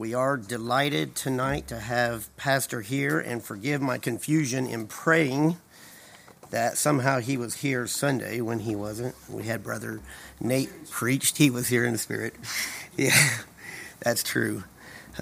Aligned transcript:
We 0.00 0.14
are 0.14 0.38
delighted 0.38 1.14
tonight 1.14 1.68
to 1.68 1.78
have 1.78 2.34
Pastor 2.38 2.80
here 2.80 3.20
and 3.20 3.44
forgive 3.44 3.82
my 3.82 3.98
confusion 3.98 4.66
in 4.66 4.86
praying 4.86 5.58
that 6.48 6.78
somehow 6.78 7.20
he 7.20 7.36
was 7.36 7.56
here 7.56 7.86
Sunday 7.86 8.40
when 8.40 8.60
he 8.60 8.74
wasn't. 8.74 9.14
We 9.28 9.42
had 9.42 9.62
Brother 9.62 10.00
Nate 10.40 10.88
preached, 10.88 11.36
he 11.36 11.50
was 11.50 11.68
here 11.68 11.84
in 11.84 11.92
the 11.92 11.98
spirit. 11.98 12.34
Yeah, 12.96 13.28
that's 14.00 14.22
true. 14.22 14.64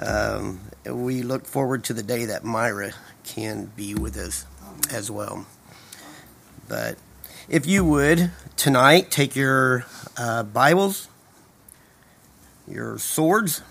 Um, 0.01 0.61
we 0.87 1.23
look 1.23 1.45
forward 1.45 1.83
to 1.85 1.93
the 1.93 2.05
day 2.05 2.27
that 2.27 2.45
Myra 2.45 2.93
can 3.25 3.73
be 3.75 3.97
with 3.97 4.17
us 4.17 4.47
as 4.93 5.11
well. 5.11 5.45
But 6.69 6.99
if 7.49 7.67
you 7.67 7.85
would 7.85 8.31
tonight 8.55 9.11
take 9.11 9.35
your 9.35 9.87
uh, 10.17 10.45
Bibles, 10.45 11.09
your 12.69 12.97
swords, 12.99 13.63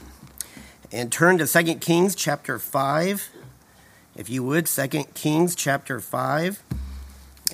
and 0.91 1.11
turn 1.11 1.37
to 1.37 1.47
2 1.47 1.75
Kings 1.75 2.15
chapter 2.15 2.59
5. 2.59 3.29
If 4.15 4.29
you 4.29 4.43
would, 4.43 4.67
2 4.67 4.87
Kings 5.13 5.55
chapter 5.55 5.99
5. 5.99 6.63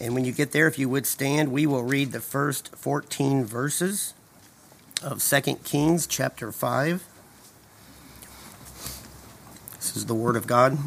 And 0.02 0.14
when 0.14 0.26
you 0.26 0.32
get 0.32 0.52
there, 0.52 0.68
if 0.68 0.80
you 0.80 0.90
would 0.90 1.06
stand, 1.06 1.52
we 1.52 1.66
will 1.66 1.84
read 1.84 2.12
the 2.12 2.20
first 2.20 2.76
14 2.76 3.46
verses 3.46 4.14
of 5.02 5.24
2 5.24 5.56
Kings 5.64 6.08
chapter 6.08 6.52
5. 6.52 7.04
This 9.76 9.98
is 9.98 10.06
the 10.06 10.16
Word 10.16 10.36
of 10.36 10.48
God. 10.48 10.78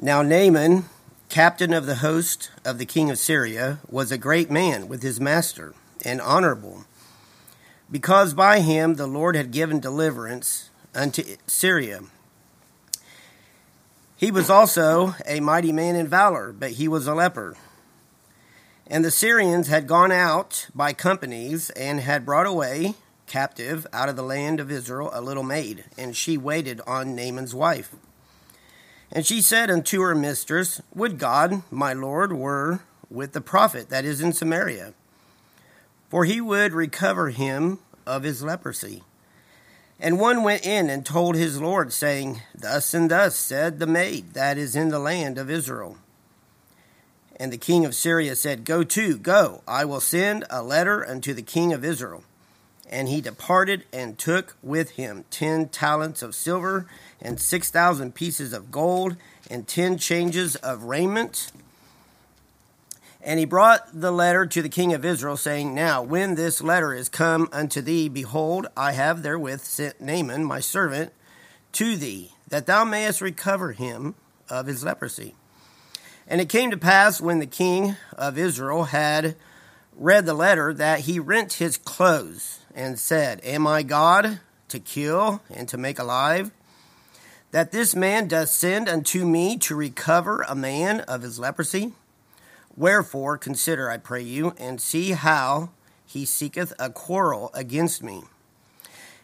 Now, 0.00 0.22
Naaman, 0.22 0.86
captain 1.28 1.72
of 1.72 1.86
the 1.86 1.96
host 1.96 2.50
of 2.64 2.78
the 2.78 2.86
king 2.86 3.10
of 3.10 3.18
Syria, 3.18 3.78
was 3.88 4.10
a 4.10 4.18
great 4.18 4.50
man 4.50 4.88
with 4.88 5.02
his 5.02 5.20
master 5.20 5.74
and 6.04 6.20
honorable, 6.20 6.84
because 7.92 8.32
by 8.32 8.60
him 8.60 8.94
the 8.94 9.06
Lord 9.06 9.36
had 9.36 9.52
given 9.52 9.78
deliverance 9.78 10.70
unto 10.94 11.22
Syria. 11.46 12.00
He 14.16 14.30
was 14.30 14.48
also 14.48 15.14
a 15.26 15.40
mighty 15.40 15.72
man 15.72 15.94
in 15.94 16.08
valor, 16.08 16.52
but 16.52 16.72
he 16.72 16.88
was 16.88 17.06
a 17.06 17.14
leper. 17.14 17.56
And 18.86 19.04
the 19.04 19.10
Syrians 19.10 19.68
had 19.68 19.86
gone 19.86 20.10
out 20.10 20.68
by 20.74 20.92
companies 20.92 21.70
and 21.70 22.00
had 22.00 22.24
brought 22.24 22.46
away 22.46 22.94
captive 23.26 23.86
out 23.92 24.08
of 24.08 24.16
the 24.16 24.22
land 24.22 24.58
of 24.58 24.70
Israel 24.70 25.10
a 25.12 25.20
little 25.20 25.42
maid, 25.42 25.84
and 25.96 26.16
she 26.16 26.36
waited 26.36 26.80
on 26.86 27.14
Naaman's 27.14 27.54
wife. 27.54 27.94
And 29.10 29.26
she 29.26 29.40
said 29.40 29.70
unto 29.70 30.00
her 30.00 30.14
mistress, 30.14 30.80
Would 30.94 31.18
God, 31.18 31.62
my 31.70 31.92
Lord, 31.92 32.32
were 32.32 32.80
with 33.10 33.32
the 33.32 33.40
prophet 33.40 33.90
that 33.90 34.04
is 34.04 34.20
in 34.20 34.32
Samaria, 34.32 34.94
for 36.12 36.26
he 36.26 36.42
would 36.42 36.74
recover 36.74 37.30
him 37.30 37.78
of 38.04 38.22
his 38.22 38.42
leprosy. 38.42 39.02
And 39.98 40.20
one 40.20 40.42
went 40.42 40.66
in 40.66 40.90
and 40.90 41.06
told 41.06 41.36
his 41.36 41.58
Lord, 41.58 41.90
saying, 41.90 42.42
Thus 42.54 42.92
and 42.92 43.10
thus 43.10 43.34
said 43.34 43.78
the 43.78 43.86
maid 43.86 44.34
that 44.34 44.58
is 44.58 44.76
in 44.76 44.90
the 44.90 44.98
land 44.98 45.38
of 45.38 45.48
Israel. 45.48 45.96
And 47.36 47.50
the 47.50 47.56
king 47.56 47.86
of 47.86 47.94
Syria 47.94 48.36
said, 48.36 48.66
Go 48.66 48.84
to, 48.84 49.16
go, 49.16 49.62
I 49.66 49.86
will 49.86 50.00
send 50.00 50.44
a 50.50 50.62
letter 50.62 51.02
unto 51.08 51.32
the 51.32 51.40
king 51.40 51.72
of 51.72 51.82
Israel. 51.82 52.24
And 52.90 53.08
he 53.08 53.22
departed 53.22 53.86
and 53.90 54.18
took 54.18 54.54
with 54.62 54.90
him 54.90 55.24
ten 55.30 55.70
talents 55.70 56.20
of 56.20 56.34
silver, 56.34 56.84
and 57.22 57.40
six 57.40 57.70
thousand 57.70 58.14
pieces 58.14 58.52
of 58.52 58.70
gold, 58.70 59.16
and 59.50 59.66
ten 59.66 59.96
changes 59.96 60.56
of 60.56 60.84
raiment. 60.84 61.50
And 63.24 63.38
he 63.38 63.44
brought 63.44 63.88
the 63.92 64.10
letter 64.10 64.46
to 64.46 64.62
the 64.62 64.68
king 64.68 64.92
of 64.92 65.04
Israel, 65.04 65.36
saying, 65.36 65.74
Now, 65.74 66.02
when 66.02 66.34
this 66.34 66.60
letter 66.60 66.92
is 66.92 67.08
come 67.08 67.48
unto 67.52 67.80
thee, 67.80 68.08
behold, 68.08 68.66
I 68.76 68.92
have 68.92 69.22
therewith 69.22 69.60
sent 69.60 70.00
Naaman, 70.00 70.44
my 70.44 70.58
servant, 70.58 71.12
to 71.72 71.96
thee, 71.96 72.32
that 72.48 72.66
thou 72.66 72.84
mayest 72.84 73.20
recover 73.20 73.72
him 73.72 74.16
of 74.50 74.66
his 74.66 74.82
leprosy. 74.82 75.34
And 76.26 76.40
it 76.40 76.48
came 76.48 76.70
to 76.72 76.76
pass 76.76 77.20
when 77.20 77.38
the 77.38 77.46
king 77.46 77.96
of 78.18 78.36
Israel 78.36 78.84
had 78.84 79.36
read 79.96 80.26
the 80.26 80.34
letter 80.34 80.74
that 80.74 81.00
he 81.00 81.20
rent 81.20 81.54
his 81.54 81.76
clothes 81.76 82.60
and 82.74 82.98
said, 82.98 83.40
Am 83.44 83.66
I 83.66 83.82
God 83.84 84.40
to 84.68 84.80
kill 84.80 85.42
and 85.48 85.68
to 85.68 85.78
make 85.78 85.98
alive? 85.98 86.50
That 87.52 87.70
this 87.70 87.94
man 87.94 88.28
doth 88.28 88.48
send 88.48 88.88
unto 88.88 89.24
me 89.26 89.58
to 89.58 89.76
recover 89.76 90.44
a 90.48 90.54
man 90.54 91.00
of 91.00 91.22
his 91.22 91.38
leprosy? 91.38 91.92
Wherefore, 92.76 93.36
consider, 93.36 93.90
I 93.90 93.98
pray 93.98 94.22
you, 94.22 94.54
and 94.58 94.80
see 94.80 95.12
how 95.12 95.70
he 96.06 96.24
seeketh 96.24 96.72
a 96.78 96.90
quarrel 96.90 97.50
against 97.54 98.02
me. 98.02 98.22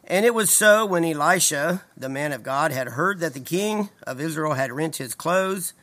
And 0.04 0.24
it 0.24 0.34
was 0.34 0.50
so 0.50 0.86
when 0.86 1.04
Elisha, 1.04 1.82
the 1.96 2.08
man 2.08 2.32
of 2.32 2.42
God, 2.42 2.72
had 2.72 2.88
heard 2.88 3.20
that 3.20 3.34
the 3.34 3.40
king 3.40 3.90
of 4.06 4.20
Israel 4.20 4.54
had 4.54 4.72
rent 4.72 4.96
his 4.96 5.14
clothes, 5.14 5.74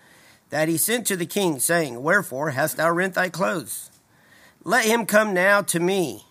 that 0.50 0.68
he 0.68 0.78
sent 0.78 1.06
to 1.08 1.16
the 1.16 1.25
king, 1.25 1.59
saying, 1.59 2.02
Wherefore 2.02 2.52
hast 2.52 2.78
thou 2.78 2.92
rent 2.92 3.14
thy 3.14 3.30
clothes? 3.30 3.92
Let 4.64 4.86
him 4.86 5.06
come 5.06 5.34
now 5.34 5.62
to 5.64 5.80
me, 5.80 6.24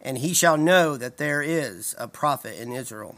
and 0.00 0.18
he 0.18 0.34
shall 0.34 0.56
know 0.56 0.96
that 0.96 1.16
there 1.16 1.42
is 1.42 1.94
a 1.96 2.08
prophet 2.08 2.60
in 2.60 2.72
Israel. 2.72 3.16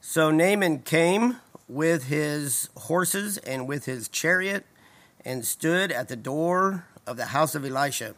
So 0.00 0.30
Naaman 0.30 0.80
came 0.80 1.36
with 1.68 2.04
his 2.04 2.70
horses 2.76 3.36
and 3.38 3.68
with 3.68 3.84
his 3.84 4.08
chariot 4.08 4.64
and 5.26 5.44
stood 5.44 5.90
at 5.90 6.06
the 6.06 6.16
door 6.16 6.86
of 7.04 7.16
the 7.16 7.26
house 7.26 7.56
of 7.56 7.64
Elisha. 7.64 8.14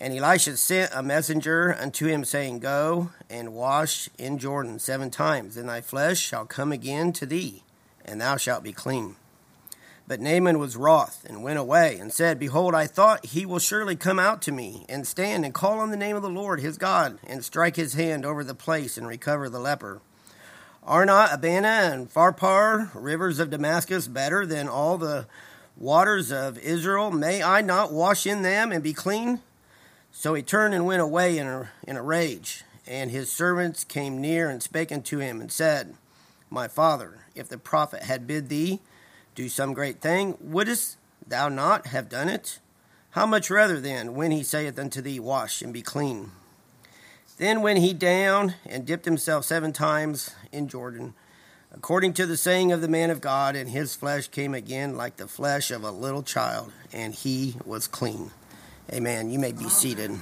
And 0.00 0.16
Elisha 0.16 0.56
sent 0.56 0.92
a 0.94 1.02
messenger 1.02 1.76
unto 1.78 2.06
him, 2.06 2.24
saying, 2.24 2.60
Go 2.60 3.10
and 3.28 3.52
wash 3.52 4.08
in 4.16 4.38
Jordan 4.38 4.78
seven 4.78 5.10
times, 5.10 5.56
and 5.56 5.68
thy 5.68 5.80
flesh 5.80 6.20
shall 6.20 6.46
come 6.46 6.70
again 6.70 7.12
to 7.14 7.26
thee, 7.26 7.64
and 8.04 8.20
thou 8.20 8.36
shalt 8.36 8.62
be 8.62 8.72
clean. 8.72 9.16
But 10.06 10.20
Naaman 10.20 10.60
was 10.60 10.76
wroth, 10.76 11.26
and 11.28 11.42
went 11.42 11.58
away, 11.58 11.98
and 11.98 12.12
said, 12.12 12.38
Behold, 12.38 12.76
I 12.76 12.86
thought 12.86 13.26
he 13.26 13.44
will 13.44 13.58
surely 13.58 13.96
come 13.96 14.20
out 14.20 14.40
to 14.42 14.52
me, 14.52 14.86
and 14.88 15.04
stand 15.04 15.44
and 15.44 15.52
call 15.52 15.80
on 15.80 15.90
the 15.90 15.96
name 15.96 16.14
of 16.14 16.22
the 16.22 16.30
Lord 16.30 16.60
his 16.60 16.78
God, 16.78 17.18
and 17.26 17.44
strike 17.44 17.74
his 17.74 17.94
hand 17.94 18.24
over 18.24 18.44
the 18.44 18.54
place, 18.54 18.96
and 18.96 19.08
recover 19.08 19.48
the 19.48 19.58
leper. 19.58 20.00
Are 20.84 21.04
not 21.04 21.34
Abana 21.34 21.90
and 21.92 22.08
Pharpar, 22.08 22.92
rivers 22.94 23.40
of 23.40 23.50
Damascus, 23.50 24.06
better 24.06 24.46
than 24.46 24.68
all 24.68 24.96
the 24.96 25.26
waters 25.78 26.32
of 26.32 26.58
Israel, 26.58 27.10
may 27.10 27.42
I 27.42 27.62
not 27.62 27.92
wash 27.92 28.26
in 28.26 28.42
them 28.42 28.72
and 28.72 28.82
be 28.82 28.92
clean? 28.92 29.40
So 30.10 30.34
he 30.34 30.42
turned 30.42 30.74
and 30.74 30.86
went 30.86 31.00
away 31.00 31.38
in 31.38 31.46
a, 31.46 31.70
in 31.86 31.96
a 31.96 32.02
rage. 32.02 32.64
And 32.86 33.10
his 33.10 33.30
servants 33.30 33.84
came 33.84 34.20
near 34.20 34.48
and 34.48 34.62
spake 34.62 34.90
unto 34.90 35.18
him, 35.18 35.40
and 35.40 35.52
said, 35.52 35.94
My 36.50 36.68
father, 36.68 37.26
if 37.34 37.48
the 37.48 37.58
prophet 37.58 38.02
had 38.02 38.26
bid 38.26 38.48
thee 38.48 38.80
do 39.34 39.48
some 39.48 39.74
great 39.74 40.00
thing, 40.00 40.36
wouldst 40.40 40.96
thou 41.26 41.48
not 41.48 41.88
have 41.88 42.08
done 42.08 42.28
it? 42.28 42.58
How 43.10 43.26
much 43.26 43.50
rather 43.50 43.78
then, 43.78 44.14
when 44.14 44.30
he 44.30 44.42
saith 44.42 44.78
unto 44.78 45.02
thee, 45.02 45.20
Wash 45.20 45.60
and 45.60 45.72
be 45.72 45.82
clean? 45.82 46.32
Then 47.36 47.62
went 47.62 47.78
he 47.78 47.92
down 47.92 48.54
and 48.66 48.86
dipped 48.86 49.04
himself 49.04 49.44
seven 49.44 49.72
times 49.72 50.34
in 50.50 50.66
Jordan 50.68 51.14
according 51.72 52.14
to 52.14 52.26
the 52.26 52.36
saying 52.36 52.72
of 52.72 52.80
the 52.80 52.88
man 52.88 53.10
of 53.10 53.20
God, 53.20 53.56
and 53.56 53.70
his 53.70 53.94
flesh 53.94 54.28
came 54.28 54.54
again 54.54 54.96
like 54.96 55.16
the 55.16 55.28
flesh 55.28 55.70
of 55.70 55.84
a 55.84 55.90
little 55.90 56.22
child, 56.22 56.72
and 56.92 57.14
he 57.14 57.56
was 57.64 57.86
clean. 57.86 58.30
Amen. 58.92 59.30
You 59.30 59.38
may 59.38 59.52
be 59.52 59.68
seated. 59.68 60.12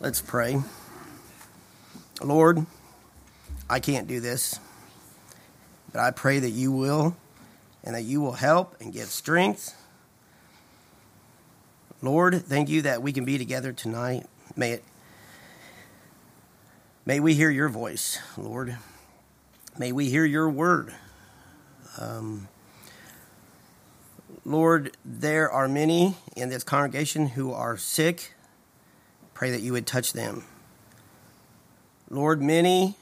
Let's 0.00 0.20
pray. 0.20 0.62
Lord, 2.22 2.66
I 3.68 3.80
can't 3.80 4.06
do 4.06 4.20
this, 4.20 4.58
but 5.92 6.00
I 6.00 6.10
pray 6.10 6.38
that 6.38 6.50
you 6.50 6.72
will, 6.72 7.16
and 7.82 7.94
that 7.94 8.02
you 8.02 8.20
will 8.20 8.32
help 8.32 8.80
and 8.80 8.92
give 8.92 9.08
strength. 9.08 9.76
Lord, 12.02 12.42
thank 12.42 12.68
you 12.68 12.82
that 12.82 13.02
we 13.02 13.12
can 13.12 13.24
be 13.24 13.38
together 13.38 13.72
tonight. 13.72 14.26
May 14.56 14.72
it 14.72 14.84
may 17.06 17.20
we 17.20 17.34
hear 17.34 17.50
your 17.50 17.68
voice, 17.68 18.18
Lord. 18.36 18.76
May 19.76 19.90
we 19.90 20.08
hear 20.08 20.24
your 20.24 20.48
word. 20.48 20.94
Um, 21.98 22.46
Lord, 24.44 24.96
there 25.04 25.50
are 25.50 25.66
many 25.66 26.14
in 26.36 26.48
this 26.48 26.62
congregation 26.62 27.26
who 27.26 27.52
are 27.52 27.76
sick. 27.76 28.34
Pray 29.32 29.50
that 29.50 29.62
you 29.62 29.72
would 29.72 29.84
touch 29.84 30.12
them. 30.12 30.44
Lord, 32.08 32.40
many 32.40 32.94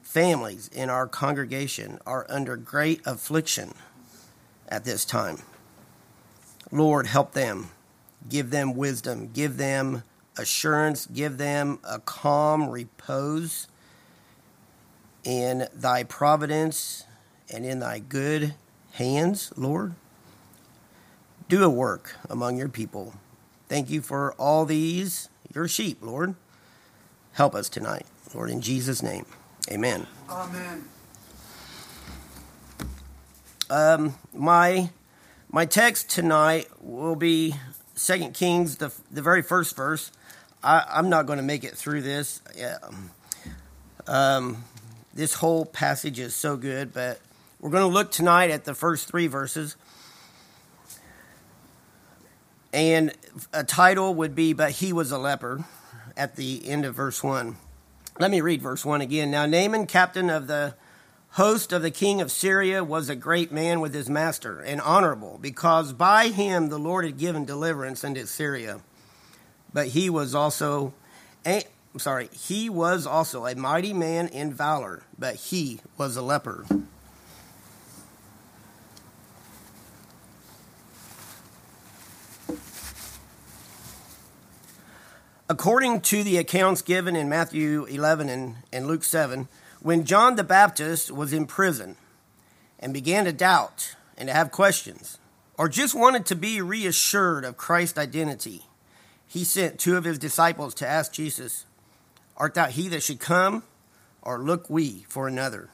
families 0.00 0.68
in 0.68 0.88
our 0.88 1.06
congregation 1.06 1.98
are 2.06 2.24
under 2.30 2.56
great 2.56 3.02
affliction 3.06 3.74
at 4.68 4.86
this 4.86 5.04
time. 5.04 5.42
Lord, 6.72 7.08
help 7.08 7.32
them. 7.32 7.68
Give 8.26 8.48
them 8.48 8.74
wisdom. 8.74 9.32
Give 9.34 9.58
them 9.58 10.02
assurance. 10.38 11.04
Give 11.04 11.36
them 11.36 11.78
a 11.84 11.98
calm 11.98 12.70
repose 12.70 13.68
in 15.26 15.66
thy 15.74 16.04
providence 16.04 17.04
and 17.52 17.66
in 17.66 17.80
thy 17.80 17.98
good 17.98 18.54
hands, 18.92 19.52
Lord. 19.56 19.94
Do 21.48 21.64
a 21.64 21.68
work 21.68 22.14
among 22.30 22.56
your 22.56 22.68
people. 22.68 23.14
Thank 23.68 23.90
you 23.90 24.00
for 24.00 24.32
all 24.34 24.64
these, 24.64 25.28
your 25.52 25.68
sheep, 25.68 25.98
Lord. 26.00 26.36
Help 27.32 27.54
us 27.54 27.68
tonight, 27.68 28.06
Lord, 28.32 28.50
in 28.50 28.60
Jesus' 28.60 29.02
name. 29.02 29.26
Amen. 29.70 30.06
Amen. 30.30 30.84
Um, 33.68 34.14
my 34.32 34.90
my 35.50 35.66
text 35.66 36.08
tonight 36.08 36.68
will 36.80 37.16
be 37.16 37.54
Second 37.96 38.34
Kings, 38.34 38.76
the 38.76 38.92
the 39.10 39.22
very 39.22 39.42
first 39.42 39.76
verse. 39.76 40.12
I, 40.62 40.84
I'm 40.88 41.10
not 41.10 41.26
going 41.26 41.38
to 41.38 41.44
make 41.44 41.64
it 41.64 41.74
through 41.74 42.02
this. 42.02 42.40
Yeah. 42.56 42.78
Um, 44.06 44.64
this 45.16 45.32
whole 45.34 45.64
passage 45.64 46.18
is 46.20 46.34
so 46.34 46.56
good, 46.58 46.92
but 46.92 47.18
we're 47.58 47.70
going 47.70 47.88
to 47.88 47.92
look 47.92 48.10
tonight 48.10 48.50
at 48.50 48.64
the 48.64 48.74
first 48.74 49.08
three 49.08 49.26
verses. 49.26 49.74
And 52.70 53.14
a 53.54 53.64
title 53.64 54.14
would 54.14 54.34
be, 54.34 54.52
But 54.52 54.72
He 54.72 54.92
Was 54.92 55.10
a 55.10 55.18
Leper, 55.18 55.64
at 56.18 56.36
the 56.36 56.68
end 56.68 56.84
of 56.84 56.94
verse 56.94 57.22
1. 57.24 57.56
Let 58.18 58.30
me 58.30 58.42
read 58.42 58.60
verse 58.60 58.84
1 58.84 59.00
again. 59.00 59.30
Now, 59.30 59.46
Naaman, 59.46 59.86
captain 59.86 60.28
of 60.28 60.48
the 60.48 60.74
host 61.30 61.72
of 61.72 61.80
the 61.80 61.90
king 61.90 62.20
of 62.20 62.30
Syria, 62.30 62.84
was 62.84 63.08
a 63.08 63.16
great 63.16 63.50
man 63.50 63.80
with 63.80 63.94
his 63.94 64.10
master, 64.10 64.60
and 64.60 64.82
honorable, 64.82 65.38
because 65.40 65.94
by 65.94 66.28
him 66.28 66.68
the 66.68 66.78
Lord 66.78 67.06
had 67.06 67.16
given 67.16 67.46
deliverance 67.46 68.04
unto 68.04 68.26
Syria. 68.26 68.80
But 69.72 69.88
he 69.88 70.10
was 70.10 70.34
also, 70.34 70.92
I'm 71.96 72.00
sorry, 72.00 72.28
he 72.34 72.68
was 72.68 73.06
also 73.06 73.46
a 73.46 73.54
mighty 73.54 73.94
man 73.94 74.28
in 74.28 74.52
valor, 74.52 75.04
but 75.18 75.34
he 75.36 75.80
was 75.96 76.14
a 76.14 76.20
leper. 76.20 76.66
According 85.48 86.02
to 86.02 86.22
the 86.22 86.36
accounts 86.36 86.82
given 86.82 87.16
in 87.16 87.30
Matthew 87.30 87.86
11 87.86 88.28
and, 88.28 88.56
and 88.70 88.86
Luke 88.86 89.02
7, 89.02 89.48
when 89.80 90.04
John 90.04 90.36
the 90.36 90.44
Baptist 90.44 91.10
was 91.10 91.32
in 91.32 91.46
prison 91.46 91.96
and 92.78 92.92
began 92.92 93.24
to 93.24 93.32
doubt 93.32 93.96
and 94.18 94.28
to 94.28 94.34
have 94.34 94.50
questions, 94.50 95.16
or 95.56 95.66
just 95.66 95.94
wanted 95.94 96.26
to 96.26 96.36
be 96.36 96.60
reassured 96.60 97.46
of 97.46 97.56
Christ's 97.56 97.96
identity, 97.96 98.66
he 99.26 99.44
sent 99.44 99.80
two 99.80 99.96
of 99.96 100.04
his 100.04 100.18
disciples 100.18 100.74
to 100.74 100.86
ask 100.86 101.10
Jesus, 101.10 101.64
Art 102.36 102.54
thou 102.54 102.66
he 102.66 102.88
that 102.88 103.02
should 103.02 103.20
come, 103.20 103.62
or 104.22 104.38
look 104.38 104.68
we 104.68 105.04
for 105.08 105.28
another? 105.28 105.70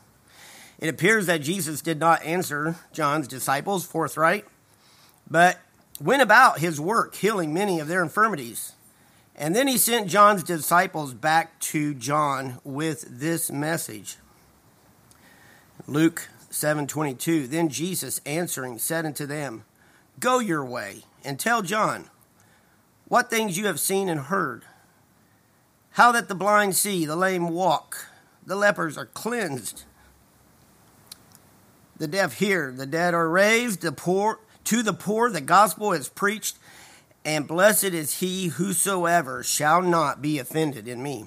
It 0.78 0.88
appears 0.88 1.26
that 1.26 1.42
Jesus 1.42 1.80
did 1.80 1.98
not 1.98 2.24
answer 2.24 2.76
John's 2.92 3.28
disciples 3.28 3.86
forthright, 3.86 4.44
but 5.30 5.58
went 6.00 6.22
about 6.22 6.58
his 6.58 6.80
work, 6.80 7.14
healing 7.14 7.54
many 7.54 7.78
of 7.78 7.88
their 7.88 8.02
infirmities 8.02 8.72
and 9.34 9.56
then 9.56 9.66
he 9.66 9.78
sent 9.78 10.08
John's 10.08 10.42
disciples 10.42 11.14
back 11.14 11.58
to 11.60 11.94
John 11.94 12.58
with 12.64 13.04
this 13.08 13.50
message. 13.50 14.16
Luke 15.86 16.28
7:22 16.50 17.48
Then 17.48 17.68
Jesus 17.68 18.20
answering 18.26 18.78
said 18.78 19.06
unto 19.06 19.26
them, 19.26 19.64
Go 20.20 20.38
your 20.38 20.64
way 20.64 21.04
and 21.24 21.40
tell 21.40 21.62
John 21.62 22.10
what 23.08 23.30
things 23.30 23.56
you 23.56 23.66
have 23.66 23.80
seen 23.80 24.08
and 24.08 24.20
heard. 24.20 24.64
How 25.92 26.12
that 26.12 26.28
the 26.28 26.34
blind 26.34 26.76
see, 26.76 27.04
the 27.04 27.16
lame 27.16 27.48
walk, 27.48 28.06
the 28.44 28.56
lepers 28.56 28.96
are 28.96 29.06
cleansed, 29.06 29.84
the 31.96 32.08
deaf 32.08 32.34
hear, 32.34 32.72
the 32.72 32.86
dead 32.86 33.14
are 33.14 33.28
raised, 33.28 33.82
the 33.82 33.92
poor 33.92 34.40
to 34.64 34.82
the 34.82 34.92
poor 34.92 35.30
the 35.30 35.40
gospel 35.40 35.92
is 35.92 36.08
preached 36.08 36.56
and 37.24 37.46
blessed 37.46 37.84
is 37.84 38.18
he 38.18 38.48
whosoever 38.48 39.42
shall 39.42 39.82
not 39.82 40.20
be 40.20 40.38
offended 40.38 40.88
in 40.88 41.02
me. 41.02 41.26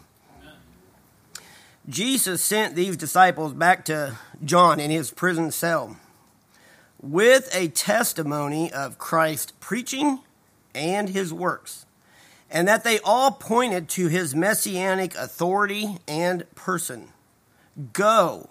Jesus 1.87 2.41
sent 2.41 2.75
these 2.75 2.97
disciples 2.97 3.53
back 3.53 3.85
to 3.85 4.17
John 4.43 4.79
in 4.79 4.89
his 4.89 5.11
prison 5.11 5.51
cell 5.51 5.97
with 6.99 7.49
a 7.53 7.67
testimony 7.67 8.73
of 8.73 8.97
Christ 8.97 9.53
preaching 9.59 10.19
and 10.73 11.09
his 11.09 11.31
works, 11.31 11.84
and 12.55 12.69
that 12.69 12.85
they 12.85 12.99
all 12.99 13.31
pointed 13.31 13.89
to 13.89 14.07
his 14.07 14.33
messianic 14.33 15.13
authority 15.15 15.97
and 16.07 16.49
person. 16.55 17.09
Go 17.91 18.49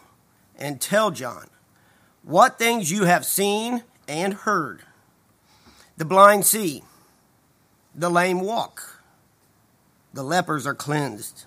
and 0.57 0.79
tell 0.79 1.11
John 1.11 1.49
what 2.23 2.59
things 2.59 2.93
you 2.93 3.05
have 3.05 3.25
seen 3.25 3.83
and 4.07 4.35
heard. 4.35 4.83
The 5.97 6.05
blind 6.05 6.45
see 6.45 6.83
the 7.95 8.11
lame 8.11 8.41
walk. 8.41 9.01
The 10.13 10.23
lepers 10.23 10.67
are 10.67 10.75
cleansed. 10.75 11.47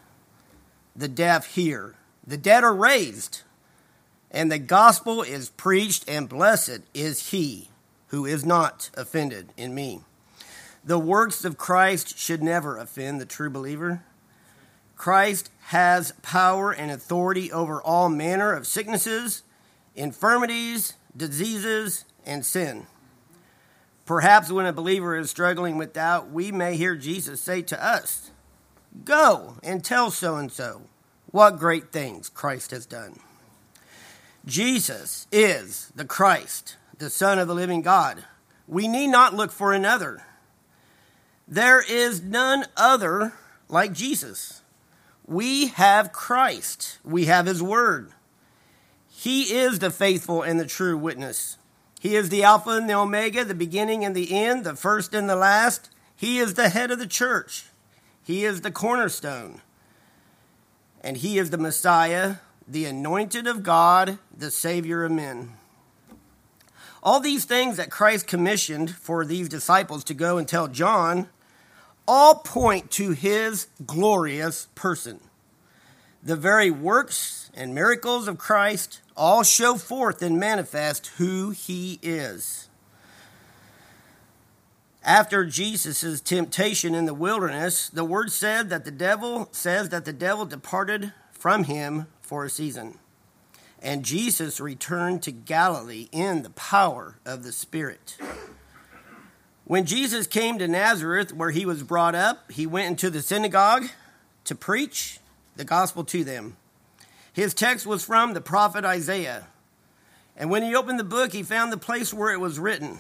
The 0.95 1.07
deaf 1.07 1.53
hear. 1.53 1.93
The 2.25 2.37
dead 2.37 2.63
are 2.63 2.73
raised. 2.73 3.43
And 4.31 4.51
the 4.51 4.57
gospel 4.57 5.21
is 5.21 5.49
preached, 5.49 6.09
and 6.09 6.27
blessed 6.27 6.79
is 6.95 7.29
he 7.29 7.69
who 8.07 8.25
is 8.25 8.43
not 8.43 8.89
offended 8.97 9.53
in 9.57 9.75
me. 9.75 10.01
The 10.87 10.97
works 10.97 11.43
of 11.43 11.57
Christ 11.57 12.17
should 12.17 12.41
never 12.41 12.77
offend 12.77 13.19
the 13.19 13.25
true 13.25 13.49
believer. 13.49 14.05
Christ 14.95 15.51
has 15.65 16.13
power 16.21 16.71
and 16.71 16.89
authority 16.89 17.51
over 17.51 17.81
all 17.81 18.07
manner 18.07 18.53
of 18.53 18.65
sicknesses, 18.65 19.43
infirmities, 19.97 20.93
diseases, 21.15 22.05
and 22.25 22.45
sin. 22.45 22.87
Perhaps 24.05 24.49
when 24.49 24.65
a 24.65 24.71
believer 24.71 25.17
is 25.17 25.29
struggling 25.29 25.77
with 25.77 25.91
doubt, 25.91 26.31
we 26.31 26.53
may 26.53 26.77
hear 26.77 26.95
Jesus 26.95 27.41
say 27.41 27.61
to 27.63 27.85
us, 27.85 28.31
Go 29.03 29.55
and 29.61 29.83
tell 29.83 30.09
so 30.09 30.37
and 30.37 30.49
so 30.49 30.83
what 31.31 31.59
great 31.59 31.91
things 31.91 32.29
Christ 32.29 32.71
has 32.71 32.85
done. 32.85 33.19
Jesus 34.45 35.27
is 35.33 35.91
the 35.97 36.05
Christ, 36.05 36.77
the 36.97 37.09
Son 37.09 37.39
of 37.39 37.49
the 37.49 37.55
living 37.55 37.81
God. 37.81 38.23
We 38.69 38.87
need 38.87 39.07
not 39.07 39.33
look 39.33 39.51
for 39.51 39.73
another. 39.73 40.23
There 41.47 41.81
is 41.81 42.21
none 42.21 42.65
other 42.75 43.33
like 43.69 43.93
Jesus. 43.93 44.61
We 45.25 45.67
have 45.67 46.11
Christ, 46.11 46.99
we 47.03 47.25
have 47.25 47.45
His 47.45 47.61
Word. 47.61 48.11
He 49.09 49.53
is 49.55 49.79
the 49.79 49.89
faithful 49.89 50.41
and 50.41 50.59
the 50.59 50.65
true 50.65 50.97
witness. 50.97 51.57
He 51.99 52.15
is 52.15 52.29
the 52.29 52.43
Alpha 52.43 52.71
and 52.71 52.89
the 52.89 52.93
Omega, 52.93 53.43
the 53.43 53.55
beginning 53.55 54.05
and 54.05 54.15
the 54.15 54.33
end, 54.33 54.63
the 54.63 54.75
first 54.75 55.13
and 55.13 55.27
the 55.27 55.35
last. 55.35 55.89
He 56.15 56.37
is 56.37 56.53
the 56.53 56.69
head 56.69 56.91
of 56.91 56.99
the 56.99 57.07
church. 57.07 57.65
He 58.23 58.45
is 58.45 58.61
the 58.61 58.71
cornerstone. 58.71 59.61
And 61.01 61.17
he 61.17 61.39
is 61.39 61.49
the 61.49 61.57
Messiah, 61.57 62.35
the 62.67 62.85
anointed 62.85 63.47
of 63.47 63.63
God, 63.63 64.19
the 64.35 64.51
Savior 64.51 65.03
of 65.03 65.11
men. 65.11 65.53
All 67.01 67.19
these 67.19 67.45
things 67.45 67.77
that 67.77 67.89
Christ 67.89 68.27
commissioned 68.27 68.91
for 68.95 69.25
these 69.25 69.49
disciples 69.49 70.03
to 70.05 70.13
go 70.13 70.37
and 70.37 70.47
tell 70.47 70.67
John 70.67 71.29
all 72.07 72.35
point 72.35 72.89
to 72.91 73.11
his 73.11 73.67
glorious 73.85 74.67
person. 74.75 75.19
The 76.23 76.35
very 76.35 76.71
works 76.71 77.51
and 77.53 77.75
miracles 77.75 78.27
of 78.27 78.37
Christ 78.37 79.01
all 79.15 79.43
show 79.43 79.75
forth 79.75 80.21
and 80.21 80.39
manifest 80.39 81.07
who 81.17 81.51
he 81.51 81.99
is. 82.01 82.69
After 85.03 85.45
Jesus' 85.45 86.19
temptation 86.19 86.93
in 86.93 87.05
the 87.05 87.13
wilderness, 87.13 87.89
the 87.89 88.03
word 88.03 88.31
said 88.31 88.69
that 88.69 88.83
the 88.83 88.91
devil 88.91 89.47
says 89.51 89.89
that 89.89 90.05
the 90.05 90.13
devil 90.13 90.45
departed 90.45 91.13
from 91.31 91.63
him 91.63 92.07
for 92.21 92.43
a 92.43 92.49
season. 92.49 92.99
And 93.81 94.03
Jesus 94.03 94.59
returned 94.59 95.23
to 95.23 95.31
Galilee 95.31 96.09
in 96.11 96.43
the 96.43 96.49
power 96.49 97.19
of 97.25 97.43
the 97.43 97.51
Spirit. 97.51 98.17
When 99.67 99.85
Jesus 99.85 100.27
came 100.27 100.57
to 100.59 100.67
Nazareth, 100.67 101.33
where 101.33 101.51
he 101.51 101.65
was 101.65 101.83
brought 101.83 102.15
up, 102.15 102.51
he 102.51 102.65
went 102.65 102.87
into 102.87 103.09
the 103.09 103.21
synagogue 103.21 103.83
to 104.45 104.55
preach 104.55 105.19
the 105.57 105.65
gospel 105.65 106.03
to 106.05 106.23
them. 106.23 106.55
His 107.33 107.53
text 107.53 107.85
was 107.85 108.03
from 108.03 108.33
the 108.33 108.41
prophet 108.41 108.85
Isaiah. 108.85 109.47
And 110.37 110.49
when 110.49 110.63
he 110.63 110.73
opened 110.73 110.99
the 110.99 111.03
book, 111.03 111.33
he 111.33 111.43
found 111.43 111.71
the 111.71 111.77
place 111.77 112.13
where 112.13 112.31
it 112.31 112.39
was 112.39 112.59
written. 112.59 112.97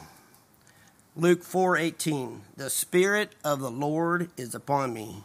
Luke 1.15 1.43
4:18 1.43 2.41
The 2.57 2.69
spirit 2.69 3.33
of 3.43 3.59
the 3.59 3.71
Lord 3.71 4.29
is 4.35 4.53
upon 4.53 4.93
me 4.93 5.23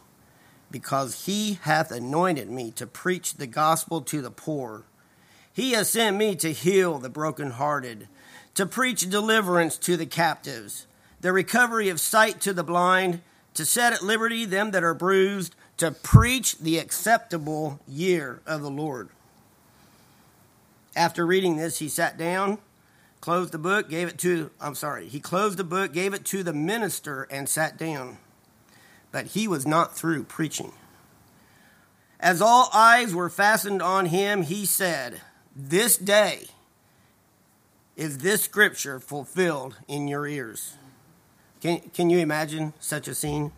because 0.71 1.25
he 1.25 1.59
hath 1.63 1.91
anointed 1.91 2.49
me 2.49 2.71
to 2.71 2.87
preach 2.87 3.35
the 3.35 3.47
gospel 3.47 4.01
to 4.01 4.21
the 4.21 4.31
poor 4.31 4.85
he 5.53 5.73
has 5.73 5.87
sent 5.87 6.17
me 6.17 6.35
to 6.35 6.51
heal 6.51 6.97
the 6.97 7.09
brokenhearted 7.09 8.07
to 8.55 8.65
preach 8.65 9.09
deliverance 9.09 9.77
to 9.77 9.95
the 9.95 10.05
captives 10.05 10.87
the 11.23 11.31
recovery 11.31 11.87
of 11.87 12.01
sight 12.01 12.41
to 12.41 12.51
the 12.53 12.65
blind 12.65 13.21
to 13.53 13.65
set 13.65 13.93
at 13.93 14.03
liberty 14.03 14.43
them 14.43 14.71
that 14.71 14.83
are 14.83 14.93
bruised 14.93 15.55
to 15.77 15.89
preach 15.89 16.57
the 16.57 16.77
acceptable 16.77 17.79
year 17.87 18.41
of 18.45 18.61
the 18.61 18.69
Lord. 18.69 19.07
After 20.97 21.25
reading 21.25 21.55
this, 21.55 21.79
he 21.79 21.87
sat 21.87 22.17
down, 22.17 22.57
closed 23.21 23.53
the 23.53 23.57
book, 23.57 23.89
gave 23.89 24.09
it 24.09 24.17
to, 24.19 24.51
I'm 24.59 24.75
sorry, 24.75 25.07
he 25.07 25.21
closed 25.21 25.57
the 25.57 25.63
book, 25.63 25.93
gave 25.93 26.13
it 26.13 26.25
to 26.25 26.43
the 26.43 26.51
minister, 26.51 27.23
and 27.31 27.47
sat 27.47 27.77
down. 27.77 28.17
But 29.13 29.27
he 29.27 29.47
was 29.47 29.65
not 29.65 29.95
through 29.95 30.25
preaching. 30.25 30.73
As 32.19 32.41
all 32.41 32.69
eyes 32.73 33.15
were 33.15 33.29
fastened 33.29 33.81
on 33.81 34.07
him, 34.07 34.41
he 34.41 34.65
said, 34.65 35.21
This 35.55 35.95
day 35.95 36.47
is 37.95 38.17
this 38.17 38.41
scripture 38.41 38.99
fulfilled 38.99 39.77
in 39.87 40.09
your 40.09 40.27
ears. 40.27 40.75
Can, 41.63 41.79
can 41.93 42.09
you 42.09 42.19
imagine 42.19 42.73
such 42.81 43.07
a 43.07 43.15
scene? 43.15 43.53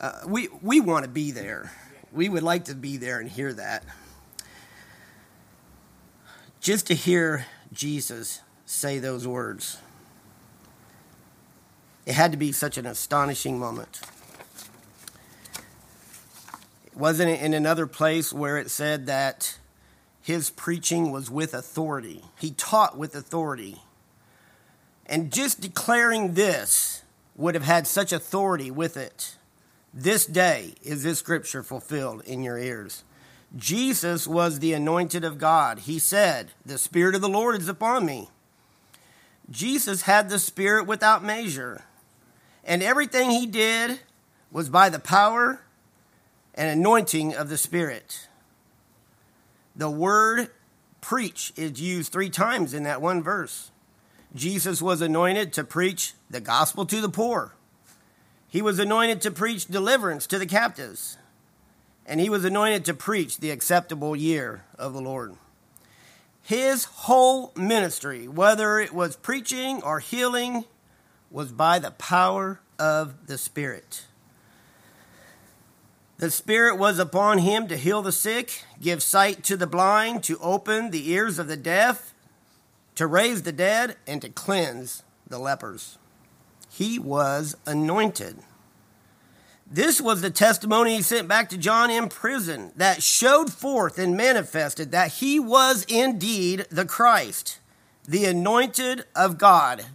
Uh, 0.00 0.20
we, 0.26 0.48
we 0.62 0.80
want 0.80 1.04
to 1.04 1.10
be 1.10 1.30
there. 1.30 1.70
We 2.10 2.30
would 2.30 2.42
like 2.42 2.64
to 2.64 2.74
be 2.74 2.96
there 2.96 3.20
and 3.20 3.28
hear 3.28 3.52
that. 3.52 3.84
Just 6.58 6.86
to 6.86 6.94
hear 6.94 7.44
Jesus 7.70 8.40
say 8.64 8.98
those 8.98 9.28
words. 9.28 9.76
It 12.06 12.14
had 12.14 12.32
to 12.32 12.38
be 12.38 12.50
such 12.50 12.78
an 12.78 12.86
astonishing 12.86 13.58
moment. 13.58 14.00
Wasn't 16.94 17.28
it 17.28 17.42
in 17.42 17.52
another 17.52 17.86
place 17.86 18.32
where 18.32 18.56
it 18.56 18.70
said 18.70 19.04
that 19.04 19.58
his 20.22 20.48
preaching 20.48 21.12
was 21.12 21.30
with 21.30 21.52
authority? 21.52 22.24
He 22.38 22.52
taught 22.52 22.96
with 22.96 23.14
authority. 23.14 23.82
And 25.06 25.32
just 25.32 25.60
declaring 25.60 26.34
this 26.34 27.02
would 27.36 27.54
have 27.54 27.64
had 27.64 27.86
such 27.86 28.12
authority 28.12 28.70
with 28.70 28.96
it. 28.96 29.36
This 29.94 30.26
day 30.26 30.74
is 30.82 31.02
this 31.02 31.20
scripture 31.20 31.62
fulfilled 31.62 32.22
in 32.24 32.42
your 32.42 32.58
ears. 32.58 33.04
Jesus 33.54 34.26
was 34.26 34.58
the 34.58 34.72
anointed 34.72 35.24
of 35.24 35.38
God. 35.38 35.80
He 35.80 35.98
said, 35.98 36.48
The 36.64 36.78
Spirit 36.78 37.14
of 37.14 37.20
the 37.20 37.28
Lord 37.28 37.60
is 37.60 37.68
upon 37.68 38.04
me. 38.04 38.28
Jesus 39.48 40.02
had 40.02 40.28
the 40.28 40.38
Spirit 40.38 40.86
without 40.86 41.24
measure. 41.24 41.84
And 42.64 42.82
everything 42.82 43.30
he 43.30 43.46
did 43.46 44.00
was 44.50 44.68
by 44.68 44.88
the 44.88 44.98
power 44.98 45.60
and 46.54 46.68
anointing 46.68 47.34
of 47.34 47.48
the 47.48 47.56
Spirit. 47.56 48.28
The 49.76 49.90
word 49.90 50.50
preach 51.00 51.52
is 51.56 51.80
used 51.80 52.10
three 52.10 52.30
times 52.30 52.74
in 52.74 52.82
that 52.82 53.00
one 53.00 53.22
verse. 53.22 53.70
Jesus 54.36 54.80
was 54.82 55.00
anointed 55.00 55.52
to 55.54 55.64
preach 55.64 56.14
the 56.30 56.40
gospel 56.40 56.86
to 56.86 57.00
the 57.00 57.08
poor. 57.08 57.54
He 58.48 58.62
was 58.62 58.78
anointed 58.78 59.20
to 59.22 59.30
preach 59.30 59.66
deliverance 59.66 60.26
to 60.28 60.38
the 60.38 60.46
captives. 60.46 61.18
And 62.06 62.20
he 62.20 62.30
was 62.30 62.44
anointed 62.44 62.84
to 62.84 62.94
preach 62.94 63.38
the 63.38 63.50
acceptable 63.50 64.14
year 64.14 64.64
of 64.78 64.92
the 64.92 65.00
Lord. 65.00 65.34
His 66.42 66.84
whole 66.84 67.52
ministry, 67.56 68.28
whether 68.28 68.78
it 68.78 68.92
was 68.92 69.16
preaching 69.16 69.82
or 69.82 69.98
healing, 69.98 70.64
was 71.30 71.50
by 71.50 71.80
the 71.80 71.90
power 71.90 72.60
of 72.78 73.26
the 73.26 73.36
Spirit. 73.36 74.04
The 76.18 76.30
Spirit 76.30 76.78
was 76.78 76.98
upon 76.98 77.38
him 77.38 77.66
to 77.68 77.76
heal 77.76 78.00
the 78.00 78.12
sick, 78.12 78.62
give 78.80 79.02
sight 79.02 79.42
to 79.44 79.56
the 79.56 79.66
blind, 79.66 80.22
to 80.24 80.38
open 80.38 80.90
the 80.90 81.10
ears 81.10 81.38
of 81.38 81.48
the 81.48 81.56
deaf, 81.56 82.14
to 82.96 83.06
raise 83.06 83.42
the 83.42 83.52
dead, 83.52 83.96
and 84.06 84.20
to 84.22 84.28
cleanse 84.28 85.02
the 85.26 85.38
lepers. 85.38 85.98
He 86.70 86.98
was 86.98 87.56
anointed. 87.66 88.38
This 89.70 90.00
was 90.00 90.20
the 90.20 90.30
testimony 90.30 90.96
he 90.96 91.02
sent 91.02 91.26
back 91.26 91.48
to 91.50 91.58
John 91.58 91.90
in 91.90 92.08
prison 92.08 92.72
that 92.76 93.02
showed 93.02 93.52
forth 93.52 93.98
and 93.98 94.16
manifested 94.16 94.92
that 94.92 95.14
he 95.14 95.40
was 95.40 95.84
indeed 95.88 96.66
the 96.70 96.84
Christ, 96.84 97.58
the 98.06 98.26
anointed 98.26 99.04
of 99.14 99.38
God. 99.38 99.86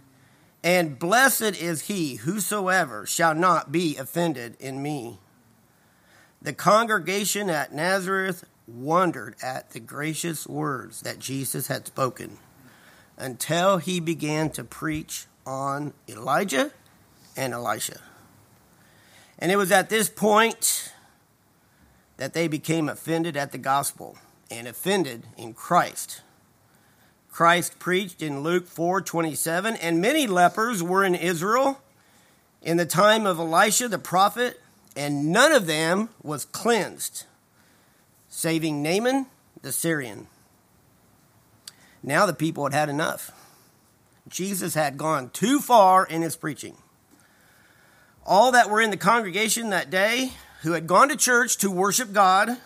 And 0.62 0.98
blessed 0.98 1.60
is 1.60 1.82
he 1.82 2.16
whosoever 2.16 3.06
shall 3.06 3.34
not 3.34 3.72
be 3.72 3.96
offended 3.96 4.56
in 4.60 4.82
me. 4.82 5.18
The 6.40 6.52
congregation 6.52 7.48
at 7.48 7.72
Nazareth 7.72 8.44
wondered 8.68 9.36
at 9.42 9.70
the 9.70 9.80
gracious 9.80 10.46
words 10.46 11.00
that 11.00 11.18
Jesus 11.18 11.68
had 11.68 11.86
spoken 11.86 12.38
until 13.22 13.78
he 13.78 14.00
began 14.00 14.50
to 14.50 14.64
preach 14.64 15.26
on 15.46 15.94
Elijah 16.08 16.72
and 17.36 17.54
Elisha. 17.54 18.00
And 19.38 19.52
it 19.52 19.56
was 19.56 19.70
at 19.70 19.88
this 19.88 20.10
point 20.10 20.92
that 22.16 22.34
they 22.34 22.48
became 22.48 22.88
offended 22.88 23.36
at 23.36 23.52
the 23.52 23.58
gospel 23.58 24.18
and 24.50 24.66
offended 24.66 25.24
in 25.38 25.54
Christ. 25.54 26.22
Christ 27.30 27.78
preached 27.78 28.22
in 28.22 28.42
Luke 28.42 28.68
4:27, 28.68 29.76
and 29.76 30.00
many 30.00 30.26
lepers 30.26 30.82
were 30.82 31.04
in 31.04 31.14
Israel 31.14 31.80
in 32.60 32.76
the 32.76 32.86
time 32.86 33.24
of 33.24 33.38
Elisha 33.38 33.88
the 33.88 33.98
prophet, 33.98 34.60
and 34.96 35.32
none 35.32 35.52
of 35.52 35.66
them 35.66 36.10
was 36.22 36.44
cleansed, 36.44 37.24
saving 38.28 38.82
Naaman 38.82 39.26
the 39.62 39.72
Syrian. 39.72 40.26
Now 42.02 42.26
the 42.26 42.34
people 42.34 42.64
had 42.64 42.74
had 42.74 42.88
enough. 42.88 43.30
Jesus 44.28 44.74
had 44.74 44.96
gone 44.96 45.30
too 45.30 45.60
far 45.60 46.04
in 46.04 46.22
his 46.22 46.36
preaching. 46.36 46.76
All 48.24 48.52
that 48.52 48.70
were 48.70 48.80
in 48.80 48.90
the 48.90 48.96
congregation 48.96 49.70
that 49.70 49.90
day 49.90 50.32
who 50.62 50.72
had 50.72 50.86
gone 50.86 51.08
to 51.08 51.16
church 51.16 51.56
to 51.58 51.70
worship 51.70 52.12
God, 52.12 52.56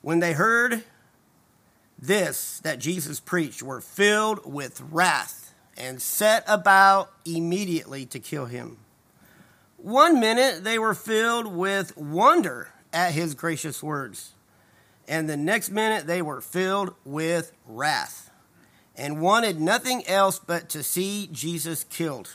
when 0.00 0.20
they 0.20 0.32
heard 0.32 0.84
this 1.98 2.60
that 2.60 2.78
Jesus 2.78 3.20
preached, 3.20 3.62
were 3.62 3.80
filled 3.80 4.50
with 4.50 4.80
wrath 4.90 5.52
and 5.76 6.00
set 6.00 6.44
about 6.46 7.12
immediately 7.24 8.06
to 8.06 8.18
kill 8.18 8.46
him. 8.46 8.78
One 9.76 10.20
minute 10.20 10.62
they 10.62 10.78
were 10.78 10.94
filled 10.94 11.46
with 11.46 11.96
wonder 11.96 12.68
at 12.92 13.12
his 13.12 13.34
gracious 13.34 13.82
words, 13.82 14.32
and 15.08 15.28
the 15.28 15.36
next 15.36 15.70
minute 15.70 16.06
they 16.06 16.22
were 16.22 16.40
filled 16.40 16.94
with 17.04 17.52
wrath 17.66 18.30
and 18.96 19.20
wanted 19.20 19.60
nothing 19.60 20.06
else 20.06 20.38
but 20.38 20.68
to 20.70 20.82
see 20.82 21.28
Jesus 21.32 21.84
killed, 21.84 22.30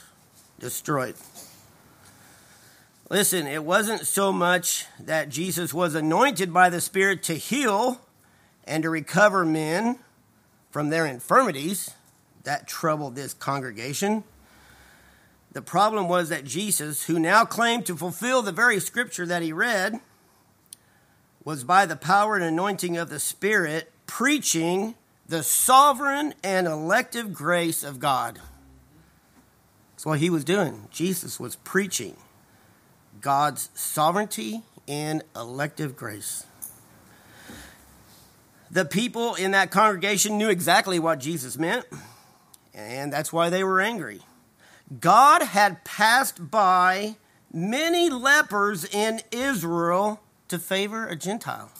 destroyed. 0.58 1.14
Listen, 3.10 3.46
it 3.46 3.64
wasn't 3.64 4.06
so 4.06 4.32
much 4.32 4.84
that 5.00 5.30
Jesus 5.30 5.72
was 5.72 5.94
anointed 5.94 6.52
by 6.52 6.68
the 6.68 6.80
Spirit 6.80 7.22
to 7.24 7.34
heal 7.34 8.00
and 8.64 8.82
to 8.82 8.90
recover 8.90 9.46
men 9.46 9.98
from 10.70 10.90
their 10.90 11.06
infirmities 11.06 11.90
that 12.44 12.68
troubled 12.68 13.14
this 13.14 13.32
congregation. 13.32 14.24
The 15.52 15.62
problem 15.62 16.08
was 16.08 16.28
that 16.28 16.44
Jesus, 16.44 17.04
who 17.04 17.18
now 17.18 17.44
claimed 17.44 17.86
to 17.86 17.96
fulfill 17.96 18.42
the 18.42 18.52
very 18.52 18.78
scripture 18.78 19.26
that 19.26 19.42
he 19.42 19.52
read, 19.52 20.00
was 21.44 21.64
by 21.64 21.86
the 21.86 21.96
power 21.96 22.34
and 22.34 22.44
anointing 22.44 22.96
of 22.96 23.10
the 23.10 23.20
Spirit 23.20 23.90
preaching 24.06 24.94
the 25.26 25.42
sovereign 25.42 26.34
and 26.42 26.66
elective 26.66 27.32
grace 27.32 27.84
of 27.84 28.00
God. 28.00 28.40
That's 29.92 30.06
what 30.06 30.20
he 30.20 30.30
was 30.30 30.44
doing. 30.44 30.88
Jesus 30.90 31.38
was 31.38 31.56
preaching 31.56 32.16
God's 33.20 33.68
sovereignty 33.74 34.62
and 34.86 35.22
elective 35.34 35.96
grace. 35.96 36.44
The 38.70 38.84
people 38.84 39.34
in 39.34 39.52
that 39.52 39.70
congregation 39.70 40.38
knew 40.38 40.50
exactly 40.50 40.98
what 40.98 41.20
Jesus 41.20 41.58
meant, 41.58 41.86
and 42.74 43.12
that's 43.12 43.32
why 43.32 43.50
they 43.50 43.64
were 43.64 43.80
angry. 43.80 44.20
God 45.00 45.42
had 45.42 45.84
passed 45.84 46.50
by 46.50 47.16
many 47.52 48.08
lepers 48.10 48.84
in 48.84 49.20
Israel 49.30 50.20
to 50.48 50.58
favor 50.58 51.06
a 51.06 51.16
Gentile. 51.16 51.70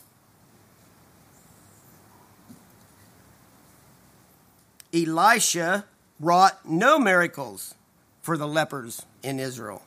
Elisha 4.92 5.84
wrought 6.20 6.66
no 6.68 6.98
miracles 6.98 7.74
for 8.22 8.36
the 8.36 8.48
lepers 8.48 9.04
in 9.22 9.38
Israel. 9.38 9.82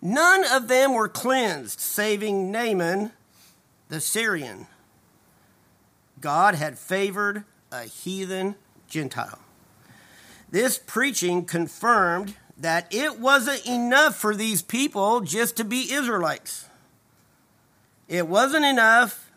None 0.00 0.44
of 0.44 0.68
them 0.68 0.92
were 0.92 1.08
cleansed, 1.08 1.80
saving 1.80 2.50
Naaman 2.50 3.12
the 3.88 4.00
Syrian. 4.00 4.66
God 6.20 6.54
had 6.54 6.78
favored 6.78 7.44
a 7.72 7.84
heathen 7.84 8.54
Gentile. 8.88 9.38
This 10.50 10.78
preaching 10.78 11.44
confirmed 11.44 12.36
that 12.56 12.86
it 12.94 13.18
wasn't 13.18 13.66
enough 13.66 14.16
for 14.16 14.34
these 14.34 14.62
people 14.62 15.20
just 15.20 15.56
to 15.56 15.64
be 15.64 15.92
Israelites. 15.92 16.68
It 18.08 18.28
wasn't 18.28 18.64
enough 18.64 19.30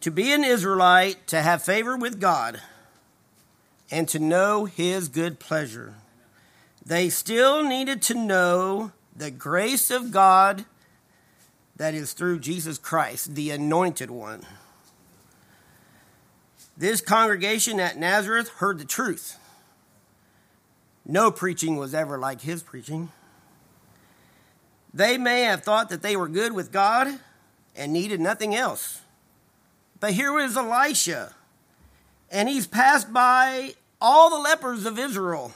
to 0.00 0.10
be 0.10 0.32
an 0.32 0.42
Israelite, 0.42 1.26
to 1.28 1.40
have 1.40 1.62
favor 1.62 1.96
with 1.96 2.20
God, 2.20 2.60
and 3.90 4.08
to 4.08 4.18
know 4.18 4.64
His 4.64 5.08
good 5.08 5.38
pleasure. 5.38 5.94
They 6.84 7.08
still 7.08 7.62
needed 7.62 8.02
to 8.02 8.14
know 8.14 8.92
the 9.14 9.30
grace 9.30 9.90
of 9.90 10.10
God 10.10 10.64
that 11.76 11.94
is 11.94 12.12
through 12.12 12.40
Jesus 12.40 12.78
Christ, 12.78 13.34
the 13.34 13.50
anointed 13.50 14.10
one. 14.10 14.44
This 16.76 17.00
congregation 17.00 17.78
at 17.78 17.98
Nazareth 17.98 18.48
heard 18.56 18.78
the 18.78 18.84
truth. 18.84 19.38
No 21.06 21.30
preaching 21.30 21.76
was 21.76 21.94
ever 21.94 22.18
like 22.18 22.40
his 22.40 22.62
preaching. 22.62 23.10
They 24.94 25.16
may 25.18 25.42
have 25.42 25.62
thought 25.62 25.88
that 25.88 26.02
they 26.02 26.16
were 26.16 26.28
good 26.28 26.52
with 26.52 26.72
God, 26.72 27.18
and 27.74 27.92
needed 27.92 28.20
nothing 28.20 28.54
else. 28.54 29.00
But 30.00 30.12
here 30.12 30.32
was 30.32 30.56
Elisha, 30.56 31.34
and 32.30 32.48
he's 32.48 32.66
passed 32.66 33.12
by 33.12 33.74
all 34.00 34.30
the 34.30 34.38
lepers 34.38 34.84
of 34.84 34.98
Israel 34.98 35.52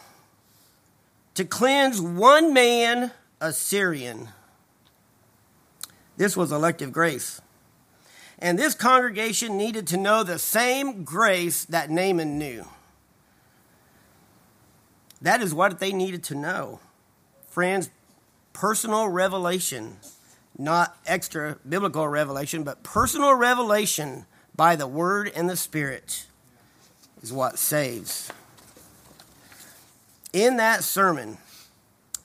to 1.35 1.45
cleanse 1.45 2.01
one 2.01 2.55
man, 2.55 3.11
a 3.41 3.53
Syrian. 3.53 4.29
This 6.17 6.37
was 6.37 6.53
elective 6.53 6.93
grace. 6.93 7.41
And 8.39 8.59
this 8.59 8.75
congregation 8.75 9.57
needed 9.57 9.87
to 9.89 9.97
know 9.97 10.23
the 10.23 10.39
same 10.39 11.05
grace 11.05 11.65
that 11.67 11.91
Naaman 11.91 12.39
knew. 12.39 12.67
That 15.21 15.43
is 15.43 15.55
what 15.55 15.79
they 15.81 15.93
needed 15.93 16.23
to 16.25 16.35
know. 16.35 16.81
Friends, 17.49 17.91
personal 18.57 19.07
revelation, 19.07 19.99
not 20.57 20.97
extra 21.07 21.59
biblical 21.69 22.09
revelation, 22.09 22.63
but 22.63 22.83
personal 22.83 23.35
revelation 23.35 24.25
by 24.57 24.75
the 24.75 24.87
Word 24.87 25.31
and 25.37 25.51
the 25.51 25.57
Spirit 25.59 26.25
is 27.23 27.31
what 27.35 27.59
saves. 27.59 28.33
In 30.33 30.57
that 30.57 30.85
sermon, 30.85 31.37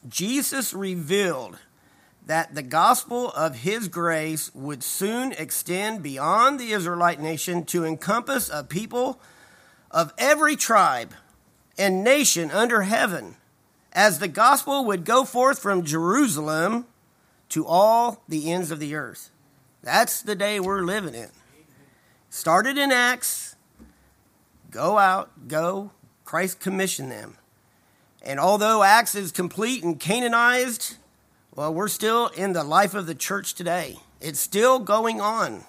Jesus 0.07 0.73
revealed 0.73 1.59
that 2.25 2.55
the 2.55 2.63
gospel 2.63 3.31
of 3.31 3.55
his 3.55 3.89
grace 3.89 4.55
would 4.55 4.83
soon 4.83 5.33
extend 5.33 6.01
beyond 6.01 6.57
the 6.57 6.71
Israelite 6.71 7.19
nation 7.19 7.65
to 7.65 7.83
encompass 7.83 8.50
a 8.50 8.63
people 8.63 9.19
of 9.91 10.13
every 10.17 10.55
tribe 10.55 11.13
and 11.77 12.05
nation 12.05 12.51
under 12.51 12.83
heaven, 12.83 13.35
as 13.93 14.19
the 14.19 14.27
gospel 14.27 14.86
would 14.86 15.05
go 15.05 15.25
forth 15.25 15.60
from 15.60 15.83
Jerusalem 15.83 16.86
to 17.50 17.65
all 17.65 18.24
the 18.27 18.51
ends 18.51 18.71
of 18.71 18.79
the 18.79 18.95
earth. 18.95 19.29
That's 19.83 20.21
the 20.21 20.36
day 20.36 20.60
we're 20.60 20.83
living 20.83 21.15
in. 21.15 21.29
Started 22.29 22.77
in 22.77 22.91
Acts, 22.91 23.55
go 24.69 24.98
out, 24.98 25.48
go. 25.48 25.91
Christ 26.24 26.62
commissioned 26.62 27.12
them. 27.12 27.38
And 28.21 28.39
although 28.39 28.83
Acts 28.83 29.15
is 29.15 29.33
complete 29.33 29.83
and 29.83 30.00
canonized, 30.00 30.95
well, 31.55 31.74
we're 31.74 31.89
still 31.89 32.27
in 32.27 32.53
the 32.53 32.63
life 32.63 32.93
of 32.93 33.05
the 33.05 33.15
church 33.15 33.53
today. 33.53 33.98
It's 34.21 34.39
still 34.39 34.79
going 34.79 35.19
on. 35.19 35.65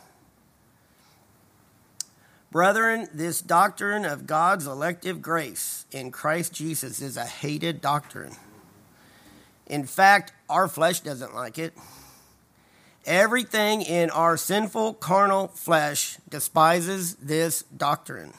Brethren, 2.52 3.08
this 3.14 3.40
doctrine 3.40 4.04
of 4.04 4.26
God's 4.26 4.66
elective 4.66 5.22
grace 5.22 5.86
in 5.90 6.10
Christ 6.10 6.52
Jesus 6.52 7.00
is 7.00 7.16
a 7.16 7.24
hated 7.24 7.80
doctrine. 7.80 8.36
In 9.66 9.86
fact, 9.86 10.34
our 10.50 10.68
flesh 10.68 11.00
doesn't 11.00 11.34
like 11.34 11.58
it. 11.58 11.72
Everything 13.06 13.80
in 13.80 14.10
our 14.10 14.36
sinful 14.36 14.92
carnal 14.94 15.48
flesh 15.48 16.18
despises 16.28 17.14
this 17.14 17.62
doctrine. 17.74 18.34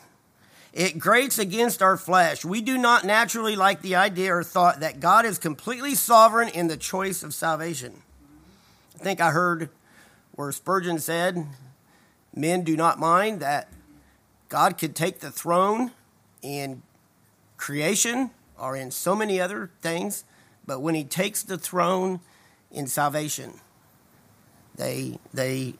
It 0.73 0.99
grates 0.99 1.39
against 1.39 1.81
our 1.81 1.97
flesh. 1.97 2.45
We 2.45 2.61
do 2.61 2.77
not 2.77 3.03
naturally 3.03 3.55
like 3.55 3.81
the 3.81 3.95
idea 3.95 4.35
or 4.35 4.43
thought 4.43 4.81
that 4.81 4.99
God 4.99 5.25
is 5.25 5.39
completely 5.39 5.95
sovereign 5.95 6.49
in 6.49 6.67
the 6.67 6.77
choice 6.77 7.23
of 7.23 7.33
salvation. 7.33 8.03
I 8.93 8.99
think 8.99 9.19
I 9.19 9.31
heard 9.31 9.69
where 10.33 10.51
Spurgeon 10.51 10.99
said, 10.99 11.47
Men 12.35 12.63
do 12.63 12.77
not 12.77 12.99
mind 12.99 13.39
that 13.39 13.69
God 14.53 14.77
could 14.77 14.95
take 14.95 15.19
the 15.19 15.31
throne 15.31 15.93
in 16.43 16.83
creation 17.57 18.29
or 18.55 18.75
in 18.75 18.91
so 18.91 19.15
many 19.15 19.41
other 19.41 19.71
things, 19.81 20.25
but 20.63 20.79
when 20.79 20.93
he 20.93 21.03
takes 21.03 21.41
the 21.41 21.57
throne 21.57 22.19
in 22.69 22.85
salvation, 22.85 23.53
they 24.75 25.17
they 25.33 25.73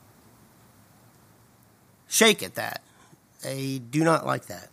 shake 2.08 2.42
at 2.42 2.56
that. 2.56 2.82
They 3.44 3.78
do 3.78 4.02
not 4.02 4.26
like 4.26 4.46
that. 4.46 4.70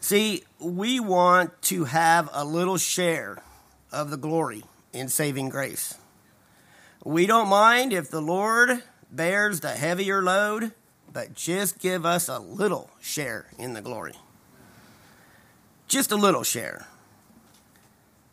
See, 0.00 0.44
we 0.60 1.00
want 1.00 1.62
to 1.62 1.84
have 1.84 2.28
a 2.34 2.44
little 2.44 2.76
share 2.76 3.42
of 3.90 4.10
the 4.10 4.18
glory 4.18 4.64
in 4.92 5.08
saving 5.08 5.48
grace. 5.48 5.94
We 7.02 7.24
don't 7.24 7.48
mind 7.48 7.94
if 7.94 8.10
the 8.10 8.20
Lord 8.20 8.82
bears 9.10 9.60
the 9.60 9.72
heavier 9.72 10.22
load, 10.22 10.72
but 11.12 11.34
just 11.34 11.78
give 11.78 12.04
us 12.04 12.28
a 12.28 12.38
little 12.38 12.90
share 13.00 13.46
in 13.58 13.74
the 13.74 13.80
glory. 13.80 14.14
Just 15.86 16.12
a 16.12 16.16
little 16.16 16.42
share. 16.42 16.86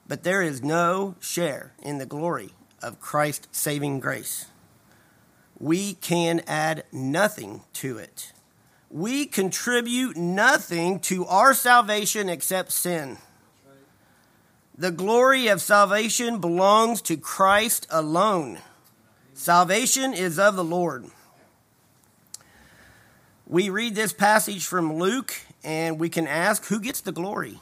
But 0.08 0.24
there 0.24 0.42
is 0.42 0.62
no 0.62 1.16
share 1.20 1.74
in 1.82 1.98
the 1.98 2.06
glory 2.06 2.52
of 2.82 3.00
Christ's 3.00 3.48
saving 3.58 4.00
grace. 4.00 4.48
We 5.58 5.94
can 5.94 6.42
add 6.48 6.84
nothing 6.92 7.62
to 7.74 7.98
it. 7.98 8.34
We 8.90 9.26
contribute 9.26 10.16
nothing 10.16 11.00
to 11.02 11.26
our 11.26 11.54
salvation 11.54 12.30
except 12.30 12.72
sin. 12.72 13.18
The 14.78 14.92
glory 14.92 15.48
of 15.48 15.62
salvation 15.62 16.40
belongs 16.40 17.02
to 17.04 17.16
Christ 17.16 17.88
alone. 17.90 18.60
Salvation 19.38 20.14
is 20.14 20.40
of 20.40 20.56
the 20.56 20.64
Lord. 20.64 21.08
We 23.46 23.70
read 23.70 23.94
this 23.94 24.14
passage 24.14 24.66
from 24.66 24.94
Luke 24.94 25.36
and 25.62 26.00
we 26.00 26.08
can 26.08 26.26
ask 26.26 26.68
who 26.68 26.80
gets 26.80 27.02
the 27.02 27.12
glory? 27.12 27.60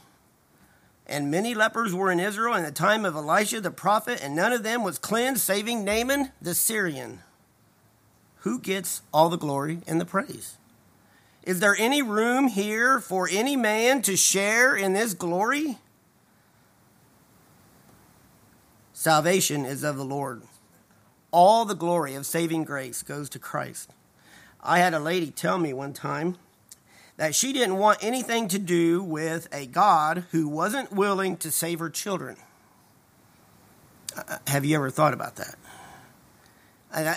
And 1.08 1.32
many 1.32 1.56
lepers 1.56 1.92
were 1.92 2.12
in 2.12 2.20
Israel 2.20 2.54
in 2.54 2.64
the 2.64 2.72
time 2.72 3.06
of 3.06 3.16
Elisha 3.16 3.60
the 3.60 3.72
prophet, 3.72 4.20
and 4.24 4.36
none 4.36 4.54
of 4.54 4.62
them 4.62 4.84
was 4.84 5.00
cleansed, 5.00 5.42
saving 5.42 5.84
Naaman 5.84 6.32
the 6.40 6.54
Syrian. 6.54 7.22
Who 8.42 8.60
gets 8.60 9.02
all 9.12 9.30
the 9.30 9.38
glory 9.38 9.80
and 9.88 10.00
the 10.00 10.06
praise? 10.06 10.58
Is 11.42 11.60
there 11.60 11.76
any 11.78 12.04
room 12.04 12.50
here 12.50 13.00
for 13.00 13.28
any 13.30 13.56
man 13.56 14.04
to 14.04 14.16
share 14.16 14.76
in 14.76 14.94
this 14.94 15.16
glory? 15.16 15.80
Salvation 18.94 19.66
is 19.66 19.84
of 19.84 19.98
the 19.98 20.06
Lord 20.06 20.44
all 21.34 21.66
the 21.66 21.76
glory 21.76 22.14
of 22.14 22.26
saving 22.26 22.64
grace 22.64 23.02
goes 23.02 23.28
to 23.30 23.40
Christ. 23.40 23.92
I 24.62 24.80
had 24.80 24.94
a 24.94 25.00
lady 25.00 25.32
tell 25.32 25.58
me 25.58 25.74
one 25.74 25.92
time 25.92 26.38
that 27.18 27.36
she 27.36 27.52
didn't 27.52 27.78
want 27.78 27.98
anything 28.02 28.48
to 28.50 28.60
do 28.60 29.04
with 29.04 29.50
a 29.52 29.66
God 29.66 30.26
who 30.32 30.48
wasn't 30.48 30.94
willing 30.94 31.36
to 31.38 31.52
save 31.52 31.80
her 31.80 31.90
children. 31.90 32.38
Uh, 34.16 34.38
have 34.48 34.64
you 34.64 34.76
ever 34.76 34.90
thought 34.90 35.14
about 35.14 35.36
that? 35.36 35.56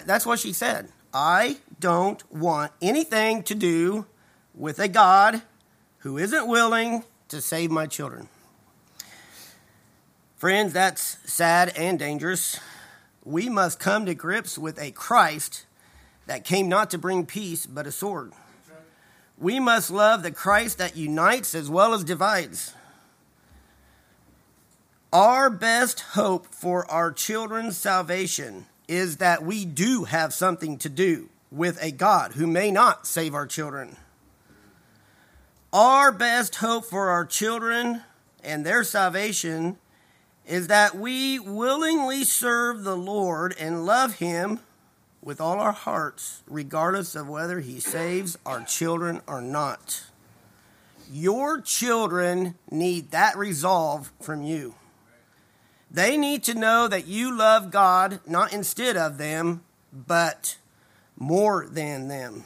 That's 0.06 0.24
what 0.24 0.38
she 0.38 0.52
said. 0.54 0.88
I 1.12 1.58
don't 1.78 2.22
want 2.32 2.72
anything 2.80 3.42
to 3.44 3.54
do 3.54 4.06
with 4.54 4.78
a 4.78 4.88
God 4.88 5.42
who 5.98 6.16
isn't 6.16 6.48
willing 6.48 7.04
to 7.28 7.42
save 7.42 7.70
my 7.70 7.86
children. 7.86 8.28
Friends, 10.36 10.72
that's 10.72 11.18
sad 11.30 11.72
and 11.76 11.98
dangerous 11.98 12.58
we 13.26 13.48
must 13.48 13.80
come 13.80 14.06
to 14.06 14.14
grips 14.14 14.56
with 14.56 14.78
a 14.78 14.92
Christ 14.92 15.66
that 16.26 16.44
came 16.44 16.68
not 16.68 16.90
to 16.90 16.98
bring 16.98 17.26
peace, 17.26 17.66
but 17.66 17.86
a 17.86 17.92
sword. 17.92 18.32
We 19.36 19.58
must 19.58 19.90
love 19.90 20.22
the 20.22 20.30
Christ 20.30 20.78
that 20.78 20.96
unites 20.96 21.54
as 21.54 21.68
well 21.68 21.92
as 21.92 22.04
divides. 22.04 22.72
Our 25.12 25.50
best 25.50 26.00
hope 26.00 26.46
for 26.54 26.88
our 26.90 27.10
children's 27.12 27.76
salvation 27.76 28.66
is 28.86 29.16
that 29.16 29.42
we 29.42 29.64
do 29.64 30.04
have 30.04 30.32
something 30.32 30.78
to 30.78 30.88
do 30.88 31.28
with 31.50 31.82
a 31.82 31.90
God 31.90 32.32
who 32.32 32.46
may 32.46 32.70
not 32.70 33.06
save 33.08 33.34
our 33.34 33.46
children. 33.46 33.96
Our 35.72 36.12
best 36.12 36.56
hope 36.56 36.84
for 36.84 37.10
our 37.10 37.26
children 37.26 38.02
and 38.44 38.64
their 38.64 38.84
salvation 38.84 39.78
is 40.46 40.68
that 40.68 40.94
we 40.94 41.38
willingly 41.38 42.22
serve 42.22 42.84
the 42.84 42.96
Lord 42.96 43.54
and 43.58 43.84
love 43.84 44.16
Him 44.16 44.60
with 45.20 45.40
all 45.40 45.58
our 45.58 45.72
hearts, 45.72 46.42
regardless 46.46 47.16
of 47.16 47.28
whether 47.28 47.60
He 47.60 47.80
saves 47.80 48.38
our 48.46 48.62
children 48.62 49.20
or 49.26 49.40
not. 49.40 50.04
Your 51.10 51.60
children 51.60 52.54
need 52.70 53.10
that 53.10 53.36
resolve 53.36 54.12
from 54.20 54.42
you. 54.42 54.74
They 55.90 56.16
need 56.16 56.44
to 56.44 56.54
know 56.54 56.88
that 56.88 57.06
you 57.06 57.36
love 57.36 57.70
God 57.70 58.20
not 58.26 58.52
instead 58.52 58.96
of 58.96 59.18
them, 59.18 59.62
but 59.92 60.58
more 61.16 61.66
than 61.68 62.08
them. 62.08 62.44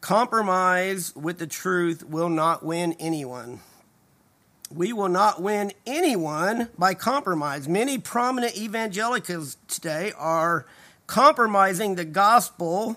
Compromise 0.00 1.14
with 1.14 1.38
the 1.38 1.46
truth 1.46 2.04
will 2.04 2.28
not 2.28 2.64
win 2.64 2.94
anyone 2.98 3.60
we 4.74 4.92
will 4.92 5.08
not 5.08 5.42
win 5.42 5.72
anyone 5.86 6.68
by 6.78 6.94
compromise. 6.94 7.68
Many 7.68 7.98
prominent 7.98 8.56
evangelicals 8.56 9.56
today 9.68 10.12
are 10.16 10.66
compromising 11.06 11.94
the 11.94 12.04
gospel 12.04 12.96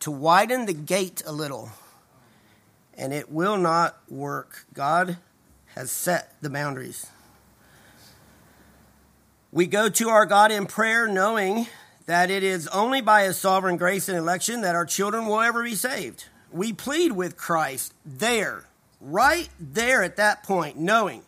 to 0.00 0.10
widen 0.10 0.66
the 0.66 0.72
gate 0.72 1.22
a 1.26 1.32
little. 1.32 1.70
And 2.94 3.12
it 3.12 3.30
will 3.30 3.56
not 3.56 3.98
work. 4.08 4.66
God 4.72 5.18
has 5.74 5.90
set 5.90 6.34
the 6.40 6.50
boundaries. 6.50 7.06
We 9.52 9.66
go 9.66 9.88
to 9.88 10.08
our 10.08 10.26
God 10.26 10.52
in 10.52 10.66
prayer 10.66 11.08
knowing 11.08 11.66
that 12.06 12.30
it 12.30 12.42
is 12.42 12.68
only 12.68 13.00
by 13.00 13.24
His 13.24 13.36
sovereign 13.36 13.76
grace 13.76 14.08
and 14.08 14.16
election 14.16 14.60
that 14.60 14.74
our 14.74 14.86
children 14.86 15.26
will 15.26 15.40
ever 15.40 15.62
be 15.62 15.74
saved. 15.74 16.26
We 16.52 16.72
plead 16.72 17.12
with 17.12 17.36
Christ 17.36 17.94
there, 18.04 18.64
right 19.00 19.48
there 19.58 20.02
at 20.02 20.16
that 20.16 20.42
point, 20.42 20.76
knowing 20.76 21.22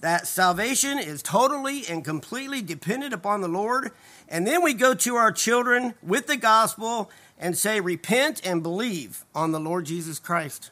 that 0.00 0.26
salvation 0.26 0.98
is 0.98 1.22
totally 1.22 1.86
and 1.88 2.04
completely 2.04 2.62
dependent 2.62 3.14
upon 3.14 3.40
the 3.40 3.48
Lord. 3.48 3.92
And 4.28 4.46
then 4.46 4.62
we 4.62 4.74
go 4.74 4.94
to 4.94 5.16
our 5.16 5.32
children 5.32 5.94
with 6.02 6.26
the 6.26 6.36
gospel 6.36 7.10
and 7.38 7.56
say, 7.56 7.80
Repent 7.80 8.40
and 8.44 8.62
believe 8.62 9.24
on 9.34 9.52
the 9.52 9.60
Lord 9.60 9.86
Jesus 9.86 10.18
Christ. 10.18 10.70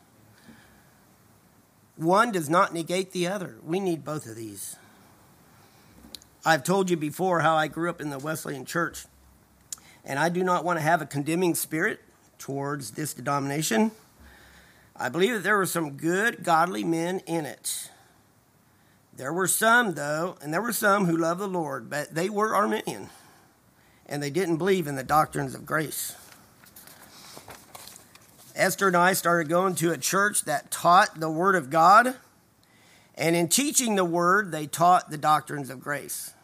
One 1.96 2.32
does 2.32 2.50
not 2.50 2.74
negate 2.74 3.12
the 3.12 3.28
other. 3.28 3.56
We 3.64 3.80
need 3.80 4.04
both 4.04 4.26
of 4.26 4.36
these. 4.36 4.76
I've 6.44 6.64
told 6.64 6.90
you 6.90 6.96
before 6.96 7.40
how 7.40 7.54
I 7.54 7.68
grew 7.68 7.88
up 7.88 8.00
in 8.00 8.10
the 8.10 8.18
Wesleyan 8.18 8.66
church, 8.66 9.06
and 10.04 10.18
I 10.18 10.28
do 10.28 10.44
not 10.44 10.64
want 10.64 10.78
to 10.78 10.82
have 10.82 11.00
a 11.00 11.06
condemning 11.06 11.54
spirit 11.54 12.00
towards 12.38 12.90
this 12.92 13.14
denomination. 13.14 13.92
I 14.96 15.08
believe 15.08 15.32
that 15.32 15.42
there 15.42 15.56
were 15.56 15.66
some 15.66 15.96
good, 15.96 16.44
godly 16.44 16.84
men 16.84 17.20
in 17.26 17.46
it. 17.46 17.90
There 19.16 19.32
were 19.32 19.48
some, 19.48 19.94
though, 19.94 20.36
and 20.40 20.52
there 20.52 20.62
were 20.62 20.72
some 20.72 21.06
who 21.06 21.16
loved 21.16 21.40
the 21.40 21.48
Lord, 21.48 21.90
but 21.90 22.14
they 22.14 22.28
were 22.28 22.54
Arminian, 22.54 23.10
and 24.06 24.22
they 24.22 24.30
didn't 24.30 24.56
believe 24.56 24.86
in 24.86 24.96
the 24.96 25.04
doctrines 25.04 25.54
of 25.54 25.66
grace. 25.66 26.16
Esther 28.54 28.86
and 28.86 28.96
I 28.96 29.14
started 29.14 29.48
going 29.48 29.74
to 29.76 29.90
a 29.90 29.98
church 29.98 30.44
that 30.44 30.70
taught 30.70 31.18
the 31.18 31.30
Word 31.30 31.56
of 31.56 31.70
God, 31.70 32.14
and 33.16 33.34
in 33.34 33.48
teaching 33.48 33.96
the 33.96 34.04
Word, 34.04 34.52
they 34.52 34.66
taught 34.66 35.10
the 35.10 35.18
doctrines 35.18 35.70
of 35.70 35.80
grace. 35.80 36.34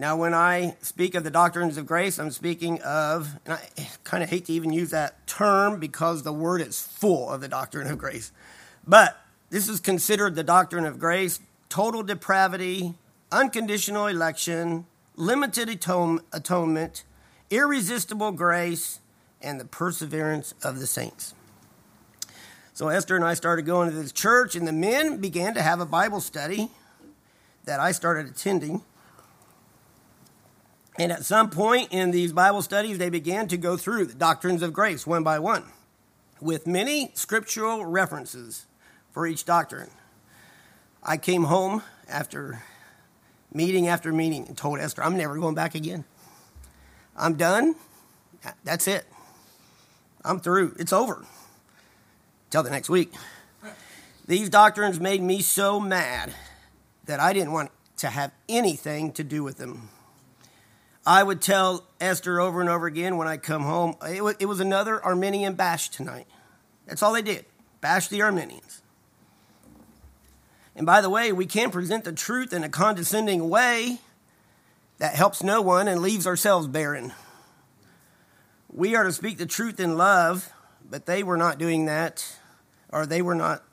Now, 0.00 0.14
when 0.14 0.32
I 0.32 0.76
speak 0.80 1.16
of 1.16 1.24
the 1.24 1.30
doctrines 1.30 1.76
of 1.76 1.84
grace, 1.84 2.20
I'm 2.20 2.30
speaking 2.30 2.80
of, 2.82 3.34
and 3.44 3.54
I 3.54 3.88
kind 4.04 4.22
of 4.22 4.30
hate 4.30 4.44
to 4.46 4.52
even 4.52 4.72
use 4.72 4.90
that 4.90 5.26
term 5.26 5.80
because 5.80 6.22
the 6.22 6.32
word 6.32 6.60
is 6.60 6.80
full 6.80 7.28
of 7.28 7.40
the 7.40 7.48
doctrine 7.48 7.88
of 7.88 7.98
grace. 7.98 8.30
But 8.86 9.20
this 9.50 9.68
is 9.68 9.80
considered 9.80 10.36
the 10.36 10.44
doctrine 10.44 10.84
of 10.84 11.00
grace 11.00 11.40
total 11.68 12.04
depravity, 12.04 12.94
unconditional 13.32 14.06
election, 14.06 14.86
limited 15.16 15.68
atone- 15.68 16.20
atonement, 16.32 17.02
irresistible 17.50 18.30
grace, 18.32 19.00
and 19.42 19.60
the 19.60 19.64
perseverance 19.64 20.54
of 20.62 20.78
the 20.78 20.86
saints. 20.86 21.34
So 22.72 22.88
Esther 22.88 23.16
and 23.16 23.24
I 23.24 23.34
started 23.34 23.66
going 23.66 23.90
to 23.90 23.96
this 23.96 24.12
church, 24.12 24.54
and 24.54 24.66
the 24.66 24.72
men 24.72 25.18
began 25.20 25.54
to 25.54 25.62
have 25.62 25.80
a 25.80 25.86
Bible 25.86 26.20
study 26.20 26.70
that 27.64 27.80
I 27.80 27.90
started 27.90 28.26
attending. 28.26 28.82
And 30.98 31.12
at 31.12 31.24
some 31.24 31.48
point 31.48 31.92
in 31.92 32.10
these 32.10 32.32
Bible 32.32 32.60
studies, 32.60 32.98
they 32.98 33.08
began 33.08 33.46
to 33.48 33.56
go 33.56 33.76
through 33.76 34.06
the 34.06 34.14
doctrines 34.14 34.62
of 34.62 34.72
grace 34.72 35.06
one 35.06 35.22
by 35.22 35.38
one 35.38 35.64
with 36.40 36.66
many 36.66 37.12
scriptural 37.14 37.86
references 37.86 38.66
for 39.12 39.26
each 39.26 39.44
doctrine. 39.44 39.90
I 41.02 41.16
came 41.16 41.44
home 41.44 41.82
after 42.08 42.62
meeting 43.52 43.86
after 43.88 44.12
meeting 44.12 44.46
and 44.46 44.56
told 44.56 44.80
Esther, 44.80 45.02
I'm 45.02 45.16
never 45.16 45.38
going 45.38 45.54
back 45.54 45.74
again. 45.74 46.04
I'm 47.16 47.34
done. 47.34 47.76
That's 48.64 48.86
it. 48.88 49.06
I'm 50.24 50.40
through. 50.40 50.74
It's 50.78 50.92
over. 50.92 51.24
Till 52.50 52.62
the 52.62 52.70
next 52.70 52.88
week. 52.88 53.12
These 54.26 54.50
doctrines 54.50 55.00
made 55.00 55.22
me 55.22 55.40
so 55.40 55.80
mad 55.80 56.32
that 57.06 57.20
I 57.20 57.32
didn't 57.32 57.52
want 57.52 57.70
to 57.98 58.08
have 58.08 58.32
anything 58.48 59.12
to 59.12 59.24
do 59.24 59.42
with 59.42 59.58
them. 59.58 59.88
I 61.08 61.22
would 61.22 61.40
tell 61.40 61.86
Esther 62.02 62.38
over 62.38 62.60
and 62.60 62.68
over 62.68 62.86
again 62.86 63.16
when 63.16 63.26
I 63.26 63.38
come 63.38 63.62
home, 63.62 63.96
it 64.06 64.22
was, 64.22 64.36
it 64.40 64.44
was 64.44 64.60
another 64.60 65.02
Arminian 65.02 65.54
bash 65.54 65.88
tonight. 65.88 66.26
That's 66.86 67.02
all 67.02 67.14
they 67.14 67.22
did 67.22 67.46
bash 67.80 68.08
the 68.08 68.20
Arminians. 68.20 68.82
And 70.76 70.84
by 70.84 71.00
the 71.00 71.08
way, 71.08 71.32
we 71.32 71.46
can 71.46 71.70
present 71.70 72.04
the 72.04 72.12
truth 72.12 72.52
in 72.52 72.62
a 72.62 72.68
condescending 72.68 73.48
way 73.48 74.00
that 74.98 75.14
helps 75.14 75.42
no 75.42 75.62
one 75.62 75.88
and 75.88 76.02
leaves 76.02 76.26
ourselves 76.26 76.66
barren. 76.66 77.14
We 78.70 78.94
are 78.94 79.04
to 79.04 79.12
speak 79.12 79.38
the 79.38 79.46
truth 79.46 79.80
in 79.80 79.96
love, 79.96 80.52
but 80.90 81.06
they 81.06 81.22
were 81.22 81.38
not 81.38 81.56
doing 81.56 81.86
that, 81.86 82.36
or 82.92 83.06
they 83.06 83.22
were 83.22 83.34
not, 83.34 83.64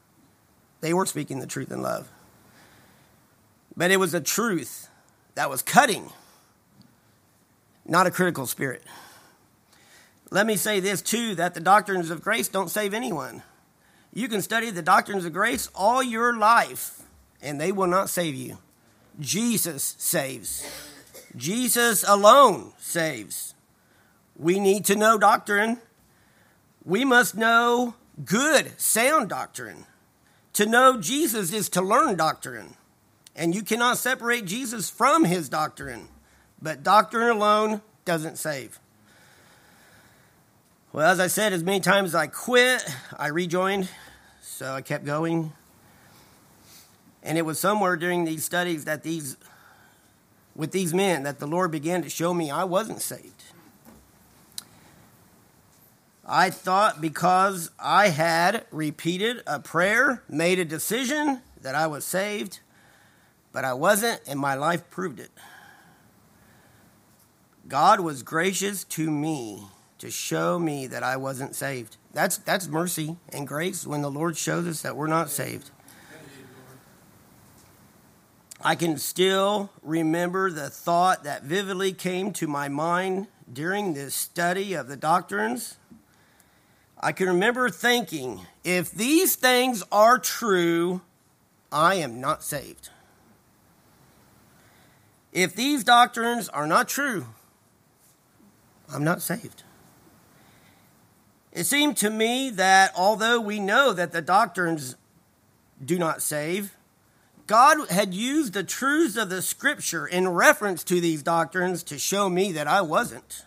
they 0.79 0.93
were 0.93 1.05
speaking 1.05 1.39
the 1.41 1.47
truth 1.47 1.69
in 1.69 1.81
love. 1.81 2.09
But 3.75 3.91
it 3.91 3.97
was 3.97 4.13
a 4.13 4.21
truth 4.21 4.87
that 5.33 5.49
was 5.49 5.61
cutting 5.61 6.13
not 7.85 8.07
a 8.07 8.11
critical 8.11 8.45
spirit. 8.45 8.83
Let 10.31 10.45
me 10.45 10.55
say 10.55 10.79
this 10.79 11.01
too 11.01 11.35
that 11.35 11.53
the 11.53 11.59
doctrines 11.59 12.09
of 12.09 12.21
grace 12.21 12.47
don't 12.47 12.69
save 12.69 12.93
anyone. 12.93 13.43
You 14.13 14.27
can 14.27 14.41
study 14.41 14.71
the 14.71 14.81
doctrines 14.81 15.25
of 15.25 15.33
grace 15.33 15.69
all 15.75 16.01
your 16.01 16.37
life, 16.37 17.01
and 17.41 17.59
they 17.59 17.71
will 17.71 17.87
not 17.87 18.09
save 18.09 18.35
you. 18.35 18.57
Jesus 19.19 19.95
saves. 19.97 20.65
Jesus 21.35 22.03
alone 22.07 22.73
saves. 22.77 23.53
We 24.37 24.59
need 24.59 24.85
to 24.85 24.95
know 24.95 25.17
doctrine. 25.17 25.79
We 26.83 27.05
must 27.05 27.35
know 27.35 27.95
good, 28.23 28.79
sound 28.79 29.29
doctrine. 29.29 29.85
To 30.53 30.65
know 30.65 30.99
Jesus 30.99 31.51
is 31.51 31.67
to 31.69 31.81
learn 31.81 32.15
doctrine. 32.15 32.75
And 33.35 33.53
you 33.53 33.63
cannot 33.63 33.97
separate 33.97 34.45
Jesus 34.45 34.89
from 34.89 35.25
his 35.25 35.49
doctrine. 35.49 36.07
But 36.65 36.81
doctrine 36.81 37.29
alone 37.29 37.83
doesn't 38.05 38.39
save. 38.39 38.79
Well, 40.91 41.07
as 41.07 41.19
I 41.19 41.27
said, 41.27 41.53
as 41.53 41.61
many 41.61 41.79
times 41.79 42.09
as 42.09 42.15
I 42.15 42.25
quit, 42.25 42.83
I 43.15 43.27
rejoined, 43.27 43.87
so 44.41 44.73
I 44.73 44.81
kept 44.81 45.05
going. 45.05 45.53
And 47.21 47.37
it 47.37 47.43
was 47.43 47.59
somewhere 47.59 47.95
during 47.95 48.25
these 48.25 48.43
studies 48.43 48.85
that 48.85 49.03
these, 49.03 49.37
with 50.55 50.71
these 50.71 50.91
men, 50.91 51.21
that 51.21 51.37
the 51.37 51.45
Lord 51.45 51.69
began 51.69 52.01
to 52.01 52.09
show 52.09 52.33
me 52.33 52.49
I 52.49 52.63
wasn't 52.63 52.99
saved. 52.99 53.43
I 56.25 56.49
thought 56.49 56.99
because 56.99 57.69
I 57.77 58.07
had 58.07 58.65
repeated 58.71 59.43
a 59.45 59.59
prayer, 59.59 60.23
made 60.27 60.57
a 60.57 60.65
decision, 60.65 61.41
that 61.61 61.75
I 61.75 61.85
was 61.85 62.05
saved, 62.05 62.61
but 63.53 63.63
I 63.63 63.73
wasn't, 63.73 64.19
and 64.25 64.39
my 64.39 64.55
life 64.55 64.89
proved 64.89 65.19
it. 65.19 65.29
God 67.67 67.99
was 67.99 68.21
gracious 68.21 68.83
to 68.85 69.09
me 69.09 69.63
to 69.97 70.11
show 70.11 70.59
me 70.59 70.87
that 70.87 71.01
I 71.01 71.17
wasn't 71.17 71.55
saved. 71.55 71.97
That's, 72.13 72.37
that's 72.37 72.67
mercy 72.67 73.17
and 73.29 73.47
grace 73.47 73.87
when 73.87 74.01
the 74.01 74.11
Lord 74.11 74.37
shows 74.37 74.67
us 74.67 74.81
that 74.83 74.95
we're 74.95 75.07
not 75.07 75.29
saved. 75.29 75.71
I 78.61 78.75
can 78.75 78.97
still 78.97 79.69
remember 79.83 80.51
the 80.51 80.69
thought 80.69 81.23
that 81.23 81.43
vividly 81.43 81.93
came 81.93 82.33
to 82.33 82.47
my 82.47 82.67
mind 82.67 83.27
during 83.51 83.93
this 83.93 84.15
study 84.15 84.73
of 84.73 84.87
the 84.87 84.97
doctrines. 84.97 85.77
I 86.99 87.11
can 87.11 87.27
remember 87.27 87.69
thinking, 87.69 88.41
if 88.63 88.91
these 88.91 89.35
things 89.35 89.83
are 89.91 90.17
true, 90.17 91.01
I 91.71 91.95
am 91.95 92.19
not 92.21 92.43
saved. 92.43 92.89
If 95.31 95.55
these 95.55 95.83
doctrines 95.83 96.47
are 96.49 96.65
not 96.65 96.87
true, 96.87 97.27
I'm 98.93 99.03
not 99.03 99.21
saved. 99.21 99.63
It 101.51 101.63
seemed 101.65 101.97
to 101.97 102.09
me 102.09 102.49
that 102.51 102.91
although 102.95 103.39
we 103.39 103.59
know 103.59 103.93
that 103.93 104.11
the 104.11 104.21
doctrines 104.21 104.95
do 105.83 105.97
not 105.97 106.21
save, 106.21 106.75
God 107.47 107.89
had 107.89 108.13
used 108.13 108.53
the 108.53 108.63
truths 108.63 109.15
of 109.15 109.29
the 109.29 109.41
scripture 109.41 110.07
in 110.07 110.27
reference 110.27 110.83
to 110.85 110.99
these 110.99 111.23
doctrines 111.23 111.83
to 111.83 111.97
show 111.97 112.29
me 112.29 112.51
that 112.53 112.67
I 112.67 112.81
wasn't. 112.81 113.45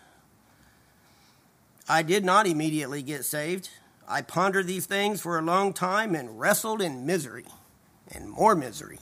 I 1.87 2.01
did 2.01 2.23
not 2.23 2.47
immediately 2.47 3.01
get 3.01 3.25
saved. 3.25 3.69
I 4.07 4.21
pondered 4.21 4.67
these 4.67 4.85
things 4.85 5.21
for 5.21 5.37
a 5.37 5.43
long 5.43 5.73
time 5.73 6.15
and 6.15 6.39
wrestled 6.39 6.81
in 6.81 7.05
misery 7.05 7.45
and 8.11 8.29
more 8.29 8.55
misery. 8.55 8.99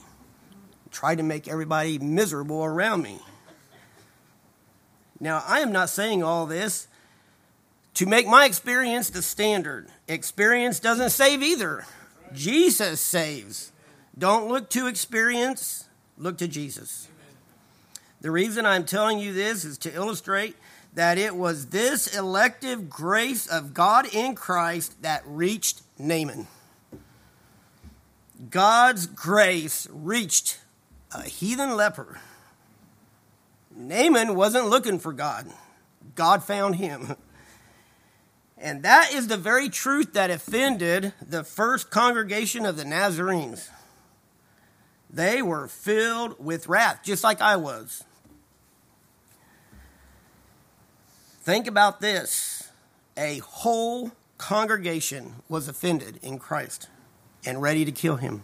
Tried 0.91 1.17
to 1.17 1.23
make 1.23 1.47
everybody 1.47 1.99
miserable 1.99 2.63
around 2.63 3.03
me. 3.03 3.19
Now, 5.19 5.43
I 5.47 5.59
am 5.59 5.71
not 5.71 5.89
saying 5.89 6.23
all 6.23 6.45
this 6.45 6.87
to 7.95 8.05
make 8.05 8.27
my 8.27 8.45
experience 8.45 9.09
the 9.09 9.21
standard. 9.21 9.87
Experience 10.07 10.79
doesn't 10.79 11.09
save 11.09 11.41
either. 11.41 11.85
Jesus 12.33 13.01
saves. 13.01 13.71
Don't 14.17 14.47
look 14.47 14.69
to 14.71 14.87
experience, 14.87 15.85
look 16.17 16.37
to 16.37 16.47
Jesus. 16.47 17.07
The 18.21 18.31
reason 18.31 18.65
I'm 18.65 18.85
telling 18.85 19.19
you 19.19 19.33
this 19.33 19.63
is 19.63 19.77
to 19.79 19.93
illustrate 19.93 20.55
that 20.93 21.17
it 21.17 21.35
was 21.35 21.67
this 21.67 22.15
elective 22.15 22.89
grace 22.89 23.45
of 23.47 23.73
God 23.73 24.07
in 24.13 24.33
Christ 24.35 25.01
that 25.03 25.21
reached 25.25 25.81
Naaman. 25.99 26.47
God's 28.49 29.05
grace 29.05 29.87
reached 29.91 30.59
a 31.11 31.23
heathen 31.23 31.75
leper 31.75 32.19
Naaman 33.77 34.35
wasn't 34.35 34.67
looking 34.69 34.99
for 34.99 35.13
God, 35.13 35.51
God 36.15 36.43
found 36.43 36.75
him. 36.75 37.15
And 38.59 38.81
that 38.81 39.13
is 39.13 39.27
the 39.27 39.37
very 39.37 39.69
truth 39.69 40.13
that 40.13 40.31
offended 40.31 41.13
the 41.21 41.43
first 41.43 41.91
congregation 41.91 42.65
of 42.65 42.75
the 42.75 42.85
Nazarenes. 42.85 43.69
They 45.11 45.43
were 45.43 45.67
filled 45.67 46.43
with 46.43 46.67
wrath, 46.67 47.01
just 47.03 47.23
like 47.23 47.39
I 47.39 47.55
was. 47.55 48.03
Think 51.41 51.67
about 51.67 52.01
this 52.01 52.69
a 53.15 53.37
whole 53.39 54.11
congregation 54.37 55.35
was 55.47 55.67
offended 55.67 56.19
in 56.21 56.39
Christ 56.39 56.89
and 57.45 57.61
ready 57.61 57.85
to 57.85 57.91
kill 57.91 58.17
him. 58.17 58.43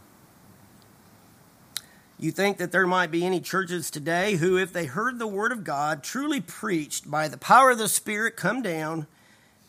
You 2.23 2.31
think 2.31 2.55
that 2.59 2.71
there 2.71 2.88
might 2.88 3.12
be 3.12 3.25
any 3.25 3.41
churches 3.41 3.91
today 3.91 4.36
who, 4.36 4.57
if 4.57 4.71
they 4.71 4.86
heard 4.86 5.19
the 5.19 5.27
word 5.27 5.51
of 5.51 5.65
God 5.65 6.05
truly 6.05 6.39
preached 6.39 7.12
by 7.12 7.27
the 7.27 7.38
power 7.38 7.71
of 7.71 7.77
the 7.77 7.89
Spirit 7.89 8.38
come 8.38 8.62
down, 8.62 9.07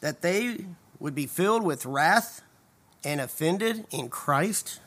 that 0.00 0.22
they 0.22 0.66
would 1.00 1.16
be 1.16 1.26
filled 1.26 1.64
with 1.64 1.84
wrath 1.84 2.42
and 3.02 3.20
offended 3.20 3.88
in 3.90 4.08
Christ? 4.08 4.78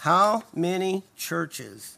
How 0.00 0.42
many 0.54 1.04
churches 1.16 1.96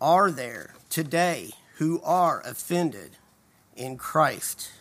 are 0.00 0.32
there 0.32 0.74
today 0.90 1.52
who 1.76 2.00
are 2.02 2.42
offended 2.44 3.12
in 3.76 3.98
Christ? 3.98 4.72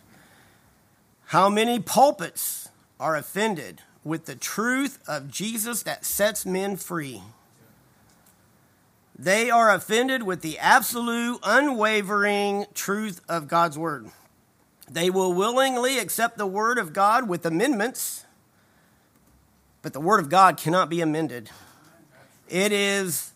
How 1.25 1.47
many 1.47 1.79
pulpits 1.79 2.69
are 2.99 3.15
offended 3.15 3.83
with 4.03 4.25
the 4.25 4.35
truth 4.35 4.97
of 5.07 5.29
Jesus 5.29 5.83
that 5.83 6.05
sets 6.05 6.43
men 6.43 6.75
free? 6.75 7.21
They 9.19 9.49
are 9.49 9.73
offended 9.73 10.23
with 10.23 10.41
the 10.41 10.60
absolute, 10.60 11.39
unwavering 11.43 12.67
truth 12.73 13.21
of 13.27 13.47
God's 13.47 13.77
Word. 13.77 14.12
They 14.89 15.10
will 15.10 15.34
willingly 15.34 15.97
accept 15.97 16.38
the 16.38 16.45
Word 16.45 16.77
of 16.77 16.93
God 16.93 17.27
with 17.27 17.45
amendments, 17.45 18.25
but 19.82 19.93
the 19.93 19.99
Word 19.99 20.19
of 20.19 20.30
God 20.30 20.58
cannot 20.58 20.89
be 20.89 21.01
amended. 21.01 21.49
It 22.47 22.71
is 22.71 23.34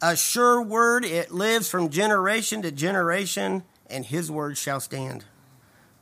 a 0.00 0.16
sure 0.16 0.62
word, 0.62 1.04
it 1.04 1.30
lives 1.30 1.68
from 1.68 1.90
generation 1.90 2.62
to 2.62 2.72
generation, 2.72 3.64
and 3.90 4.06
His 4.06 4.30
Word 4.30 4.56
shall 4.56 4.80
stand. 4.80 5.24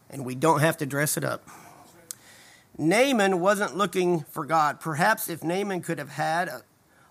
And 0.08 0.24
we 0.24 0.36
don't 0.36 0.60
have 0.60 0.76
to 0.78 0.86
dress 0.86 1.16
it 1.16 1.24
up. 1.24 1.48
Naaman 2.78 3.40
wasn't 3.40 3.76
looking 3.76 4.20
for 4.20 4.44
God. 4.44 4.80
Perhaps 4.80 5.28
if 5.28 5.42
Naaman 5.42 5.80
could 5.80 5.98
have 5.98 6.10
had 6.10 6.50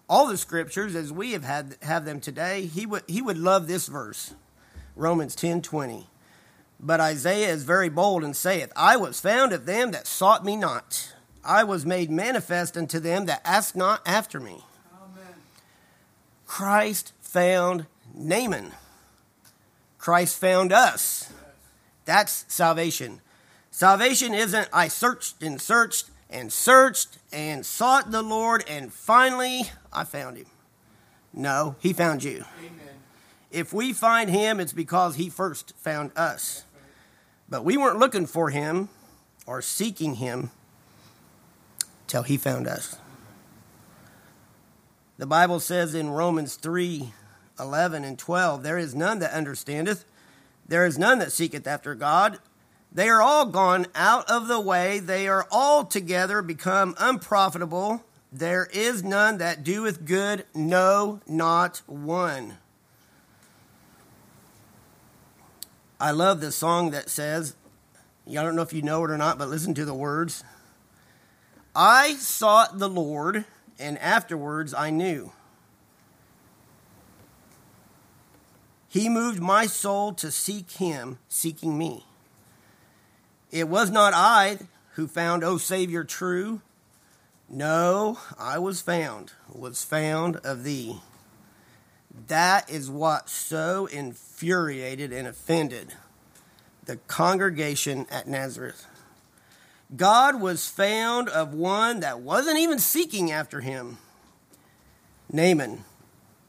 all 0.10 0.28
the 0.28 0.38
scriptures 0.38 0.96
as 0.96 1.12
we 1.12 1.32
have 1.32 1.44
had 1.44 1.78
have 1.82 2.06
them 2.06 2.20
today, 2.20 2.66
he 2.66 2.86
would 2.86 3.04
he 3.08 3.22
would 3.22 3.38
love 3.38 3.68
this 3.68 3.88
verse, 3.88 4.34
Romans 4.96 5.36
ten 5.36 5.62
twenty. 5.62 6.08
But 6.80 7.00
Isaiah 7.00 7.50
is 7.50 7.64
very 7.64 7.90
bold 7.90 8.24
and 8.24 8.36
saith, 8.36 8.72
I 8.76 8.98
was 8.98 9.20
found 9.20 9.54
of 9.54 9.66
them 9.66 9.92
that 9.92 10.08
sought 10.08 10.44
me 10.44 10.56
not. 10.56 11.14
I 11.44 11.64
was 11.64 11.86
made 11.86 12.10
manifest 12.10 12.76
unto 12.76 13.00
them 13.00 13.26
that 13.26 13.42
asked 13.46 13.76
not 13.76 14.02
after 14.06 14.40
me. 14.40 14.64
Amen. 14.94 15.34
Christ 16.46 17.14
found 17.22 17.86
Naaman. 18.14 18.74
Christ 19.98 20.40
found 20.40 20.72
us. 20.74 21.32
That's 22.04 22.46
salvation. 22.48 23.22
Salvation 23.72 24.34
isn't 24.34 24.70
I 24.72 24.88
searched 24.88 25.42
and 25.42 25.60
searched 25.62 26.10
and 26.36 26.52
searched 26.52 27.18
and 27.32 27.66
sought 27.66 28.12
the 28.12 28.22
Lord 28.22 28.66
and 28.68 28.92
finally 28.92 29.64
I 29.94 30.04
found 30.04 30.36
him. 30.36 30.48
No, 31.34 31.78
he 31.80 31.94
found 31.94 32.24
you. 32.24 32.44
Amen. 32.60 32.96
If 33.52 33.72
we 33.72 33.94
find 33.94 34.30
him, 34.30 34.60
it's 34.60 34.74
because 34.74 35.16
he 35.16 35.30
first 35.30 35.74
found 35.78 36.12
us. 36.18 36.66
But 37.50 37.64
we 37.64 37.78
weren't 37.78 38.00
looking 38.00 38.26
for 38.26 38.50
him 38.50 38.90
or 39.48 39.62
seeking 39.62 40.16
him 40.16 40.52
till 42.08 42.24
he 42.24 42.36
found 42.36 42.68
us. 42.68 42.98
The 45.18 45.26
Bible 45.26 45.62
says 45.62 45.96
in 45.96 46.10
Romans 46.10 46.56
3 46.56 47.14
11 47.58 48.04
and 48.04 48.20
12, 48.20 48.64
There 48.64 48.78
is 48.78 48.94
none 48.94 49.20
that 49.20 49.32
understandeth, 49.32 50.04
there 50.68 50.86
is 50.86 51.00
none 51.00 51.20
that 51.20 51.32
seeketh 51.32 51.66
after 51.66 51.96
God. 51.96 52.40
They 52.96 53.10
are 53.10 53.22
all 53.22 53.48
gone 53.48 53.88
out 53.94 54.32
of 54.32 54.48
the 54.48 54.62
way, 54.62 55.00
they 55.00 55.28
are 55.28 55.46
all 55.52 55.84
together 55.84 56.42
become 56.42 56.96
unprofitable. 56.98 58.06
There 58.32 58.70
is 58.72 59.04
none 59.04 59.38
that 59.40 59.66
doeth 59.66 60.06
good, 60.06 60.46
no, 60.56 61.20
not 61.28 61.82
one. 61.88 62.58
I 66.00 66.12
love 66.12 66.40
the 66.40 66.54
song 66.54 66.92
that 66.92 67.10
says, 67.10 67.58
I 68.30 68.36
don't 68.36 68.56
know 68.56 68.62
if 68.62 68.72
you 68.72 68.82
know 68.82 69.04
it 69.04 69.12
or 69.12 69.18
not, 69.18 69.38
but 69.38 69.50
listen 69.50 69.74
to 69.74 69.84
the 69.84 69.94
words. 69.94 70.46
I 71.76 72.14
sought 72.14 72.80
the 72.80 72.90
Lord, 72.90 73.44
and 73.78 73.98
afterwards 73.98 74.74
I 74.74 74.90
knew. 74.90 75.34
He 78.88 79.10
moved 79.10 79.42
my 79.42 79.66
soul 79.66 80.14
to 80.14 80.32
seek 80.32 80.72
him, 80.72 81.20
seeking 81.28 81.78
me. 81.78 82.06
It 83.56 83.70
was 83.70 83.90
not 83.90 84.12
I 84.14 84.60
who 84.96 85.08
found, 85.08 85.42
O 85.42 85.58
Savior, 85.58 86.04
true. 86.04 86.60
No, 87.50 88.20
I 88.38 88.60
was 88.60 88.82
found, 88.82 89.32
was 89.50 89.82
found 89.82 90.36
of 90.44 90.66
thee. 90.66 91.00
That 92.28 92.70
is 92.70 92.90
what 92.90 93.30
so 93.30 93.86
infuriated 93.86 95.14
and 95.14 95.26
offended 95.26 95.94
the 96.84 96.98
congregation 97.08 98.08
at 98.12 98.28
Nazareth. 98.28 98.88
God 99.96 100.42
was 100.42 100.68
found 100.68 101.30
of 101.30 101.54
one 101.54 102.02
that 102.02 102.20
wasn't 102.20 102.60
even 102.60 102.78
seeking 102.78 103.32
after 103.32 103.62
him. 103.62 104.00
Naaman 105.32 105.86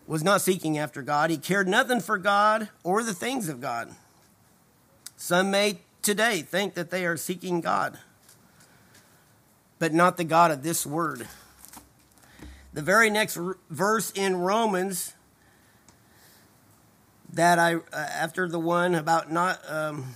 was 0.09 0.25
not 0.25 0.41
seeking 0.41 0.77
after 0.77 1.03
God. 1.03 1.31
He 1.31 1.39
cared 1.39 1.69
nothing 1.69 2.01
for 2.01 2.19
God 2.19 2.69
or 2.83 3.05
the 3.05 3.15
things 3.15 3.49
of 3.49 3.61
God. 3.61 3.95
Some 5.17 5.53
may 5.53 5.79
today 6.07 6.41
think 6.41 6.75
that 6.75 6.91
they 6.91 7.05
are 7.05 7.17
seeking 7.17 7.61
God, 7.61 7.99
but 9.81 9.93
not 9.93 10.17
the 10.17 10.23
God 10.23 10.53
of 10.53 10.63
this 10.63 10.87
word. 10.87 11.27
The 12.73 12.81
very 12.81 13.11
next 13.11 13.37
verse 13.69 14.13
in 14.13 14.37
Romans 14.37 15.15
that 17.33 17.59
I, 17.59 17.75
uh, 17.75 17.81
after 17.93 18.47
the 18.47 18.61
one 18.61 18.95
about 18.95 19.33
not, 19.33 19.61
um, 19.69 20.15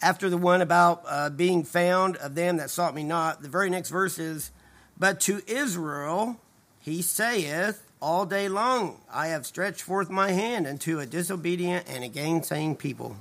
after 0.00 0.30
the 0.30 0.38
one 0.38 0.62
about 0.62 1.02
uh, 1.06 1.28
being 1.28 1.64
found 1.64 2.16
of 2.16 2.34
them 2.34 2.56
that 2.56 2.70
sought 2.70 2.94
me 2.94 3.04
not, 3.04 3.42
the 3.42 3.48
very 3.50 3.68
next 3.68 3.90
verse 3.90 4.18
is, 4.18 4.52
But 4.98 5.20
to 5.20 5.42
Israel 5.46 6.40
he 6.80 7.02
saith 7.02 7.83
all 8.04 8.26
day 8.26 8.50
long, 8.50 9.00
I 9.10 9.28
have 9.28 9.46
stretched 9.46 9.80
forth 9.80 10.10
my 10.10 10.32
hand 10.32 10.66
unto 10.66 11.00
a 11.00 11.06
disobedient 11.06 11.86
and 11.88 12.04
a 12.04 12.08
gainsaying 12.08 12.76
people. 12.76 13.16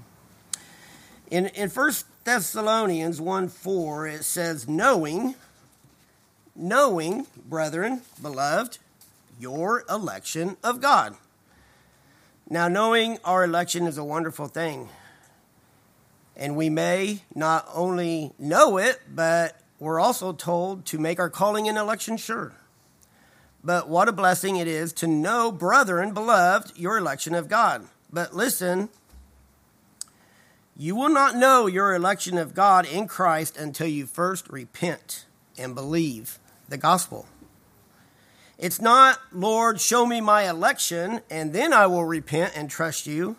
In, 1.31 1.45
in 1.45 1.69
1 1.69 1.93
Thessalonians 2.25 3.21
1 3.21 3.47
4, 3.47 4.07
it 4.07 4.25
says, 4.25 4.67
Knowing, 4.67 5.35
knowing, 6.53 7.27
brethren, 7.45 8.01
beloved, 8.21 8.79
your 9.39 9.85
election 9.89 10.57
of 10.61 10.81
God. 10.81 11.15
Now, 12.49 12.67
knowing 12.67 13.19
our 13.23 13.45
election 13.45 13.87
is 13.87 13.97
a 13.97 14.03
wonderful 14.03 14.49
thing. 14.49 14.89
And 16.35 16.57
we 16.57 16.69
may 16.69 17.21
not 17.33 17.69
only 17.73 18.33
know 18.37 18.77
it, 18.77 18.99
but 19.09 19.61
we're 19.79 20.01
also 20.01 20.33
told 20.33 20.85
to 20.87 20.99
make 20.99 21.19
our 21.19 21.29
calling 21.29 21.69
and 21.69 21.77
election 21.77 22.17
sure. 22.17 22.53
But 23.63 23.87
what 23.87 24.09
a 24.09 24.13
blessing 24.13 24.57
it 24.57 24.67
is 24.67 24.91
to 24.93 25.07
know, 25.07 25.51
brethren, 25.51 26.13
beloved, 26.13 26.77
your 26.77 26.97
election 26.97 27.33
of 27.33 27.47
God. 27.47 27.87
But 28.11 28.35
listen, 28.35 28.89
you 30.75 30.95
will 30.95 31.09
not 31.09 31.35
know 31.35 31.67
your 31.67 31.93
election 31.93 32.37
of 32.37 32.53
God 32.53 32.85
in 32.85 33.07
Christ 33.07 33.57
until 33.57 33.87
you 33.87 34.05
first 34.05 34.49
repent 34.49 35.25
and 35.57 35.75
believe 35.75 36.39
the 36.67 36.77
gospel. 36.77 37.27
It's 38.57 38.81
not, 38.81 39.19
Lord, 39.31 39.79
show 39.79 40.05
me 40.05 40.21
my 40.21 40.49
election, 40.49 41.21
and 41.29 41.53
then 41.53 41.73
I 41.73 41.87
will 41.87 42.05
repent 42.05 42.53
and 42.55 42.69
trust 42.69 43.07
you. 43.07 43.35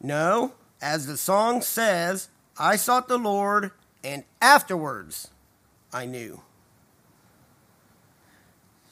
No, 0.00 0.52
as 0.80 1.06
the 1.06 1.16
song 1.16 1.62
says, 1.62 2.28
I 2.58 2.76
sought 2.76 3.08
the 3.08 3.18
Lord, 3.18 3.70
and 4.02 4.24
afterwards 4.40 5.28
I 5.92 6.04
knew. 6.06 6.42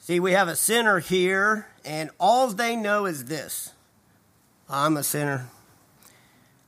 See, 0.03 0.19
we 0.19 0.33
have 0.33 0.49
a 0.49 0.55
sinner 0.57 0.99
here, 0.99 1.67
and 1.85 2.09
all 2.19 2.49
they 2.49 2.75
know 2.75 3.05
is 3.05 3.23
this 3.23 3.71
I'm 4.69 4.97
a 4.97 5.03
sinner. 5.03 5.47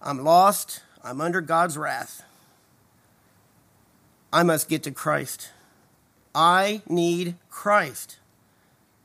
I'm 0.01 0.23
lost. 0.23 0.83
I'm 1.03 1.19
under 1.19 1.41
God's 1.41 1.77
wrath. 1.77 2.23
I 4.31 4.43
must 4.43 4.69
get 4.69 4.83
to 4.83 4.91
Christ. 4.91 5.49
I 6.33 6.81
need 6.87 7.35
Christ. 7.49 8.19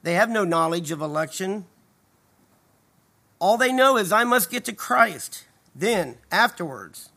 They 0.05 0.15
have 0.15 0.31
no 0.31 0.45
knowledge 0.45 0.93
of 0.93 1.01
election. 1.01 1.65
All 3.41 3.57
they 3.57 3.73
know 3.73 3.97
is 3.97 4.13
I 4.13 4.23
must 4.23 4.49
get 4.49 4.65
to 4.67 4.73
Christ. 4.73 5.45
Then, 5.75 6.19
afterwards, 6.31 7.11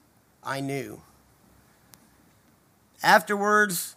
I 0.44 0.62
knew. 0.62 1.04
Afterwards, 3.04 3.93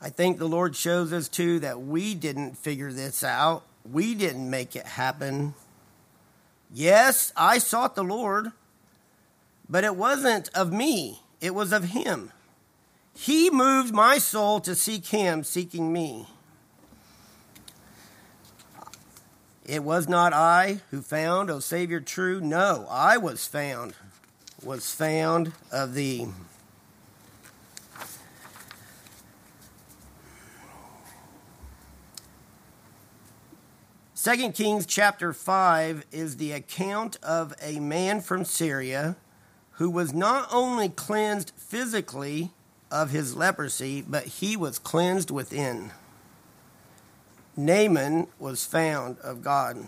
I 0.00 0.10
think 0.10 0.38
the 0.38 0.48
Lord 0.48 0.76
shows 0.76 1.12
us 1.12 1.28
too 1.28 1.58
that 1.60 1.80
we 1.80 2.14
didn't 2.14 2.56
figure 2.56 2.92
this 2.92 3.24
out. 3.24 3.64
We 3.90 4.14
didn't 4.14 4.48
make 4.48 4.76
it 4.76 4.86
happen. 4.86 5.54
Yes, 6.72 7.32
I 7.36 7.58
sought 7.58 7.94
the 7.94 8.04
Lord, 8.04 8.52
but 9.68 9.84
it 9.84 9.96
wasn't 9.96 10.50
of 10.54 10.72
me, 10.72 11.20
it 11.40 11.54
was 11.54 11.72
of 11.72 11.84
Him. 11.84 12.32
He 13.14 13.50
moved 13.50 13.92
my 13.92 14.18
soul 14.18 14.60
to 14.60 14.74
seek 14.74 15.06
Him, 15.06 15.42
seeking 15.42 15.92
me. 15.92 16.26
It 19.64 19.82
was 19.82 20.08
not 20.08 20.32
I 20.32 20.80
who 20.90 21.02
found, 21.02 21.50
O 21.50 21.58
Savior, 21.58 22.00
true. 22.00 22.40
No, 22.40 22.86
I 22.88 23.16
was 23.16 23.46
found, 23.46 23.94
was 24.62 24.92
found 24.92 25.52
of 25.72 25.94
thee. 25.94 26.28
Second 34.20 34.54
Kings 34.54 34.84
chapter 34.84 35.32
5 35.32 36.06
is 36.10 36.38
the 36.38 36.50
account 36.50 37.16
of 37.22 37.54
a 37.62 37.78
man 37.78 38.20
from 38.20 38.44
Syria 38.44 39.14
who 39.74 39.88
was 39.88 40.12
not 40.12 40.48
only 40.52 40.88
cleansed 40.88 41.52
physically 41.56 42.50
of 42.90 43.10
his 43.10 43.36
leprosy, 43.36 44.02
but 44.02 44.24
he 44.24 44.56
was 44.56 44.80
cleansed 44.80 45.30
within. 45.30 45.92
Naaman 47.56 48.26
was 48.40 48.64
found 48.64 49.20
of 49.20 49.40
God. 49.40 49.86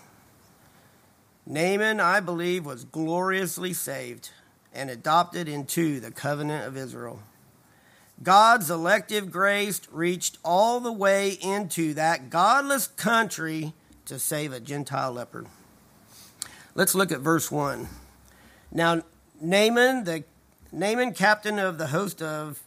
Naaman, 1.44 1.98
I 1.98 2.20
believe, 2.20 2.64
was 2.64 2.84
gloriously 2.84 3.72
saved 3.72 4.30
and 4.72 4.90
adopted 4.90 5.48
into 5.48 5.98
the 5.98 6.12
covenant 6.12 6.68
of 6.68 6.76
Israel. 6.76 7.20
God's 8.22 8.70
elective 8.70 9.32
grace 9.32 9.80
reached 9.90 10.38
all 10.44 10.78
the 10.78 10.92
way 10.92 11.30
into 11.42 11.94
that 11.94 12.30
godless 12.30 12.86
country 12.86 13.74
to 14.10 14.18
save 14.18 14.52
a 14.52 14.58
Gentile 14.58 15.12
leper. 15.12 15.46
Let's 16.74 16.96
look 16.96 17.12
at 17.12 17.20
verse 17.20 17.48
1. 17.48 17.86
Now, 18.72 19.02
Naaman, 19.40 20.02
the 20.02 20.24
Naaman, 20.72 21.14
captain 21.14 21.60
of 21.60 21.78
the 21.78 21.86
host 21.86 22.20
of 22.20 22.60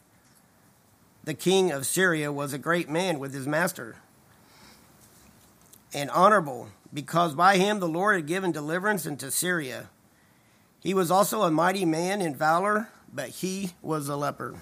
the 1.26 1.34
king 1.34 1.70
of 1.70 1.86
Syria, 1.86 2.32
was 2.32 2.54
a 2.54 2.58
great 2.58 2.90
man 2.90 3.20
with 3.20 3.34
his 3.34 3.46
master 3.46 3.98
and 5.94 6.10
honorable, 6.12 6.70
because 6.94 7.36
by 7.36 7.58
him 7.58 7.82
the 7.82 7.90
Lord 7.90 8.16
had 8.16 8.26
given 8.26 8.54
deliverance 8.54 9.06
into 9.06 9.30
Syria. 9.30 9.90
He 10.80 10.94
was 10.94 11.12
also 11.12 11.42
a 11.42 11.52
mighty 11.52 11.84
man 11.84 12.22
in 12.22 12.36
valor, 12.36 12.88
but 13.14 13.30
he 13.30 13.74
was 13.82 14.08
a 14.08 14.16
leper. 14.16 14.56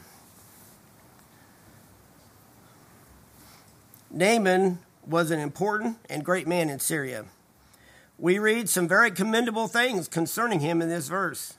Naaman 4.10 4.80
was 5.12 5.30
an 5.30 5.40
important 5.40 5.98
and 6.10 6.26
great 6.26 6.48
man 6.48 6.70
in 6.70 6.80
Syria. 6.80 7.26
We 8.18 8.40
read 8.40 8.70
some 8.70 8.88
very 8.88 9.12
commendable 9.12 9.68
things 9.68 10.08
concerning 10.08 10.62
him 10.62 10.82
in 10.82 10.90
this 10.90 11.08
verse. 11.08 11.58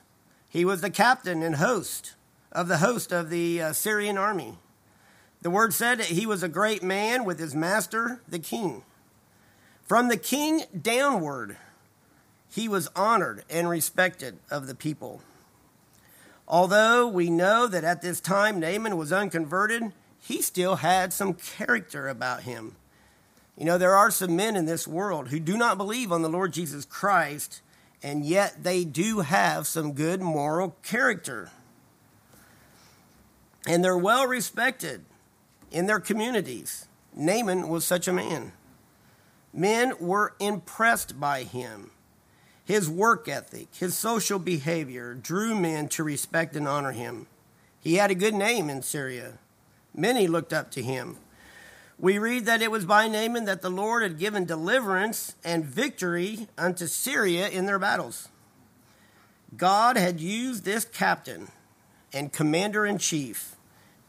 He 0.49 0.65
was 0.65 0.81
the 0.81 0.89
captain 0.89 1.43
and 1.43 1.55
host 1.55 2.15
of 2.51 2.67
the 2.67 2.77
host 2.79 3.11
of 3.11 3.29
the 3.29 3.61
uh, 3.61 3.73
Syrian 3.73 4.17
army. 4.17 4.57
The 5.41 5.49
word 5.49 5.73
said 5.73 5.99
that 5.99 6.07
he 6.07 6.25
was 6.25 6.41
a 6.41 6.49
great 6.49 6.81
man 6.81 7.25
with 7.25 7.39
his 7.39 7.53
master, 7.53 8.21
the 8.27 8.39
king. 8.39 8.83
From 9.83 10.07
the 10.07 10.17
king 10.17 10.63
downward, 10.79 11.57
he 12.49 12.67
was 12.69 12.89
honored 12.95 13.43
and 13.49 13.69
respected 13.69 14.37
of 14.49 14.67
the 14.67 14.75
people. 14.75 15.21
Although 16.47 17.07
we 17.07 17.29
know 17.29 17.67
that 17.67 17.83
at 17.83 18.01
this 18.01 18.19
time 18.19 18.59
Naaman 18.59 18.97
was 18.97 19.11
unconverted, 19.11 19.91
he 20.19 20.41
still 20.41 20.77
had 20.77 21.11
some 21.11 21.33
character 21.33 22.07
about 22.07 22.43
him. 22.43 22.75
You 23.57 23.65
know, 23.65 23.77
there 23.77 23.95
are 23.95 24.09
some 24.09 24.35
men 24.35 24.55
in 24.55 24.65
this 24.65 24.87
world 24.87 25.29
who 25.29 25.39
do 25.39 25.57
not 25.57 25.77
believe 25.77 26.11
on 26.11 26.23
the 26.23 26.29
Lord 26.29 26.53
Jesus 26.53 26.85
Christ, 26.85 27.61
and 28.01 28.25
yet 28.25 28.63
they 28.63 28.83
do 28.83 29.19
have 29.19 29.67
some 29.67 29.93
good 29.93 30.21
moral 30.21 30.75
character. 30.81 31.51
And 33.67 33.83
they're 33.83 33.97
well 33.97 34.27
respected 34.27 35.05
in 35.71 35.85
their 35.85 35.99
communities. 35.99 36.87
Naaman 37.15 37.69
was 37.69 37.85
such 37.85 38.07
a 38.07 38.13
man. 38.13 38.53
Men 39.53 39.93
were 39.99 40.33
impressed 40.39 41.19
by 41.19 41.43
him. 41.43 41.91
His 42.65 42.89
work 42.89 43.27
ethic, 43.27 43.67
his 43.75 43.95
social 43.95 44.39
behavior 44.39 45.13
drew 45.13 45.53
men 45.53 45.89
to 45.89 46.03
respect 46.03 46.55
and 46.55 46.67
honor 46.67 46.91
him. 46.91 47.27
He 47.79 47.95
had 47.95 48.09
a 48.09 48.15
good 48.15 48.33
name 48.33 48.69
in 48.69 48.81
Syria. 48.81 49.33
Many 49.93 50.27
looked 50.27 50.53
up 50.53 50.71
to 50.71 50.81
him 50.81 51.17
we 51.99 52.17
read 52.17 52.45
that 52.45 52.61
it 52.61 52.71
was 52.71 52.85
by 52.85 53.07
Naaman 53.07 53.45
that 53.45 53.61
the 53.61 53.69
Lord 53.69 54.03
had 54.03 54.17
given 54.17 54.45
deliverance 54.45 55.35
and 55.43 55.65
victory 55.65 56.47
unto 56.57 56.87
Syria 56.87 57.47
in 57.49 57.65
their 57.65 57.79
battles. 57.79 58.29
God 59.55 59.97
had 59.97 60.19
used 60.19 60.65
this 60.65 60.85
captain 60.85 61.49
and 62.11 62.33
commander 62.33 62.85
in 62.85 62.97
chief 62.97 63.55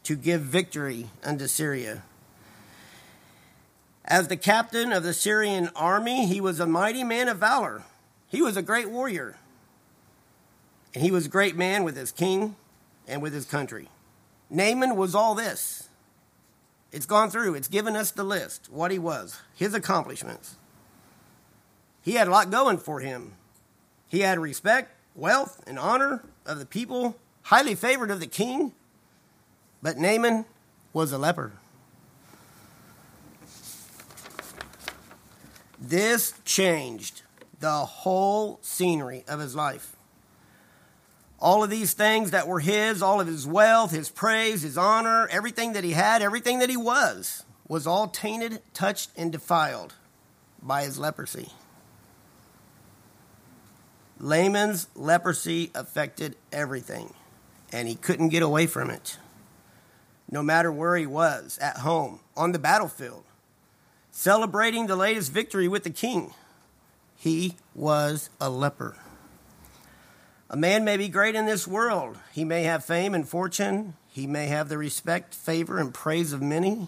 to 0.03 0.15
give 0.15 0.41
victory 0.41 1.07
unto 1.23 1.47
Syria. 1.47 2.03
As 4.03 4.27
the 4.27 4.37
captain 4.37 4.93
of 4.93 5.03
the 5.03 5.13
Syrian 5.13 5.69
army, 5.75 6.27
he 6.27 6.39
was 6.39 6.59
a 6.59 6.67
mighty 6.67 7.03
man 7.03 7.27
of 7.27 7.37
valor. 7.37 7.83
He 8.27 8.41
was 8.41 8.55
a 8.55 8.61
great 8.61 8.89
warrior. 8.89 9.37
And 10.93 11.03
he 11.03 11.11
was 11.11 11.25
a 11.25 11.29
great 11.29 11.55
man 11.55 11.83
with 11.83 11.95
his 11.95 12.11
king 12.11 12.55
and 13.07 13.21
with 13.21 13.33
his 13.33 13.45
country. 13.45 13.89
Naaman 14.49 14.95
was 14.95 15.15
all 15.15 15.33
this. 15.33 15.84
It's 16.95 17.05
gone 17.05 17.29
through, 17.29 17.55
it's 17.55 17.67
given 17.67 17.97
us 17.97 18.11
the 18.11 18.23
list, 18.23 18.69
what 18.71 18.89
he 18.89 18.97
was, 18.97 19.41
his 19.53 19.73
accomplishments. 19.73 20.55
He 22.01 22.13
had 22.13 22.29
a 22.29 22.31
lot 22.31 22.49
going 22.49 22.77
for 22.77 23.01
him. 23.01 23.33
He 24.07 24.21
had 24.21 24.39
respect, 24.39 24.95
wealth, 25.13 25.61
and 25.67 25.77
honor 25.77 26.23
of 26.45 26.57
the 26.57 26.65
people, 26.65 27.17
highly 27.41 27.75
favored 27.75 28.11
of 28.11 28.21
the 28.21 28.27
king. 28.27 28.71
But 29.83 29.97
Naaman 29.97 30.45
was 30.93 31.11
a 31.11 31.17
leper. 31.17 31.51
This 35.77 36.33
changed 36.45 37.23
the 37.59 37.71
whole 37.71 38.59
scenery 38.61 39.25
of 39.27 39.41
his 39.41 39.53
life. 39.53 39.94
All 41.45 41.63
of 41.63 41.69
these 41.69 41.93
things 41.93 42.31
that 42.31 42.47
were 42.47 42.59
his, 42.59 43.03
all 43.03 43.21
of 43.21 43.27
his 43.27 43.45
wealth, 43.45 43.91
his 43.91 44.09
praise, 44.09 44.63
his 44.63 44.79
honor, 44.79 45.27
everything 45.27 45.73
that 45.73 45.83
he 45.83 45.91
had, 45.91 46.23
everything 46.23 46.57
that 46.57 46.71
he 46.71 46.75
was, 46.75 47.45
was 47.67 47.85
all 47.85 48.07
tainted, 48.07 48.63
touched, 48.73 49.11
and 49.15 49.31
defiled 49.31 49.93
by 50.59 50.85
his 50.85 50.97
leprosy. 50.97 51.49
Naaman's 54.19 54.87
leprosy 54.95 55.69
affected 55.75 56.35
everything, 56.51 57.13
and 57.71 57.87
he 57.87 57.93
couldn't 57.93 58.29
get 58.29 58.41
away 58.41 58.65
from 58.65 58.89
it. 58.89 59.19
No 60.31 60.41
matter 60.41 60.71
where 60.71 60.95
he 60.95 61.05
was, 61.05 61.59
at 61.59 61.77
home, 61.77 62.21
on 62.35 62.53
the 62.53 62.59
battlefield, 62.59 63.23
celebrating 64.09 64.87
the 64.87 64.95
latest 64.95 65.31
victory 65.31 65.67
with 65.67 65.83
the 65.83 65.91
king, 65.91 66.33
he 67.15 67.53
was 67.75 68.31
a 68.41 68.49
leper. 68.49 68.97
A 70.49 70.57
man 70.57 70.83
may 70.83 70.97
be 70.97 71.09
great 71.09 71.35
in 71.35 71.45
this 71.45 71.67
world. 71.67 72.17
He 72.31 72.45
may 72.45 72.63
have 72.63 72.85
fame 72.85 73.13
and 73.13 73.27
fortune. 73.27 73.95
He 74.07 74.27
may 74.27 74.47
have 74.47 74.69
the 74.69 74.77
respect, 74.77 75.33
favor, 75.33 75.79
and 75.79 75.93
praise 75.93 76.33
of 76.33 76.41
many. 76.41 76.87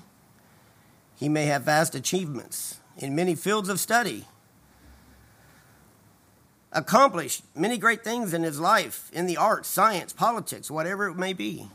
He 1.15 1.27
may 1.27 1.45
have 1.45 1.63
vast 1.63 1.95
achievements 1.95 2.79
in 2.97 3.15
many 3.15 3.33
fields 3.35 3.69
of 3.69 3.79
study. 3.79 4.25
Accomplished 6.71 7.43
many 7.55 7.77
great 7.77 8.03
things 8.03 8.33
in 8.33 8.43
his 8.43 8.59
life, 8.59 9.09
in 9.11 9.25
the 9.25 9.37
arts, 9.37 9.67
science, 9.67 10.13
politics, 10.13 10.69
whatever 10.69 11.07
it 11.07 11.15
may 11.15 11.33
be. 11.33 11.67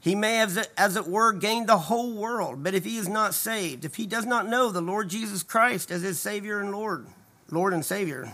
He 0.00 0.14
may 0.14 0.36
have, 0.36 0.68
as 0.76 0.96
it 0.96 1.06
were, 1.06 1.32
gained 1.32 1.68
the 1.68 1.78
whole 1.78 2.14
world, 2.14 2.62
but 2.62 2.74
if 2.74 2.84
he 2.84 2.96
is 2.96 3.08
not 3.08 3.34
saved, 3.34 3.84
if 3.84 3.96
he 3.96 4.06
does 4.06 4.26
not 4.26 4.48
know 4.48 4.70
the 4.70 4.80
Lord 4.80 5.08
Jesus 5.08 5.42
Christ 5.42 5.90
as 5.90 6.02
his 6.02 6.18
Savior 6.18 6.60
and 6.60 6.72
Lord, 6.72 7.06
Lord 7.50 7.72
and 7.72 7.84
Savior, 7.84 8.32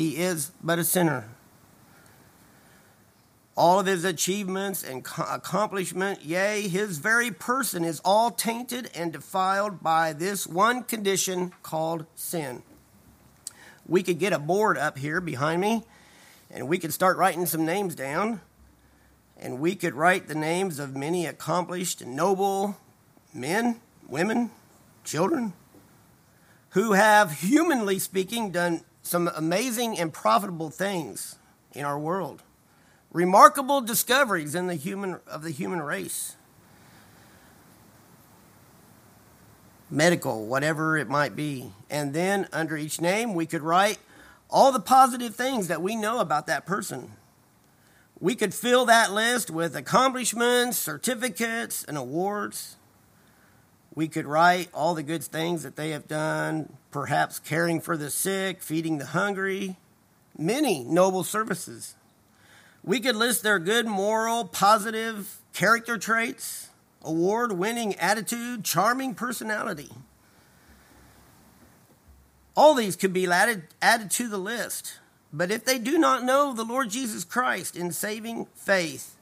he 0.00 0.16
is 0.16 0.50
but 0.64 0.78
a 0.78 0.84
sinner. 0.84 1.28
All 3.54 3.78
of 3.78 3.84
his 3.84 4.02
achievements 4.02 4.82
and 4.82 5.06
accomplishment, 5.18 6.24
yea, 6.24 6.66
his 6.66 6.96
very 6.96 7.30
person 7.30 7.84
is 7.84 8.00
all 8.02 8.30
tainted 8.30 8.90
and 8.94 9.12
defiled 9.12 9.82
by 9.82 10.14
this 10.14 10.46
one 10.46 10.84
condition 10.84 11.52
called 11.62 12.06
sin. 12.14 12.62
We 13.86 14.02
could 14.02 14.18
get 14.18 14.32
a 14.32 14.38
board 14.38 14.78
up 14.78 14.96
here 14.96 15.20
behind 15.20 15.60
me 15.60 15.84
and 16.50 16.66
we 16.66 16.78
could 16.78 16.94
start 16.94 17.18
writing 17.18 17.44
some 17.44 17.66
names 17.66 17.94
down. 17.94 18.40
And 19.38 19.60
we 19.60 19.74
could 19.74 19.92
write 19.92 20.28
the 20.28 20.34
names 20.34 20.78
of 20.78 20.96
many 20.96 21.26
accomplished 21.26 22.00
and 22.00 22.16
noble 22.16 22.78
men, 23.34 23.80
women, 24.08 24.50
children, 25.04 25.52
who 26.70 26.92
have, 26.92 27.40
humanly 27.40 27.98
speaking, 27.98 28.50
done 28.50 28.82
some 29.02 29.30
amazing 29.34 29.98
and 29.98 30.12
profitable 30.12 30.70
things 30.70 31.36
in 31.72 31.84
our 31.84 31.98
world. 31.98 32.42
Remarkable 33.12 33.80
discoveries 33.80 34.54
in 34.54 34.66
the 34.66 34.74
human 34.74 35.18
of 35.26 35.42
the 35.42 35.50
human 35.50 35.82
race. 35.82 36.36
Medical, 39.90 40.46
whatever 40.46 40.96
it 40.96 41.08
might 41.08 41.34
be. 41.34 41.72
And 41.88 42.14
then 42.14 42.46
under 42.52 42.76
each 42.76 43.00
name 43.00 43.34
we 43.34 43.46
could 43.46 43.62
write 43.62 43.98
all 44.48 44.70
the 44.70 44.80
positive 44.80 45.34
things 45.34 45.68
that 45.68 45.82
we 45.82 45.96
know 45.96 46.20
about 46.20 46.46
that 46.46 46.66
person. 46.66 47.12
We 48.20 48.34
could 48.34 48.52
fill 48.52 48.84
that 48.86 49.12
list 49.12 49.50
with 49.50 49.74
accomplishments, 49.74 50.78
certificates, 50.78 51.84
and 51.84 51.96
awards. 51.96 52.76
We 53.94 54.08
could 54.08 54.26
write 54.26 54.68
all 54.72 54.94
the 54.94 55.02
good 55.02 55.24
things 55.24 55.62
that 55.64 55.76
they 55.76 55.90
have 55.90 56.06
done, 56.06 56.76
perhaps 56.90 57.38
caring 57.38 57.80
for 57.80 57.96
the 57.96 58.10
sick, 58.10 58.62
feeding 58.62 58.98
the 58.98 59.06
hungry, 59.06 59.76
many 60.38 60.84
noble 60.84 61.24
services. 61.24 61.96
We 62.84 63.00
could 63.00 63.16
list 63.16 63.42
their 63.42 63.58
good, 63.58 63.86
moral, 63.86 64.44
positive 64.44 65.38
character 65.52 65.98
traits, 65.98 66.68
award 67.02 67.52
winning 67.52 67.94
attitude, 67.96 68.64
charming 68.64 69.14
personality. 69.14 69.90
All 72.56 72.74
these 72.74 72.96
could 72.96 73.12
be 73.12 73.26
added, 73.26 73.64
added 73.82 74.10
to 74.12 74.28
the 74.28 74.38
list. 74.38 74.98
But 75.32 75.50
if 75.50 75.64
they 75.64 75.78
do 75.78 75.98
not 75.98 76.24
know 76.24 76.52
the 76.52 76.64
Lord 76.64 76.90
Jesus 76.90 77.24
Christ 77.24 77.76
in 77.76 77.92
saving 77.92 78.46
faith, 78.54 79.16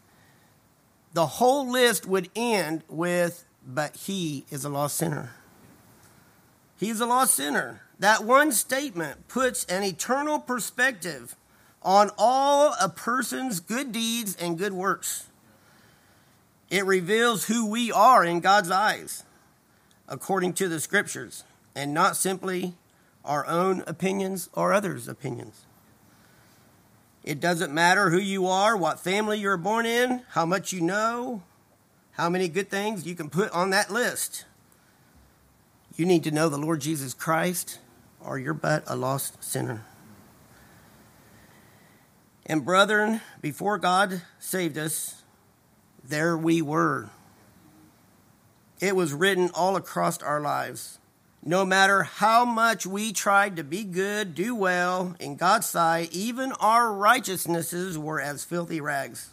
the 1.13 1.27
whole 1.27 1.71
list 1.71 2.07
would 2.07 2.31
end 2.35 2.83
with, 2.89 3.45
but 3.69 3.95
he 3.95 4.47
is 4.51 4.65
a 4.65 4.71
lost 4.71 4.97
sinner. 4.97 5.35
He's 6.79 7.01
a 7.01 7.07
lost 7.07 7.35
sinner. 7.35 7.83
That 7.99 8.25
one 8.25 8.51
statement 8.53 9.29
puts 9.29 9.65
an 9.67 9.83
eternal 9.83 10.39
perspective 10.39 11.37
on 11.83 12.11
all 12.17 12.75
a 12.81 12.89
person's 12.89 13.61
good 13.61 13.93
deeds 13.93 14.35
and 14.37 14.57
good 14.57 14.73
works. 14.73 15.27
It 16.71 16.87
reveals 16.87 17.45
who 17.45 17.67
we 17.67 17.93
are 17.93 18.25
in 18.25 18.41
God's 18.41 18.71
eyes, 18.71 19.25
according 20.09 20.55
to 20.55 20.69
the 20.69 20.81
scriptures, 20.81 21.45
and 21.75 21.93
not 21.93 22.17
simply 22.17 22.75
our 23.25 23.47
own 23.47 23.83
opinions 23.87 24.49
or 24.55 24.73
others' 24.73 25.09
opinions. 25.09 25.65
It 27.23 27.41
doesn't 27.41 27.75
matter 27.75 28.11
who 28.11 28.19
you 28.19 28.47
are, 28.47 28.77
what 28.77 29.01
family 29.01 29.39
you're 29.39 29.57
born 29.59 29.85
in, 29.85 30.23
how 30.31 30.47
much 30.47 30.73
you 30.73 30.81
know, 30.81 31.43
how 32.19 32.29
many 32.29 32.49
good 32.49 32.69
things 32.69 33.07
you 33.07 33.15
can 33.15 33.31
put 33.31 33.49
on 33.53 33.71
that 33.71 33.93
list. 33.93 34.45
You 35.95 36.05
need 36.05 36.25
to 36.25 36.33
know 36.33 36.49
the 36.49 36.59
Lord 36.59 36.81
Jesus 36.81 37.15
Christ, 37.15 37.79
or 38.21 38.41
you're 38.41 38.55
but 38.55 38.83
a 38.89 38.97
lost 38.97 39.43
sinner. 39.43 39.85
And, 42.45 42.65
brethren, 42.65 43.21
before 43.41 43.79
God 43.79 44.23
saved 44.41 44.77
us, 44.77 45.23
there 46.03 46.37
we 46.37 46.61
were. 46.61 47.09
It 48.81 48.97
was 48.97 49.15
written 49.15 49.51
all 49.55 49.77
across 49.77 50.21
our 50.21 50.41
lives. 50.41 50.99
No 51.45 51.65
matter 51.65 52.03
how 52.03 52.45
much 52.45 52.85
we 52.85 53.13
tried 53.13 53.55
to 53.57 53.65
be 53.65 53.85
good, 53.85 54.35
do 54.35 54.57
well 54.57 55.15
in 55.21 55.37
God's 55.37 55.67
sight, 55.67 56.13
even 56.13 56.51
our 56.53 56.93
righteousnesses 56.93 57.97
were 57.97 58.21
as 58.21 58.45
filthy 58.45 58.81
rags. 58.81 59.31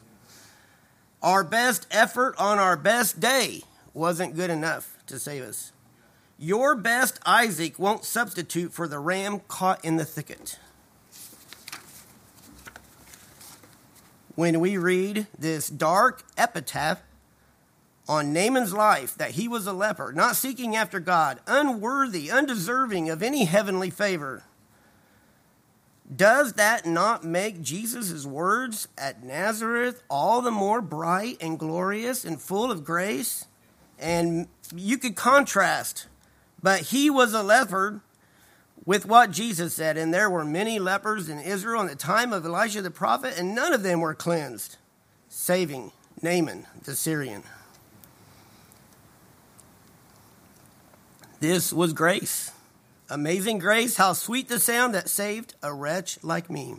Our 1.25 1.43
best 1.43 1.87
effort 1.89 2.35
on 2.37 2.59
our 2.59 2.77
best 2.77 3.19
day 3.19 3.63
wasn't 3.95 4.35
good 4.35 4.51
enough 4.51 4.95
to 5.07 5.17
save 5.17 5.41
us. 5.41 5.71
Your 6.37 6.75
best 6.75 7.19
Isaac 7.25 7.79
won't 7.79 8.05
substitute 8.05 8.71
for 8.71 8.87
the 8.87 8.99
ram 8.99 9.39
caught 9.47 9.83
in 9.83 9.95
the 9.95 10.05
thicket. 10.05 10.59
When 14.35 14.59
we 14.59 14.77
read 14.77 15.25
this 15.35 15.67
dark 15.67 16.21
epitaph 16.37 17.01
on 18.07 18.31
Naaman's 18.31 18.73
life 18.73 19.15
that 19.15 19.31
he 19.31 19.47
was 19.47 19.65
a 19.65 19.73
leper, 19.73 20.13
not 20.13 20.35
seeking 20.35 20.75
after 20.75 20.99
God, 20.99 21.39
unworthy, 21.47 22.29
undeserving 22.29 23.09
of 23.09 23.23
any 23.23 23.45
heavenly 23.45 23.89
favor. 23.89 24.43
Does 26.13 26.53
that 26.53 26.85
not 26.85 27.23
make 27.23 27.61
Jesus' 27.61 28.25
words 28.25 28.87
at 28.97 29.23
Nazareth 29.23 30.03
all 30.09 30.41
the 30.41 30.51
more 30.51 30.81
bright 30.81 31.37
and 31.41 31.57
glorious 31.57 32.23
and 32.23 32.39
full 32.39 32.71
of 32.71 32.83
grace? 32.83 33.45
And 33.97 34.47
you 34.75 34.97
could 34.97 35.15
contrast, 35.15 36.07
but 36.61 36.81
he 36.81 37.09
was 37.09 37.33
a 37.33 37.41
leper 37.41 38.01
with 38.85 39.05
what 39.07 39.31
Jesus 39.31 39.73
said, 39.73 39.97
and 39.97 40.13
there 40.13 40.29
were 40.29 40.45
many 40.45 40.77
lepers 40.77 41.27
in 41.27 41.39
Israel 41.39 41.81
in 41.81 41.87
the 41.87 41.95
time 41.95 42.31
of 42.31 42.45
Elijah 42.45 42.83
the 42.83 42.91
prophet, 42.91 43.37
and 43.37 43.55
none 43.55 43.73
of 43.73 43.81
them 43.81 43.99
were 43.99 44.13
cleansed, 44.13 44.77
saving 45.27 45.91
Naaman 46.21 46.67
the 46.83 46.95
Syrian. 46.95 47.43
This 51.39 51.73
was 51.73 51.93
grace. 51.93 52.51
Amazing 53.09 53.59
grace, 53.59 53.97
how 53.97 54.13
sweet 54.13 54.47
the 54.47 54.59
sound 54.59 54.95
that 54.95 55.09
saved 55.09 55.53
a 55.61 55.73
wretch 55.73 56.17
like 56.23 56.49
me. 56.49 56.75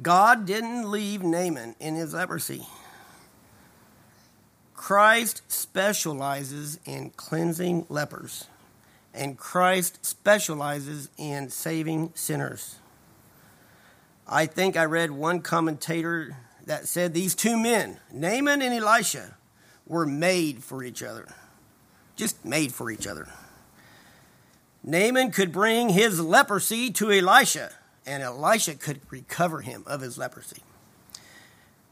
God 0.00 0.46
didn't 0.46 0.90
leave 0.90 1.22
Naaman 1.22 1.76
in 1.78 1.94
his 1.94 2.14
leprosy. 2.14 2.66
Christ 4.74 5.42
specializes 5.48 6.78
in 6.84 7.10
cleansing 7.10 7.86
lepers, 7.88 8.46
and 9.12 9.38
Christ 9.38 10.04
specializes 10.04 11.08
in 11.16 11.50
saving 11.50 12.12
sinners. 12.14 12.76
I 14.26 14.46
think 14.46 14.76
I 14.76 14.84
read 14.84 15.10
one 15.10 15.40
commentator 15.40 16.36
that 16.66 16.88
said 16.88 17.12
these 17.12 17.34
two 17.34 17.56
men, 17.56 17.98
Naaman 18.10 18.62
and 18.62 18.74
Elisha, 18.74 19.36
were 19.86 20.06
made 20.06 20.64
for 20.64 20.82
each 20.82 21.02
other 21.02 21.28
just 22.16 22.44
made 22.44 22.72
for 22.72 22.90
each 22.90 23.06
other. 23.06 23.28
Naaman 24.84 25.30
could 25.30 25.50
bring 25.50 25.88
his 25.88 26.20
leprosy 26.20 26.90
to 26.90 27.10
Elisha, 27.10 27.70
and 28.04 28.22
Elisha 28.22 28.74
could 28.74 29.00
recover 29.10 29.62
him 29.62 29.82
of 29.86 30.02
his 30.02 30.18
leprosy. 30.18 30.62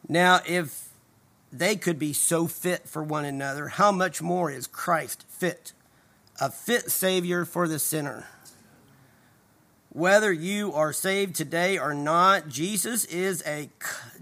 Now, 0.07 0.41
if 0.47 0.91
they 1.51 1.75
could 1.77 1.99
be 1.99 2.13
so 2.13 2.47
fit 2.47 2.87
for 2.87 3.03
one 3.03 3.25
another, 3.25 3.69
how 3.69 3.93
much 3.93 4.21
more 4.21 4.51
is 4.51 4.67
Christ 4.67 5.25
fit? 5.29 5.73
A 6.39 6.51
fit 6.51 6.91
Savior 6.91 7.47
for 7.47 7.67
the 7.67 7.79
sinner. 7.79 8.27
Whether 9.89 10.33
you 10.33 10.73
are 10.75 10.93
saved 10.93 11.35
today 11.35 11.79
or 11.79 11.95
not, 11.95 12.49
Jesus 12.49 13.05
is 13.07 13.43
a 13.47 13.71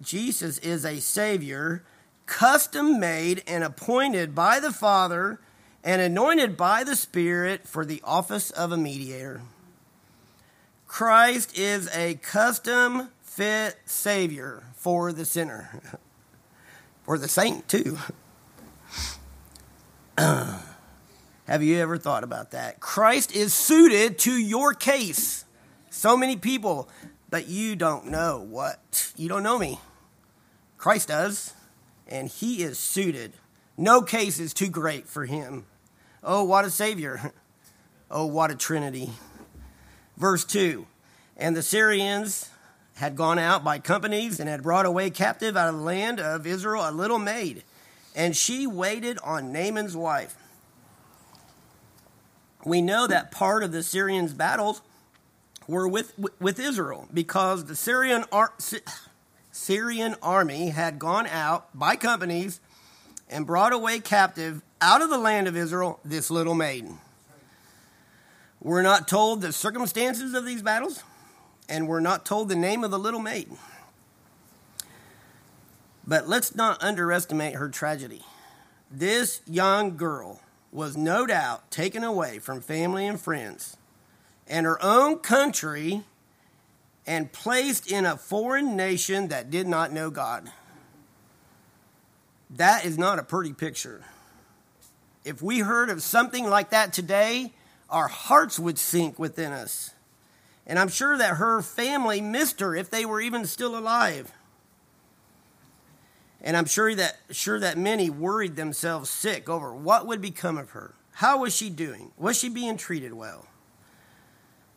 Jesus 0.01 0.59
is 0.59 0.85
a 0.85 1.01
Savior, 1.01 1.85
custom 2.27 2.99
made 3.01 3.43
and 3.47 3.63
appointed 3.63 4.35
by 4.35 4.59
the 4.59 4.73
Father 4.73 5.41
and 5.83 6.03
anointed 6.03 6.57
by 6.57 6.85
the 6.85 6.97
Spirit 6.97 7.67
for 7.67 7.85
the 7.85 8.01
office 8.05 8.51
of 8.51 8.73
a 8.73 8.77
mediator. 8.77 9.41
Christ 10.87 11.57
is 11.57 11.89
a 11.95 12.15
custom 12.17 13.11
fit 13.23 13.79
Savior 13.85 14.65
for 14.75 15.13
the 15.13 15.25
sinner, 15.25 15.81
for 17.05 17.17
the 17.17 17.29
saint, 17.29 17.69
too. 17.69 17.99
Have 20.19 21.63
you 21.63 21.79
ever 21.79 21.97
thought 21.97 22.25
about 22.25 22.51
that? 22.51 22.81
Christ 22.81 23.35
is 23.35 23.55
suited 23.55 24.19
to 24.21 24.33
your 24.33 24.75
case. 24.75 25.45
So 25.91 26.17
many 26.17 26.37
people, 26.37 26.89
but 27.31 27.49
you 27.49 27.75
don't 27.77 28.07
know 28.07 28.45
what. 28.49 29.13
You 29.17 29.29
don't 29.29 29.43
know 29.43 29.59
me. 29.59 29.81
Christ 30.77 31.09
does, 31.09 31.55
and 32.07 32.29
He 32.29 32.63
is 32.63 32.79
suited. 32.79 33.33
No 33.77 34.03
case 34.03 34.39
is 34.39 34.53
too 34.53 34.69
great 34.69 35.09
for 35.09 35.25
Him. 35.25 35.67
Oh, 36.23 36.45
what 36.45 36.65
a 36.65 36.71
Savior. 36.71 37.33
Oh, 38.13 38.27
what 38.27 38.51
a 38.51 38.57
Trinity. 38.57 39.11
Verse 40.17 40.45
2 40.45 40.85
And 41.37 41.55
the 41.55 41.63
Syrians 41.63 42.51
had 42.95 43.15
gone 43.15 43.39
out 43.39 43.63
by 43.63 43.79
companies 43.79 44.41
and 44.41 44.49
had 44.49 44.65
brought 44.65 44.85
away 44.85 45.11
captive 45.11 45.57
out 45.57 45.69
of 45.69 45.77
the 45.77 45.81
land 45.81 46.19
of 46.19 46.45
Israel 46.45 46.83
a 46.83 46.91
little 46.91 47.21
maid, 47.21 47.63
and 48.17 48.37
she 48.37 48.67
waited 48.67 49.17
on 49.23 49.53
Naaman's 49.53 49.97
wife. 49.97 50.35
We 52.65 52.83
know 52.83 53.07
that 53.07 53.31
part 53.31 53.63
of 53.63 53.71
the 53.71 53.85
Syrians' 53.85 54.35
battles 54.35 54.83
were 55.69 55.87
with, 55.87 56.13
with 56.41 56.59
Israel 56.59 57.07
because 57.15 57.67
the 57.67 57.77
Syrian, 57.77 58.25
ar- 58.33 58.55
Syrian 59.53 60.17
army 60.21 60.71
had 60.71 60.99
gone 60.99 61.29
out 61.29 61.79
by 61.79 61.95
companies 61.95 62.61
and 63.29 63.47
brought 63.47 63.73
away 63.73 64.01
captive 64.01 64.63
out 64.81 65.03
of 65.03 65.11
the 65.11 65.19
land 65.19 65.49
of 65.49 65.57
Israel 65.57 66.01
this 66.05 66.31
little 66.31 66.55
maiden. 66.55 66.99
We're 68.61 68.83
not 68.83 69.09
told 69.09 69.41
the 69.41 69.53
circumstances 69.53 70.35
of 70.35 70.45
these 70.45 70.63
battles, 70.63 71.03
and 71.69 71.89
we're 71.89 72.01
not 72.01 72.27
told 72.27 72.49
the 72.49 72.57
name 72.57 72.85
of 72.85 72.91
the 72.91 72.99
little 72.99 73.21
maiden. 73.21 73.57
But 76.07 76.29
let's 76.29 76.55
not 76.55 76.83
underestimate 76.83 77.55
her 77.55 77.69
tragedy. 77.69 78.23
This 78.91 79.41
young 79.47 79.97
girl 79.97 80.41
was 80.73 80.97
no 80.97 81.27
doubt 81.27 81.71
taken 81.71 82.05
away 82.05 82.39
from 82.39 82.61
family 82.61 83.07
and 83.07 83.21
friends 83.21 83.77
and 84.51 84.67
her 84.67 84.83
own 84.83 85.19
country 85.19 86.03
and 87.07 87.33
placed 87.33 87.91
in 87.91 88.05
a 88.05 88.17
foreign 88.17 88.77
nation 88.77 89.29
that 89.29 89.51
did 89.51 89.67
not 89.67 89.93
know 89.93 90.11
God. 90.11 90.51
That 92.51 92.85
is 92.85 92.99
not 92.99 93.19
a 93.19 93.23
pretty 93.23 93.53
picture. 93.53 94.05
If 95.25 95.43
we 95.43 95.61
heard 95.61 95.91
of 95.91 96.03
something 96.03 96.49
like 96.49 96.71
that 96.71 96.93
today, 96.93 97.53
our 97.89 98.09
hearts 98.09 98.59
would 98.59 98.79
sink 98.79 99.19
within 99.19 99.53
us. 99.53 99.95
And 100.67 100.79
I'm 100.79 100.89
sure 100.89 101.19
that 101.19 101.37
her 101.37 101.63
family 101.63 102.21
missed 102.21 102.61
her 102.61 102.75
if 102.75 102.91
they 102.91 103.05
were 103.05 103.21
even 103.21 103.45
still 103.45 103.77
alive. 103.77 104.33
And 106.41 106.57
I'm 106.57 106.65
sure 106.65 106.95
that 106.95 107.19
sure 107.31 107.59
that 107.61 107.77
many 107.77 108.09
worried 108.09 108.57
themselves 108.57 109.11
sick 109.11 109.49
over 109.49 109.75
what 109.75 110.07
would 110.07 110.23
become 110.23 110.57
of 110.57 110.71
her. 110.71 110.95
How 111.13 111.41
was 111.41 111.55
she 111.55 111.69
doing? 111.69 112.13
Was 112.17 112.39
she 112.39 112.49
being 112.49 112.77
treated 112.79 113.13
well? 113.13 113.47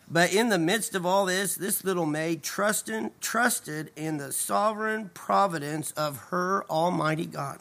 But 0.09 0.33
in 0.33 0.49
the 0.49 0.59
midst 0.59 0.93
of 0.93 1.05
all 1.05 1.25
this, 1.25 1.55
this 1.55 1.85
little 1.85 2.05
maid 2.05 2.43
trusted, 2.43 3.11
trusted 3.21 3.91
in 3.95 4.17
the 4.17 4.33
sovereign 4.33 5.09
providence 5.13 5.91
of 5.91 6.17
her 6.29 6.65
Almighty 6.69 7.25
God. 7.25 7.59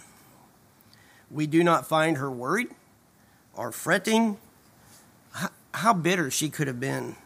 We 1.32 1.46
do 1.46 1.64
not 1.64 1.88
find 1.88 2.18
her 2.18 2.30
worried 2.30 2.68
or 3.54 3.72
fretting. 3.72 4.38
How 5.74 5.94
bitter 5.94 6.30
she 6.30 6.50
could 6.50 6.66
have 6.66 6.78
been. 6.78 7.16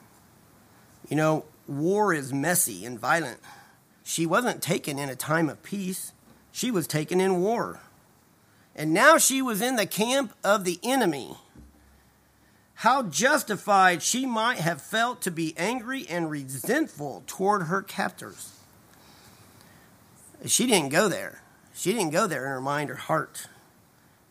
You 1.09 1.16
know, 1.16 1.44
war 1.66 2.14
is 2.14 2.32
messy 2.32 2.84
and 2.84 2.98
violent. 2.98 3.40
She 4.04 4.24
wasn't 4.24 4.62
taken 4.62 4.98
in 4.98 5.09
a 5.09 5.16
time 5.16 5.48
of 5.48 5.62
peace, 5.62 6.12
she 6.52 6.70
was 6.70 6.86
taken 6.86 7.20
in 7.20 7.40
war. 7.40 7.80
And 8.74 8.92
now 8.92 9.18
she 9.18 9.42
was 9.42 9.61
in 9.61 9.76
the 9.76 9.86
camp 9.86 10.32
of 10.44 10.64
the 10.64 10.78
enemy. 10.82 11.36
How 12.74 13.02
justified 13.04 14.02
she 14.02 14.26
might 14.26 14.59
have 14.59 14.82
felt 14.82 15.22
to 15.22 15.30
be 15.30 15.54
angry 15.57 16.07
and 16.09 16.30
resentful 16.30 17.24
toward 17.26 17.64
her 17.64 17.82
captors. 17.82 18.52
She 20.44 20.66
didn't 20.66 20.90
go 20.90 21.09
there. 21.09 21.42
She 21.74 21.92
didn't 21.92 22.12
go 22.12 22.26
there 22.26 22.44
in 22.44 22.50
her 22.50 22.61
mind 22.61 22.90
or 22.90 22.96
heart. 22.96 23.48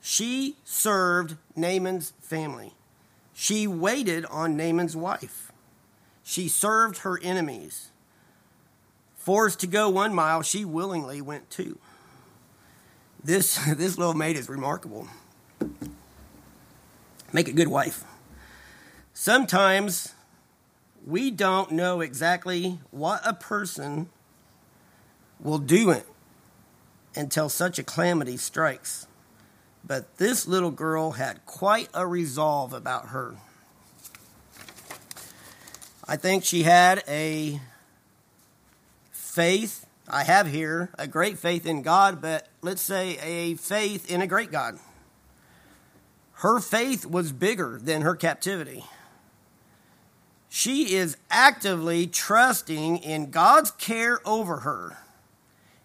She 0.08 0.56
served 0.64 1.36
Naaman's 1.56 2.14
family. 2.22 2.76
She 3.34 3.66
waited 3.66 4.24
on 4.28 4.56
Naaman's 4.56 4.96
wife. 4.96 5.52
She 6.24 6.48
served 6.48 7.00
her 7.00 7.20
enemies. 7.24 7.90
Forced 9.16 9.60
to 9.62 9.68
go 9.68 9.90
one 9.90 10.14
mile, 10.14 10.44
she 10.44 10.64
willingly 10.64 11.22
went 11.22 11.50
two. 11.50 11.80
This, 13.24 13.56
this 13.76 13.98
little 13.98 14.14
maid 14.14 14.38
is 14.38 14.48
remarkable. 14.48 15.08
Make 17.34 17.48
a 17.48 17.54
good 17.54 17.70
wife. 17.70 18.04
Sometimes 19.12 20.14
we 21.04 21.32
don't 21.32 21.72
know 21.72 22.02
exactly 22.02 22.78
what 22.92 23.22
a 23.26 23.34
person 23.34 24.10
will 25.40 25.58
do 25.58 25.90
it 25.90 26.06
until 27.16 27.50
such 27.50 27.80
a 27.80 27.84
calamity 27.84 28.38
strikes. 28.38 29.08
But 29.88 30.18
this 30.18 30.48
little 30.48 30.72
girl 30.72 31.12
had 31.12 31.46
quite 31.46 31.90
a 31.94 32.08
resolve 32.08 32.74
about 32.74 33.10
her. 33.10 33.36
I 36.08 36.16
think 36.18 36.44
she 36.44 36.64
had 36.64 37.04
a 37.08 37.60
faith. 39.12 39.86
I 40.08 40.24
have 40.24 40.48
here 40.48 40.90
a 40.98 41.08
great 41.08 41.38
faith 41.38 41.66
in 41.66 41.82
God, 41.82 42.22
but 42.22 42.48
let's 42.62 42.82
say 42.82 43.18
a 43.18 43.56
faith 43.56 44.10
in 44.10 44.22
a 44.22 44.28
great 44.28 44.52
God. 44.52 44.80
Her 46.40 46.60
faith 46.60 47.06
was 47.06 47.32
bigger 47.32 47.80
than 47.82 48.02
her 48.02 48.16
captivity. 48.16 48.86
She 50.50 50.96
is 50.96 51.18
actively 51.30 52.08
trusting 52.08 52.98
in 52.98 53.30
God's 53.30 53.72
care 53.72 54.20
over 54.26 54.58
her. 54.58 54.98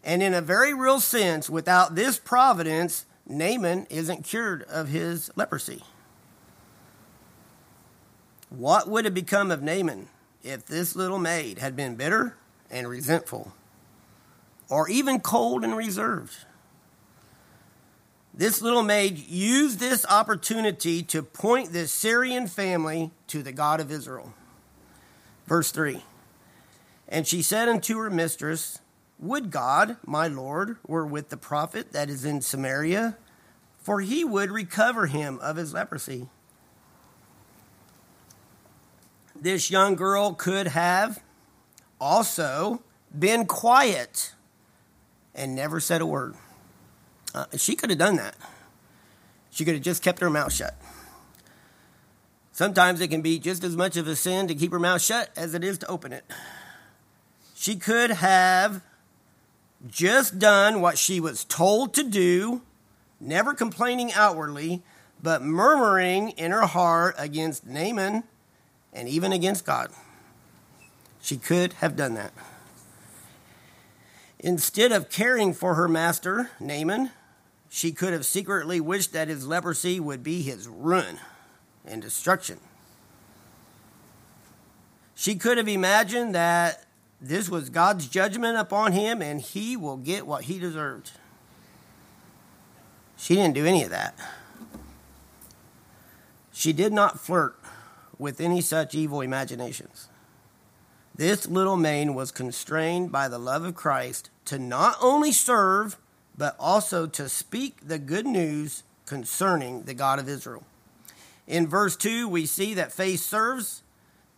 And 0.05 0.23
in 0.23 0.33
a 0.33 0.41
very 0.41 0.73
real 0.73 1.01
sense, 1.01 1.51
without 1.51 1.95
this 1.95 2.19
providence, 2.19 3.05
Naaman 3.31 3.87
isn't 3.91 4.25
cured 4.25 4.65
of 4.65 4.89
his 4.89 5.31
leprosy. 5.37 5.83
What 8.51 8.89
would 8.89 9.05
have 9.05 9.15
become 9.15 9.53
of 9.53 9.63
Naaman 9.63 10.09
if 10.43 10.67
this 10.67 10.97
little 10.97 11.19
maid 11.19 11.59
had 11.59 11.77
been 11.77 11.95
bitter 11.95 12.37
and 12.71 12.89
resentful, 12.89 13.53
or 14.69 14.89
even 14.89 15.21
cold 15.21 15.63
and 15.63 15.77
reserved? 15.77 16.37
This 18.35 18.61
little 18.61 18.83
maid 18.83 19.19
used 19.19 19.79
this 19.79 20.05
opportunity 20.07 21.03
to 21.05 21.23
point 21.23 21.73
the 21.73 21.87
Syrian 21.87 22.49
family 22.49 23.13
to 23.29 23.43
the 23.43 23.53
God 23.53 23.81
of 23.81 23.93
Israel. 23.93 24.35
Verse 25.47 25.71
3 25.71 26.03
And 27.09 27.27
she 27.27 27.43
said 27.43 27.69
unto 27.69 27.99
her 27.99 28.11
mistress, 28.11 28.81
Would 29.21 29.51
God, 29.51 29.99
my 30.05 30.27
Lord, 30.27 30.79
were 30.87 31.07
with 31.07 31.29
the 31.29 31.37
prophet 31.37 31.93
that 31.93 32.09
is 32.09 32.25
in 32.25 32.41
Samaria, 32.41 33.17
for 33.79 34.01
he 34.01 34.25
would 34.25 34.51
recover 34.51 35.07
him 35.07 35.39
of 35.41 35.57
his 35.57 35.73
leprosy 35.73 36.29
this 39.41 39.71
young 39.71 39.97
girl 39.97 40.35
could 40.35 40.69
have 40.69 41.21
also 42.01 42.83
been 43.17 43.47
quiet 43.47 44.33
and 45.35 45.55
never 45.55 45.81
said 45.81 46.01
a 46.01 46.07
word. 46.07 46.35
Uh, 47.35 47.47
she 47.57 47.75
could 47.77 47.91
have 47.91 47.99
done 47.99 48.17
that. 48.17 48.35
She 49.51 49.65
could 49.65 49.75
have 49.75 49.83
just 49.83 50.03
kept 50.03 50.21
her 50.21 50.31
mouth 50.31 50.53
shut. 50.53 50.77
Sometimes 52.53 53.01
it 53.01 53.09
can 53.09 53.23
be 53.23 53.39
just 53.39 53.65
as 53.65 53.77
much 53.77 53.97
of 53.97 54.07
a 54.07 54.15
sin 54.15 54.47
to 54.49 54.55
keep 54.55 54.73
her 54.73 54.79
mouth 54.79 55.01
shut 55.01 55.31
as 55.37 55.55
it 55.55 55.65
is 55.65 55.79
to 55.79 55.87
open 55.87 56.13
it. 56.13 56.25
She 57.55 57.77
could 57.77 58.11
have 58.11 58.83
just 59.89 60.39
done 60.39 60.81
what 60.81 60.99
she 60.99 61.21
was 61.21 61.45
told 61.45 61.95
to 61.95 62.03
do, 62.03 62.63
never 63.21 63.55
complaining 63.55 64.13
outwardly, 64.13 64.83
but 65.23 65.43
murmuring 65.43 66.31
in 66.31 66.51
her 66.51 66.67
heart 66.67 67.15
against 67.19 67.67
Naaman 67.67 68.25
and 68.93 69.09
even 69.09 69.33
against 69.33 69.65
God. 69.65 69.91
She 71.23 71.37
could 71.37 71.75
have 71.75 71.97
done 71.97 72.15
that. 72.15 72.33
Instead 74.39 74.91
of 74.91 75.11
caring 75.11 75.53
for 75.53 75.75
her 75.75 75.89
master, 75.89 76.51
Naaman, 76.59 77.11
she 77.69 77.93
could 77.93 78.13
have 78.13 78.25
secretly 78.25 78.81
wished 78.81 79.13
that 79.13 79.29
his 79.29 79.47
leprosy 79.47 80.01
would 80.01 80.23
be 80.23 80.43
his 80.43 80.67
ruin 80.67 81.19
and 81.85 82.01
destruction. 82.01 82.59
She 85.15 85.35
could 85.35 85.59
have 85.59 85.69
imagined 85.69 86.35
that 86.35 86.87
this 87.21 87.49
was 87.49 87.69
God's 87.69 88.09
judgment 88.09 88.57
upon 88.57 88.93
him 88.93 89.21
and 89.21 89.41
he 89.41 89.77
will 89.77 89.97
get 89.97 90.27
what 90.27 90.45
he 90.45 90.59
deserved. 90.59 91.13
She 93.17 93.35
didn't 93.35 93.55
do 93.55 93.67
any 93.67 93.83
of 93.83 93.91
that. 93.91 94.19
She 96.53 96.73
did 96.73 96.93
not 96.93 97.21
flirt 97.21 97.59
with 98.19 98.41
any 98.41 98.61
such 98.61 98.95
evil 98.95 99.21
imaginations. 99.21 100.09
This 101.15 101.47
little 101.47 101.77
maid 101.77 102.11
was 102.11 102.31
constrained 102.31 103.13
by 103.13 103.29
the 103.29 103.39
love 103.39 103.65
of 103.65 103.75
Christ 103.75 104.31
to 104.47 104.59
not 104.59 104.97
only 105.03 105.33
serve, 105.33 105.99
but 106.37 106.57
also 106.59 107.07
to 107.07 107.29
speak 107.29 107.87
the 107.87 107.99
good 107.99 108.27
news 108.27 108.83
concerning 109.05 109.83
the 109.83 109.93
God 109.93 110.19
of 110.19 110.29
Israel. 110.29 110.65
In 111.47 111.67
verse 111.67 111.97
2, 111.97 112.29
we 112.29 112.47
see 112.47 112.73
that 112.75 112.93
faith 112.93 113.21
serves 113.21 113.83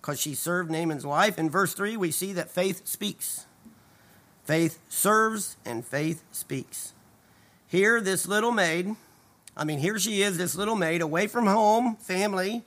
because 0.02 0.20
she 0.20 0.34
served 0.34 0.68
Naaman's 0.68 1.06
wife. 1.06 1.38
In 1.38 1.48
verse 1.48 1.74
3, 1.74 1.96
we 1.96 2.10
see 2.10 2.32
that 2.32 2.50
faith 2.50 2.86
speaks. 2.86 3.46
Faith 4.42 4.80
serves 4.88 5.56
and 5.64 5.86
faith 5.86 6.24
speaks. 6.32 6.92
Here, 7.68 8.00
this 8.00 8.26
little 8.26 8.50
maid, 8.50 8.96
I 9.56 9.64
mean, 9.64 9.78
here 9.78 10.00
she 10.00 10.20
is, 10.22 10.36
this 10.36 10.56
little 10.56 10.74
maid, 10.74 11.02
away 11.02 11.28
from 11.28 11.46
home, 11.46 11.96
family, 11.96 12.64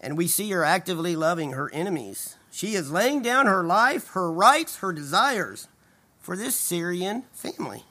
and 0.00 0.18
we 0.18 0.26
see 0.26 0.50
her 0.50 0.64
actively 0.64 1.14
loving 1.14 1.52
her 1.52 1.72
enemies. 1.72 2.36
She 2.50 2.74
is 2.74 2.90
laying 2.90 3.22
down 3.22 3.46
her 3.46 3.62
life, 3.62 4.08
her 4.08 4.30
rights, 4.30 4.78
her 4.78 4.92
desires 4.92 5.68
for 6.18 6.36
this 6.36 6.56
Syrian 6.56 7.22
family. 7.32 7.84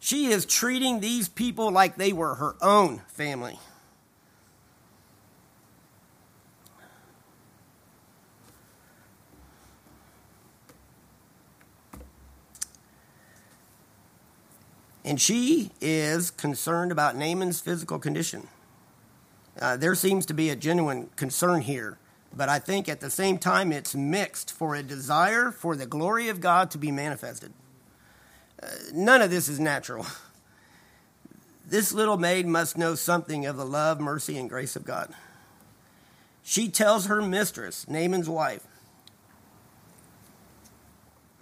She 0.00 0.26
is 0.26 0.46
treating 0.46 1.00
these 1.00 1.28
people 1.28 1.70
like 1.70 1.96
they 1.96 2.14
were 2.14 2.36
her 2.36 2.56
own 2.62 3.02
family. 3.08 3.58
And 15.06 15.20
she 15.20 15.70
is 15.80 16.32
concerned 16.32 16.90
about 16.90 17.14
Naaman's 17.14 17.60
physical 17.60 18.00
condition. 18.00 18.48
Uh, 19.58 19.76
there 19.76 19.94
seems 19.94 20.26
to 20.26 20.34
be 20.34 20.50
a 20.50 20.56
genuine 20.56 21.10
concern 21.14 21.60
here, 21.60 21.96
but 22.36 22.48
I 22.48 22.58
think 22.58 22.88
at 22.88 22.98
the 22.98 23.08
same 23.08 23.38
time 23.38 23.70
it's 23.70 23.94
mixed 23.94 24.52
for 24.52 24.74
a 24.74 24.82
desire 24.82 25.52
for 25.52 25.76
the 25.76 25.86
glory 25.86 26.28
of 26.28 26.40
God 26.40 26.72
to 26.72 26.78
be 26.78 26.90
manifested. 26.90 27.52
Uh, 28.60 28.66
none 28.92 29.22
of 29.22 29.30
this 29.30 29.48
is 29.48 29.60
natural. 29.60 30.04
This 31.68 31.92
little 31.92 32.16
maid 32.16 32.46
must 32.46 32.78
know 32.78 32.94
something 32.94 33.44
of 33.44 33.56
the 33.56 33.66
love, 33.66 33.98
mercy, 33.98 34.38
and 34.38 34.48
grace 34.48 34.76
of 34.76 34.84
God. 34.84 35.12
She 36.44 36.68
tells 36.68 37.06
her 37.06 37.20
mistress, 37.20 37.88
Naaman's 37.88 38.28
wife, 38.28 38.64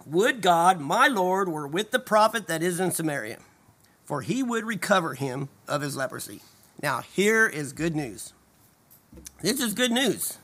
Would 0.07 0.41
God, 0.41 0.81
my 0.81 1.07
Lord, 1.07 1.47
were 1.47 1.67
with 1.67 1.91
the 1.91 1.99
prophet 1.99 2.47
that 2.47 2.63
is 2.63 2.79
in 2.79 2.89
Samaria, 2.89 3.37
for 4.05 4.21
he 4.21 4.43
would 4.43 4.63
recover 4.63 5.15
him 5.15 5.49
of 5.67 5.81
his 5.81 5.97
leprosy. 5.97 6.41
Now, 6.81 7.01
here 7.01 7.47
is 7.47 7.73
good 7.73 7.95
news. 7.95 8.33
This 9.41 9.59
is 9.59 9.73
good 9.73 9.91
news. 9.91 10.37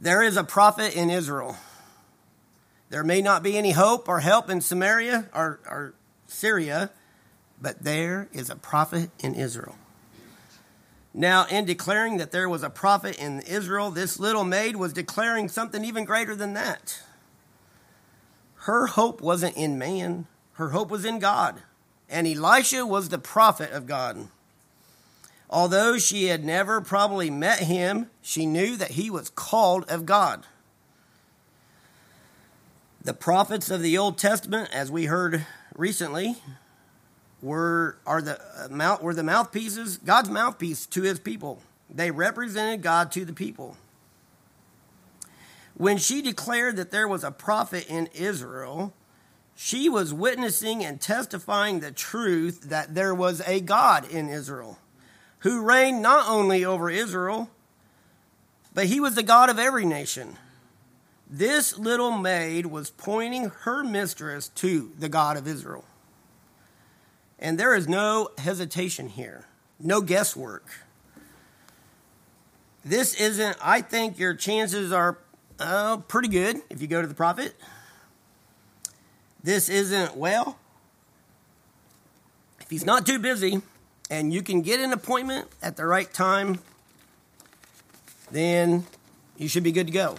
There 0.00 0.22
is 0.22 0.36
a 0.36 0.44
prophet 0.44 0.96
in 0.96 1.10
Israel. 1.10 1.56
There 2.88 3.04
may 3.04 3.22
not 3.22 3.42
be 3.42 3.56
any 3.56 3.72
hope 3.72 4.08
or 4.08 4.20
help 4.20 4.50
in 4.50 4.60
Samaria 4.60 5.28
or, 5.34 5.60
or 5.66 5.94
Syria, 6.26 6.90
but 7.60 7.84
there 7.84 8.28
is 8.32 8.50
a 8.50 8.56
prophet 8.56 9.10
in 9.20 9.34
Israel. 9.34 9.76
Now, 11.14 11.46
in 11.46 11.66
declaring 11.66 12.16
that 12.16 12.32
there 12.32 12.48
was 12.48 12.62
a 12.62 12.70
prophet 12.70 13.18
in 13.18 13.40
Israel, 13.40 13.90
this 13.90 14.18
little 14.18 14.44
maid 14.44 14.76
was 14.76 14.92
declaring 14.92 15.48
something 15.48 15.84
even 15.84 16.04
greater 16.04 16.34
than 16.34 16.54
that. 16.54 17.02
Her 18.56 18.86
hope 18.86 19.20
wasn't 19.20 19.56
in 19.56 19.78
man, 19.78 20.26
her 20.54 20.70
hope 20.70 20.90
was 20.90 21.04
in 21.04 21.18
God. 21.18 21.62
And 22.12 22.26
Elisha 22.26 22.84
was 22.84 23.08
the 23.08 23.18
prophet 23.18 23.72
of 23.72 23.86
God. 23.86 24.28
Although 25.48 25.96
she 25.96 26.26
had 26.26 26.44
never 26.44 26.82
probably 26.82 27.30
met 27.30 27.60
him, 27.60 28.10
she 28.20 28.44
knew 28.44 28.76
that 28.76 28.92
he 28.92 29.08
was 29.08 29.30
called 29.30 29.90
of 29.90 30.04
God. 30.04 30.46
The 33.02 33.14
prophets 33.14 33.70
of 33.70 33.80
the 33.80 33.96
Old 33.96 34.18
Testament, 34.18 34.68
as 34.72 34.90
we 34.90 35.06
heard 35.06 35.46
recently, 35.74 36.36
were 37.40 37.96
are 38.06 38.20
the 38.20 38.38
uh, 38.56 38.68
mouth 38.68 39.02
were 39.02 39.14
the 39.14 39.24
mouthpieces, 39.24 39.96
God's 39.96 40.30
mouthpiece 40.30 40.86
to 40.86 41.02
his 41.02 41.18
people. 41.18 41.60
They 41.90 42.10
represented 42.10 42.82
God 42.82 43.10
to 43.12 43.24
the 43.24 43.32
people. 43.32 43.76
When 45.74 45.96
she 45.96 46.22
declared 46.22 46.76
that 46.76 46.90
there 46.90 47.08
was 47.08 47.24
a 47.24 47.30
prophet 47.30 47.86
in 47.88 48.08
Israel, 48.14 48.92
she 49.64 49.88
was 49.88 50.12
witnessing 50.12 50.84
and 50.84 51.00
testifying 51.00 51.78
the 51.78 51.92
truth 51.92 52.62
that 52.62 52.96
there 52.96 53.14
was 53.14 53.40
a 53.42 53.60
God 53.60 54.10
in 54.10 54.28
Israel 54.28 54.76
who 55.38 55.62
reigned 55.62 56.02
not 56.02 56.28
only 56.28 56.64
over 56.64 56.90
Israel, 56.90 57.48
but 58.74 58.86
he 58.86 58.98
was 58.98 59.14
the 59.14 59.22
God 59.22 59.50
of 59.50 59.60
every 59.60 59.84
nation. 59.84 60.36
This 61.30 61.78
little 61.78 62.10
maid 62.10 62.66
was 62.66 62.90
pointing 62.90 63.52
her 63.60 63.84
mistress 63.84 64.48
to 64.48 64.90
the 64.98 65.08
God 65.08 65.36
of 65.36 65.46
Israel. 65.46 65.84
And 67.38 67.56
there 67.56 67.76
is 67.76 67.86
no 67.86 68.30
hesitation 68.38 69.10
here, 69.10 69.46
no 69.78 70.00
guesswork. 70.00 70.66
This 72.84 73.14
isn't, 73.14 73.56
I 73.62 73.80
think 73.80 74.18
your 74.18 74.34
chances 74.34 74.90
are 74.90 75.18
uh, 75.60 75.98
pretty 75.98 76.28
good 76.28 76.56
if 76.68 76.82
you 76.82 76.88
go 76.88 77.00
to 77.00 77.06
the 77.06 77.14
prophet. 77.14 77.54
This 79.42 79.68
isn't, 79.68 80.16
well, 80.16 80.58
if 82.60 82.70
he's 82.70 82.86
not 82.86 83.04
too 83.04 83.18
busy 83.18 83.60
and 84.10 84.32
you 84.32 84.42
can 84.42 84.62
get 84.62 84.78
an 84.78 84.92
appointment 84.92 85.48
at 85.60 85.76
the 85.76 85.84
right 85.84 86.12
time, 86.12 86.58
then 88.30 88.86
you 89.36 89.48
should 89.48 89.64
be 89.64 89.72
good 89.72 89.88
to 89.88 89.92
go. 89.92 90.16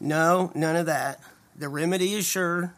No, 0.00 0.50
none 0.54 0.76
of 0.76 0.86
that. 0.86 1.20
The 1.56 1.68
remedy 1.68 2.14
is 2.14 2.26
sure. 2.26 2.72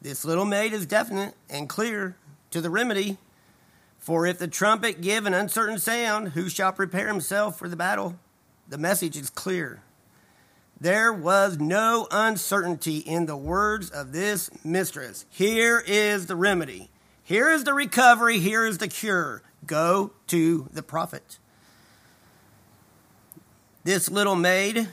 This 0.00 0.24
little 0.24 0.44
maid 0.44 0.72
is 0.72 0.86
definite 0.86 1.34
and 1.48 1.68
clear 1.68 2.16
to 2.50 2.60
the 2.60 2.70
remedy. 2.70 3.18
For 3.98 4.26
if 4.26 4.38
the 4.38 4.46
trumpet 4.46 5.00
give 5.00 5.26
an 5.26 5.34
uncertain 5.34 5.78
sound, 5.78 6.30
who 6.30 6.48
shall 6.48 6.72
prepare 6.72 7.08
himself 7.08 7.58
for 7.58 7.68
the 7.68 7.76
battle? 7.76 8.16
The 8.68 8.78
message 8.78 9.16
is 9.16 9.30
clear. 9.30 9.82
There 10.80 11.12
was 11.12 11.58
no 11.58 12.06
uncertainty 12.10 12.98
in 12.98 13.26
the 13.26 13.36
words 13.36 13.90
of 13.90 14.12
this 14.12 14.50
mistress. 14.64 15.24
Here 15.30 15.82
is 15.86 16.26
the 16.26 16.36
remedy. 16.36 16.90
Here 17.22 17.50
is 17.50 17.64
the 17.64 17.72
recovery. 17.72 18.38
Here 18.38 18.66
is 18.66 18.78
the 18.78 18.88
cure. 18.88 19.42
Go 19.66 20.12
to 20.28 20.68
the 20.72 20.82
prophet. 20.82 21.38
This 23.84 24.10
little 24.10 24.36
maid 24.36 24.88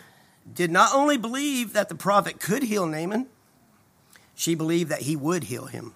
did 0.52 0.72
not 0.72 0.94
only 0.94 1.18
believe 1.18 1.74
that 1.74 1.90
the 1.90 1.96
prophet 1.96 2.40
could 2.40 2.64
heal 2.64 2.86
Naaman, 2.86 3.28
she 4.36 4.56
believed 4.56 4.90
that 4.90 5.02
he 5.02 5.16
would 5.16 5.46
heal 5.46 5.66
him. 5.66 5.94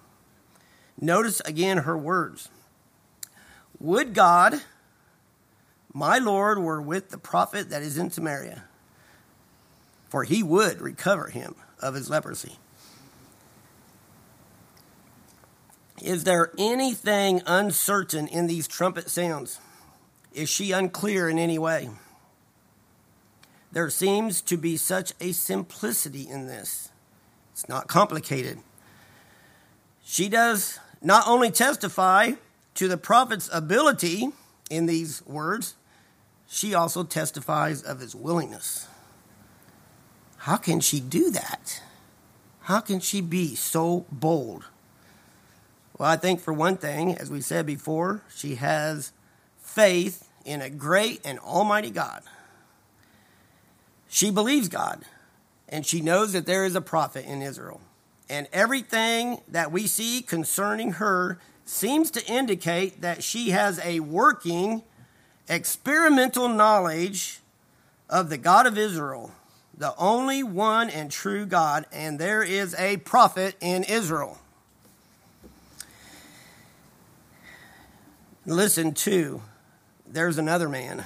Notice 1.00 1.40
again 1.40 1.78
her 1.78 1.96
words 1.96 2.48
Would 3.78 4.14
God, 4.14 4.62
my 5.92 6.18
Lord, 6.18 6.58
were 6.58 6.82
with 6.82 7.10
the 7.10 7.18
prophet 7.18 7.70
that 7.70 7.82
is 7.82 7.96
in 7.96 8.10
Samaria, 8.10 8.64
for 10.08 10.24
he 10.24 10.42
would 10.42 10.80
recover 10.80 11.28
him 11.28 11.54
of 11.80 11.94
his 11.94 12.10
leprosy. 12.10 12.56
Is 16.02 16.24
there 16.24 16.52
anything 16.58 17.42
uncertain 17.46 18.28
in 18.28 18.46
these 18.46 18.68
trumpet 18.68 19.10
sounds? 19.10 19.60
Is 20.32 20.48
she 20.48 20.72
unclear 20.72 21.28
in 21.28 21.38
any 21.38 21.58
way? 21.58 21.90
There 23.72 23.90
seems 23.90 24.40
to 24.42 24.56
be 24.56 24.76
such 24.76 25.12
a 25.20 25.32
simplicity 25.32 26.28
in 26.28 26.46
this. 26.46 26.90
It's 27.52 27.68
not 27.68 27.88
complicated. 27.88 28.58
She 30.04 30.28
does 30.28 30.78
not 31.02 31.26
only 31.26 31.50
testify 31.50 32.32
to 32.74 32.88
the 32.88 32.96
prophet's 32.96 33.50
ability 33.52 34.28
in 34.70 34.86
these 34.86 35.24
words, 35.26 35.74
she 36.46 36.74
also 36.74 37.02
testifies 37.02 37.82
of 37.82 38.00
his 38.00 38.14
willingness. 38.14 38.86
How 40.38 40.56
can 40.56 40.80
she 40.80 41.00
do 41.00 41.30
that? 41.30 41.82
How 42.62 42.80
can 42.80 43.00
she 43.00 43.20
be 43.20 43.54
so 43.54 44.06
bold? 44.10 44.64
Well, 45.96 46.08
I 46.08 46.16
think 46.16 46.40
for 46.40 46.52
one 46.52 46.76
thing, 46.76 47.16
as 47.16 47.30
we 47.30 47.40
said 47.40 47.66
before, 47.66 48.22
she 48.34 48.54
has 48.56 49.12
faith 49.58 50.28
in 50.44 50.62
a 50.62 50.70
great 50.70 51.20
and 51.24 51.38
almighty 51.40 51.90
God. 51.90 52.22
She 54.08 54.30
believes 54.30 54.68
God 54.68 55.04
and 55.68 55.84
she 55.84 56.00
knows 56.00 56.32
that 56.32 56.46
there 56.46 56.64
is 56.64 56.74
a 56.74 56.80
prophet 56.80 57.26
in 57.26 57.42
Israel. 57.42 57.80
And 58.30 58.48
everything 58.52 59.40
that 59.48 59.72
we 59.72 59.86
see 59.86 60.22
concerning 60.22 60.92
her 60.92 61.38
seems 61.64 62.10
to 62.12 62.26
indicate 62.26 63.00
that 63.02 63.22
she 63.22 63.50
has 63.50 63.78
a 63.84 64.00
working, 64.00 64.82
experimental 65.48 66.48
knowledge 66.48 67.40
of 68.08 68.30
the 68.30 68.38
God 68.38 68.66
of 68.66 68.78
Israel, 68.78 69.32
the 69.78 69.94
only 69.96 70.42
one 70.42 70.90
and 70.90 71.10
true 71.10 71.46
God, 71.46 71.86
and 71.92 72.18
there 72.18 72.42
is 72.42 72.74
a 72.74 72.98
prophet 72.98 73.56
in 73.60 73.84
Israel. 73.84 74.38
Listen 78.44 78.92
to, 78.92 79.42
there's 80.06 80.36
another 80.36 80.68
man, 80.68 81.04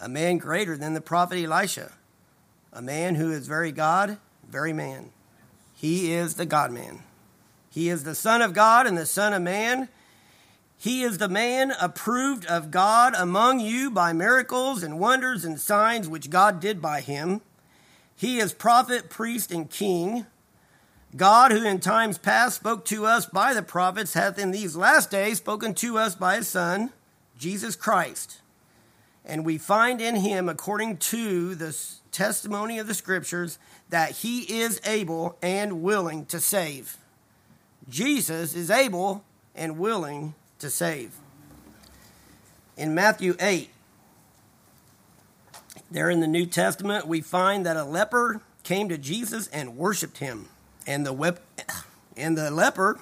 a 0.00 0.08
man 0.08 0.38
greater 0.38 0.76
than 0.76 0.94
the 0.94 1.00
prophet 1.00 1.42
Elisha 1.42 1.92
a 2.72 2.82
man 2.82 3.14
who 3.14 3.32
is 3.32 3.48
very 3.48 3.72
God, 3.72 4.18
very 4.48 4.72
man. 4.72 5.10
He 5.74 6.12
is 6.12 6.34
the 6.34 6.46
God 6.46 6.70
man. 6.70 7.02
He 7.70 7.88
is 7.88 8.04
the 8.04 8.14
Son 8.14 8.42
of 8.42 8.52
God 8.52 8.86
and 8.86 8.96
the 8.96 9.06
Son 9.06 9.32
of 9.32 9.42
man. 9.42 9.88
He 10.76 11.02
is 11.02 11.18
the 11.18 11.28
man 11.28 11.72
approved 11.80 12.46
of 12.46 12.70
God 12.70 13.14
among 13.16 13.60
you 13.60 13.90
by 13.90 14.12
miracles 14.12 14.82
and 14.82 15.00
wonders 15.00 15.44
and 15.44 15.58
signs 15.58 16.08
which 16.08 16.30
God 16.30 16.60
did 16.60 16.80
by 16.80 17.00
him. 17.00 17.40
He 18.18 18.38
is 18.38 18.52
prophet, 18.52 19.08
priest, 19.08 19.52
and 19.52 19.70
king. 19.70 20.26
God, 21.16 21.52
who 21.52 21.64
in 21.64 21.78
times 21.78 22.18
past 22.18 22.56
spoke 22.56 22.84
to 22.86 23.06
us 23.06 23.26
by 23.26 23.54
the 23.54 23.62
prophets, 23.62 24.14
hath 24.14 24.40
in 24.40 24.50
these 24.50 24.74
last 24.74 25.12
days 25.12 25.38
spoken 25.38 25.72
to 25.74 25.98
us 25.98 26.16
by 26.16 26.34
his 26.34 26.48
Son, 26.48 26.90
Jesus 27.38 27.76
Christ. 27.76 28.40
And 29.24 29.44
we 29.44 29.56
find 29.56 30.00
in 30.00 30.16
him, 30.16 30.48
according 30.48 30.96
to 30.96 31.54
the 31.54 31.78
testimony 32.10 32.80
of 32.80 32.88
the 32.88 32.94
scriptures 32.94 33.60
that 33.88 34.10
he 34.10 34.40
is 34.62 34.80
able 34.84 35.38
and 35.40 35.80
willing 35.80 36.26
to 36.26 36.40
save. 36.40 36.96
Jesus 37.88 38.52
is 38.56 38.68
able 38.68 39.22
and 39.54 39.78
willing 39.78 40.34
to 40.58 40.70
save. 40.70 41.14
In 42.76 42.96
Matthew 42.96 43.36
8, 43.38 43.70
there 45.90 46.10
in 46.10 46.20
the 46.20 46.26
New 46.26 46.46
Testament, 46.46 47.06
we 47.06 47.20
find 47.20 47.64
that 47.64 47.76
a 47.76 47.84
leper 47.84 48.40
came 48.62 48.88
to 48.88 48.98
Jesus 48.98 49.48
and 49.48 49.76
worshiped 49.76 50.18
him. 50.18 50.48
And 50.86 51.06
the, 51.06 51.12
wep- 51.12 51.40
and 52.16 52.36
the 52.36 52.50
leper 52.50 52.98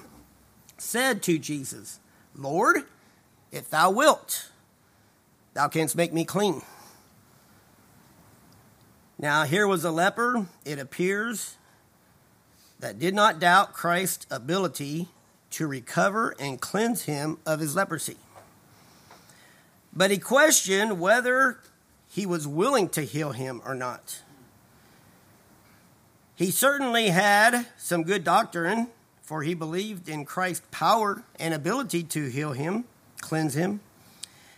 said 0.77 1.21
to 1.23 1.37
Jesus, 1.37 1.99
Lord, 2.35 2.83
if 3.51 3.69
thou 3.69 3.91
wilt, 3.91 4.51
thou 5.53 5.67
canst 5.67 5.95
make 5.95 6.13
me 6.13 6.23
clean. 6.23 6.61
Now, 9.19 9.43
here 9.43 9.67
was 9.67 9.83
a 9.83 9.91
leper, 9.91 10.45
it 10.63 10.77
appears, 10.77 11.55
that 12.79 12.99
did 12.99 13.15
not 13.15 13.39
doubt 13.39 13.73
Christ's 13.73 14.27
ability 14.29 15.07
to 15.51 15.65
recover 15.65 16.35
and 16.39 16.61
cleanse 16.61 17.03
him 17.03 17.39
of 17.45 17.59
his 17.59 17.75
leprosy. 17.75 18.17
But 19.91 20.11
he 20.11 20.19
questioned 20.19 20.99
whether 20.99 21.59
he 22.17 22.25
was 22.25 22.47
willing 22.47 22.89
to 22.89 23.03
heal 23.03 23.31
him 23.31 23.61
or 23.63 23.75
not. 23.75 24.23
He 26.33 26.49
certainly 26.49 27.09
had 27.09 27.67
some 27.77 28.01
good 28.01 28.23
doctrine, 28.23 28.87
for 29.21 29.43
he 29.43 29.53
believed 29.53 30.09
in 30.09 30.25
Christ's 30.25 30.65
power 30.71 31.21
and 31.39 31.53
ability 31.53 32.01
to 32.01 32.25
heal 32.25 32.53
him, 32.53 32.85
cleanse 33.21 33.53
him. 33.53 33.81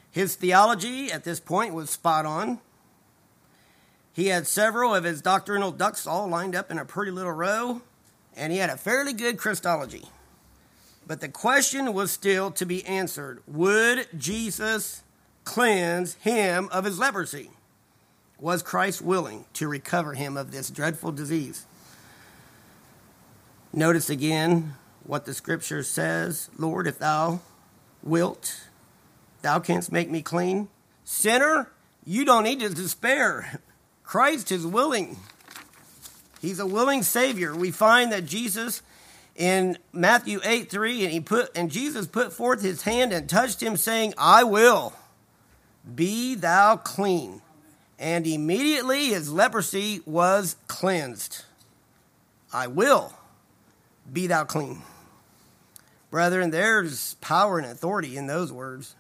His 0.10 0.36
theology 0.36 1.12
at 1.12 1.26
this 1.26 1.42
point 1.42 1.74
was 1.74 1.90
spot 1.90 2.26
on. 2.26 2.60
He 4.14 4.28
had 4.28 4.48
several 4.48 4.96
of 4.96 5.04
his 5.04 5.22
doctrinal 5.22 5.74
ducks 5.74 6.08
all 6.08 6.30
lined 6.30 6.56
up 6.56 6.72
in 6.72 6.80
a 6.80 6.86
pretty 6.86 7.12
little 7.12 7.34
row, 7.34 7.82
and 8.38 8.54
he 8.54 8.60
had 8.60 8.70
a 8.70 8.78
fairly 8.78 9.12
good 9.12 9.38
Christology. 9.38 10.06
But 11.06 11.20
the 11.20 11.28
question 11.28 11.92
was 11.94 12.10
still 12.10 12.52
to 12.52 12.66
be 12.66 12.86
answered 12.86 13.44
Would 13.48 14.08
Jesus 14.18 15.04
cleanse 15.50 16.14
him 16.16 16.70
of 16.72 16.86
his 16.86 17.00
leprosy? 17.00 17.50
Was 18.40 18.62
Christ 18.62 19.02
willing 19.02 19.46
to 19.54 19.68
recover 19.68 20.14
him 20.14 20.38
of 20.38 20.52
this 20.52 20.70
dreadful 20.70 21.12
disease? 21.12 21.66
Notice 23.74 24.10
again 24.10 24.76
what 25.04 25.26
the 25.26 25.34
scripture 25.34 25.82
says 25.82 26.50
Lord, 26.58 26.88
if 26.88 27.00
thou 27.00 27.42
wilt, 28.04 28.62
thou 29.42 29.60
canst 29.60 29.92
make 29.92 30.10
me 30.10 30.22
clean. 30.22 30.70
Sinner, 31.04 31.72
you 32.06 32.26
don't 32.26 32.44
need 32.44 32.60
to 32.60 32.70
despair. 32.70 33.60
Christ 34.04 34.52
is 34.52 34.66
willing. 34.66 35.18
He's 36.42 36.60
a 36.60 36.66
willing 36.66 37.04
Savior. 37.04 37.56
We 37.56 37.72
find 37.72 38.12
that 38.12 38.26
Jesus 38.26 38.82
in 39.36 39.78
Matthew 39.92 40.40
8 40.44 40.70
3, 40.70 41.04
and 41.04 41.12
he 41.12 41.20
put 41.20 41.58
and 41.58 41.72
Jesus 41.72 42.06
put 42.06 42.32
forth 42.32 42.62
his 42.62 42.84
hand 42.84 43.12
and 43.12 43.28
touched 43.28 43.64
him, 43.64 43.78
saying, 43.78 44.14
I 44.18 44.44
will, 44.44 44.94
be 45.96 46.36
thou 46.36 46.78
clean. 46.78 47.42
And 47.98 48.26
immediately 48.26 49.08
his 49.08 49.32
leprosy 49.32 50.02
was 50.06 50.56
cleansed. 50.68 51.44
I 52.54 52.68
will 52.68 53.14
be 54.12 54.28
thou 54.28 54.46
clean. 54.46 54.82
Brethren, 56.10 56.50
there's 56.50 57.16
power 57.16 57.60
and 57.60 57.68
authority 57.68 58.18
in 58.18 58.28
those 58.28 58.52
words. 58.52 58.96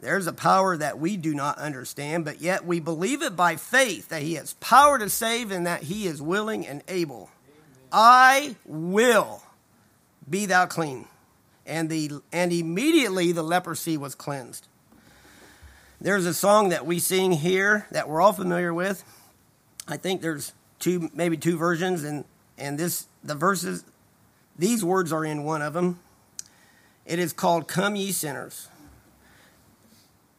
There's 0.00 0.26
a 0.26 0.32
power 0.32 0.76
that 0.76 0.98
we 0.98 1.16
do 1.16 1.34
not 1.34 1.58
understand, 1.58 2.24
but 2.24 2.40
yet 2.40 2.64
we 2.64 2.80
believe 2.80 3.22
it 3.22 3.36
by 3.36 3.56
faith 3.56 4.08
that 4.08 4.22
He 4.22 4.34
has 4.34 4.54
power 4.54 4.98
to 4.98 5.10
save 5.10 5.50
and 5.50 5.66
that 5.66 5.82
He 5.82 6.06
is 6.06 6.22
willing 6.22 6.66
and 6.66 6.82
able. 6.88 7.30
I 7.92 8.56
will 8.64 9.42
be 10.28 10.46
thou 10.46 10.66
clean. 10.66 11.06
And, 11.66 11.90
the, 11.90 12.20
and 12.32 12.52
immediately 12.52 13.32
the 13.32 13.42
leprosy 13.42 13.96
was 13.96 14.14
cleansed. 14.14 14.66
There's 16.00 16.26
a 16.26 16.34
song 16.34 16.68
that 16.68 16.86
we 16.86 16.98
sing 16.98 17.32
here 17.32 17.86
that 17.90 18.08
we're 18.08 18.20
all 18.20 18.32
familiar 18.32 18.72
with. 18.72 19.02
I 19.86 19.96
think 19.96 20.20
there's 20.20 20.52
two, 20.78 21.10
maybe 21.12 21.36
two 21.36 21.56
versions, 21.56 22.04
and, 22.04 22.24
and 22.56 22.78
this 22.78 23.06
the 23.24 23.34
verses 23.34 23.84
these 24.56 24.84
words 24.84 25.12
are 25.12 25.24
in 25.24 25.44
one 25.44 25.62
of 25.62 25.72
them. 25.72 25.98
It 27.04 27.18
is 27.18 27.32
called 27.32 27.68
Come 27.68 27.96
Ye 27.96 28.12
Sinners. 28.12 28.68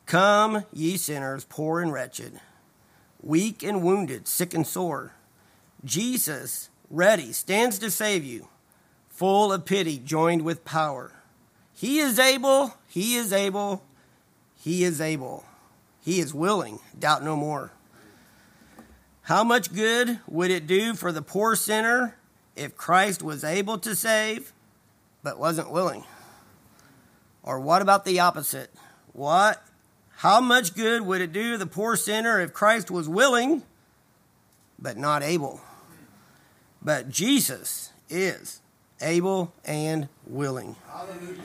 Come, 0.10 0.66
ye 0.74 0.98
sinners, 0.98 1.46
poor 1.46 1.82
and 1.82 1.94
wretched, 1.94 2.42
weak 3.22 3.62
and 3.62 3.84
wounded, 3.84 4.28
sick 4.28 4.56
and 4.56 4.66
sore. 4.66 5.14
Jesus, 5.86 6.72
ready, 6.90 7.32
stands 7.32 7.78
to 7.78 7.92
save 7.92 8.24
you, 8.24 8.48
full 9.08 9.54
of 9.54 9.66
pity, 9.66 10.00
joined 10.00 10.42
with 10.42 10.66
power. 10.66 11.12
He 11.76 12.00
is 12.00 12.18
able, 12.18 12.74
he 12.88 13.18
is 13.18 13.32
able, 13.32 13.84
he 14.56 14.84
is 14.84 15.00
able. 15.00 15.46
He 16.02 16.20
is 16.20 16.34
willing, 16.34 16.80
doubt 16.98 17.24
no 17.24 17.36
more. 17.36 17.72
How 19.24 19.44
much 19.44 19.74
good 19.74 20.20
would 20.28 20.50
it 20.50 20.66
do 20.66 20.96
for 20.96 21.12
the 21.12 21.22
poor 21.22 21.56
sinner 21.56 22.16
if 22.56 22.76
Christ 22.76 23.22
was 23.22 23.44
able 23.44 23.78
to 23.80 23.96
save 23.96 24.54
but 25.22 25.38
wasn't 25.38 25.72
willing? 25.72 26.04
Or 27.44 27.60
what 27.60 27.82
about 27.82 28.06
the 28.06 28.20
opposite? 28.20 28.72
What 29.14 29.64
how 30.18 30.42
much 30.42 30.76
good 30.76 31.04
would 31.04 31.22
it 31.22 31.32
do 31.32 31.56
the 31.56 31.66
poor 31.66 31.96
sinner 31.96 32.42
if 32.42 32.52
Christ 32.52 32.92
was 32.92 33.08
willing 33.08 33.64
but 34.78 34.98
not 34.98 35.24
able? 35.24 35.62
But 36.82 37.10
Jesus 37.10 37.92
is 38.10 38.62
able 39.02 39.54
and 39.64 40.10
willing. 40.26 40.76
Hallelujah. 40.92 41.38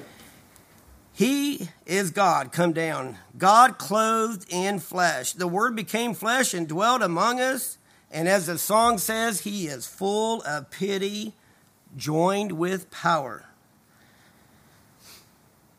He 1.17 1.69
is 1.87 2.11
God 2.11 2.51
come 2.51 2.73
down, 2.73 3.19
God 3.39 3.79
clothed 3.79 4.47
in 4.49 4.81
flesh. 4.81 5.33
The 5.33 5.47
Word 5.47 5.77
became 5.77 6.13
flesh 6.13 6.53
and 6.53 6.67
dwelt 6.67 7.03
among 7.03 7.41
us. 7.41 7.79
And 8.11 8.29
as 8.29 8.47
the 8.47 8.59
song 8.59 8.99
says, 8.99 9.41
he 9.41 9.67
is 9.67 9.87
full 9.87 10.43
of 10.43 10.71
pity, 10.71 11.35
joined 11.97 12.53
with 12.53 12.91
power. 12.91 13.47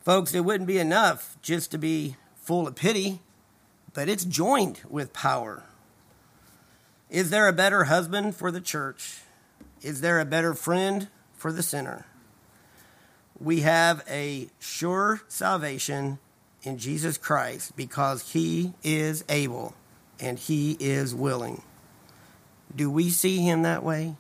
Folks, 0.02 0.34
it 0.34 0.46
wouldn't 0.46 0.68
be 0.68 0.78
enough 0.78 1.38
just 1.42 1.70
to 1.72 1.78
be 1.78 2.16
full 2.38 2.66
of 2.66 2.76
pity, 2.76 3.20
but 3.94 4.08
it's 4.08 4.24
joined 4.24 4.82
with 4.90 5.12
power. 5.12 5.64
Is 7.10 7.30
there 7.30 7.48
a 7.48 7.54
better 7.54 7.86
husband 7.86 8.36
for 8.36 8.52
the 8.52 8.62
church? 8.62 9.22
Is 9.82 10.00
there 10.00 10.20
a 10.20 10.26
better 10.26 10.54
friend 10.54 11.10
for 11.34 11.52
the 11.52 11.64
sinner? 11.64 12.06
We 13.40 13.62
have 13.62 14.04
a 14.10 14.50
sure 14.60 15.22
salvation 15.28 16.20
in 16.64 16.78
Jesus 16.78 17.18
Christ 17.18 17.76
because 17.76 18.32
he 18.32 18.74
is 18.84 19.24
able 19.30 19.76
and 20.20 20.40
he 20.40 20.78
is 20.80 21.14
willing. 21.14 21.62
Do 22.76 22.90
we 22.90 23.10
see 23.10 23.40
him 23.40 23.62
that 23.64 23.84
way? 23.84 24.16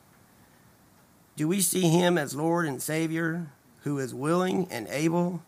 Do 1.36 1.47
we 1.47 1.61
see 1.61 1.89
him 1.89 2.18
as 2.18 2.36
Lord 2.36 2.66
and 2.66 2.82
Savior 2.82 3.47
who 3.84 3.99
is 3.99 4.13
willing 4.13 4.68
and 4.72 4.88
able? 4.89 5.43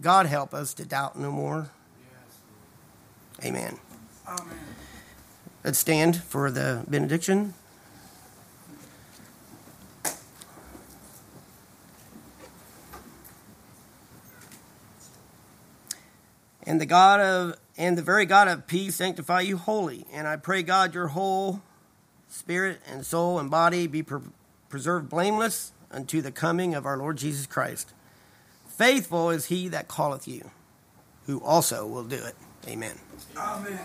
God 0.00 0.26
help 0.26 0.52
us 0.52 0.74
to 0.74 0.84
doubt 0.84 1.18
no 1.18 1.30
more. 1.30 1.70
Amen. 3.44 3.78
Amen. 4.28 4.58
Let's 5.64 5.78
stand 5.78 6.16
for 6.16 6.50
the 6.50 6.84
benediction. 6.88 7.54
And 16.64 16.80
the 16.80 16.86
God 16.86 17.20
of 17.20 17.56
and 17.76 17.96
the 17.96 18.02
very 18.02 18.26
God 18.26 18.48
of 18.48 18.66
peace 18.66 18.96
sanctify 18.96 19.40
you 19.40 19.56
wholly. 19.56 20.06
And 20.12 20.28
I 20.28 20.36
pray 20.36 20.62
God 20.62 20.94
your 20.94 21.08
whole 21.08 21.62
spirit 22.28 22.80
and 22.86 23.04
soul 23.04 23.38
and 23.38 23.50
body 23.50 23.86
be 23.86 24.02
pre- 24.02 24.20
preserved 24.68 25.08
blameless 25.08 25.72
unto 25.90 26.20
the 26.20 26.32
coming 26.32 26.74
of 26.74 26.86
our 26.86 26.96
Lord 26.96 27.18
Jesus 27.18 27.46
Christ. 27.46 27.92
Faithful 28.66 29.30
is 29.30 29.46
he 29.46 29.68
that 29.68 29.88
calleth 29.88 30.26
you, 30.26 30.50
who 31.26 31.40
also 31.42 31.86
will 31.86 32.04
do 32.04 32.16
it. 32.16 32.34
Amen. 32.66 32.98
Amen. 33.36 33.78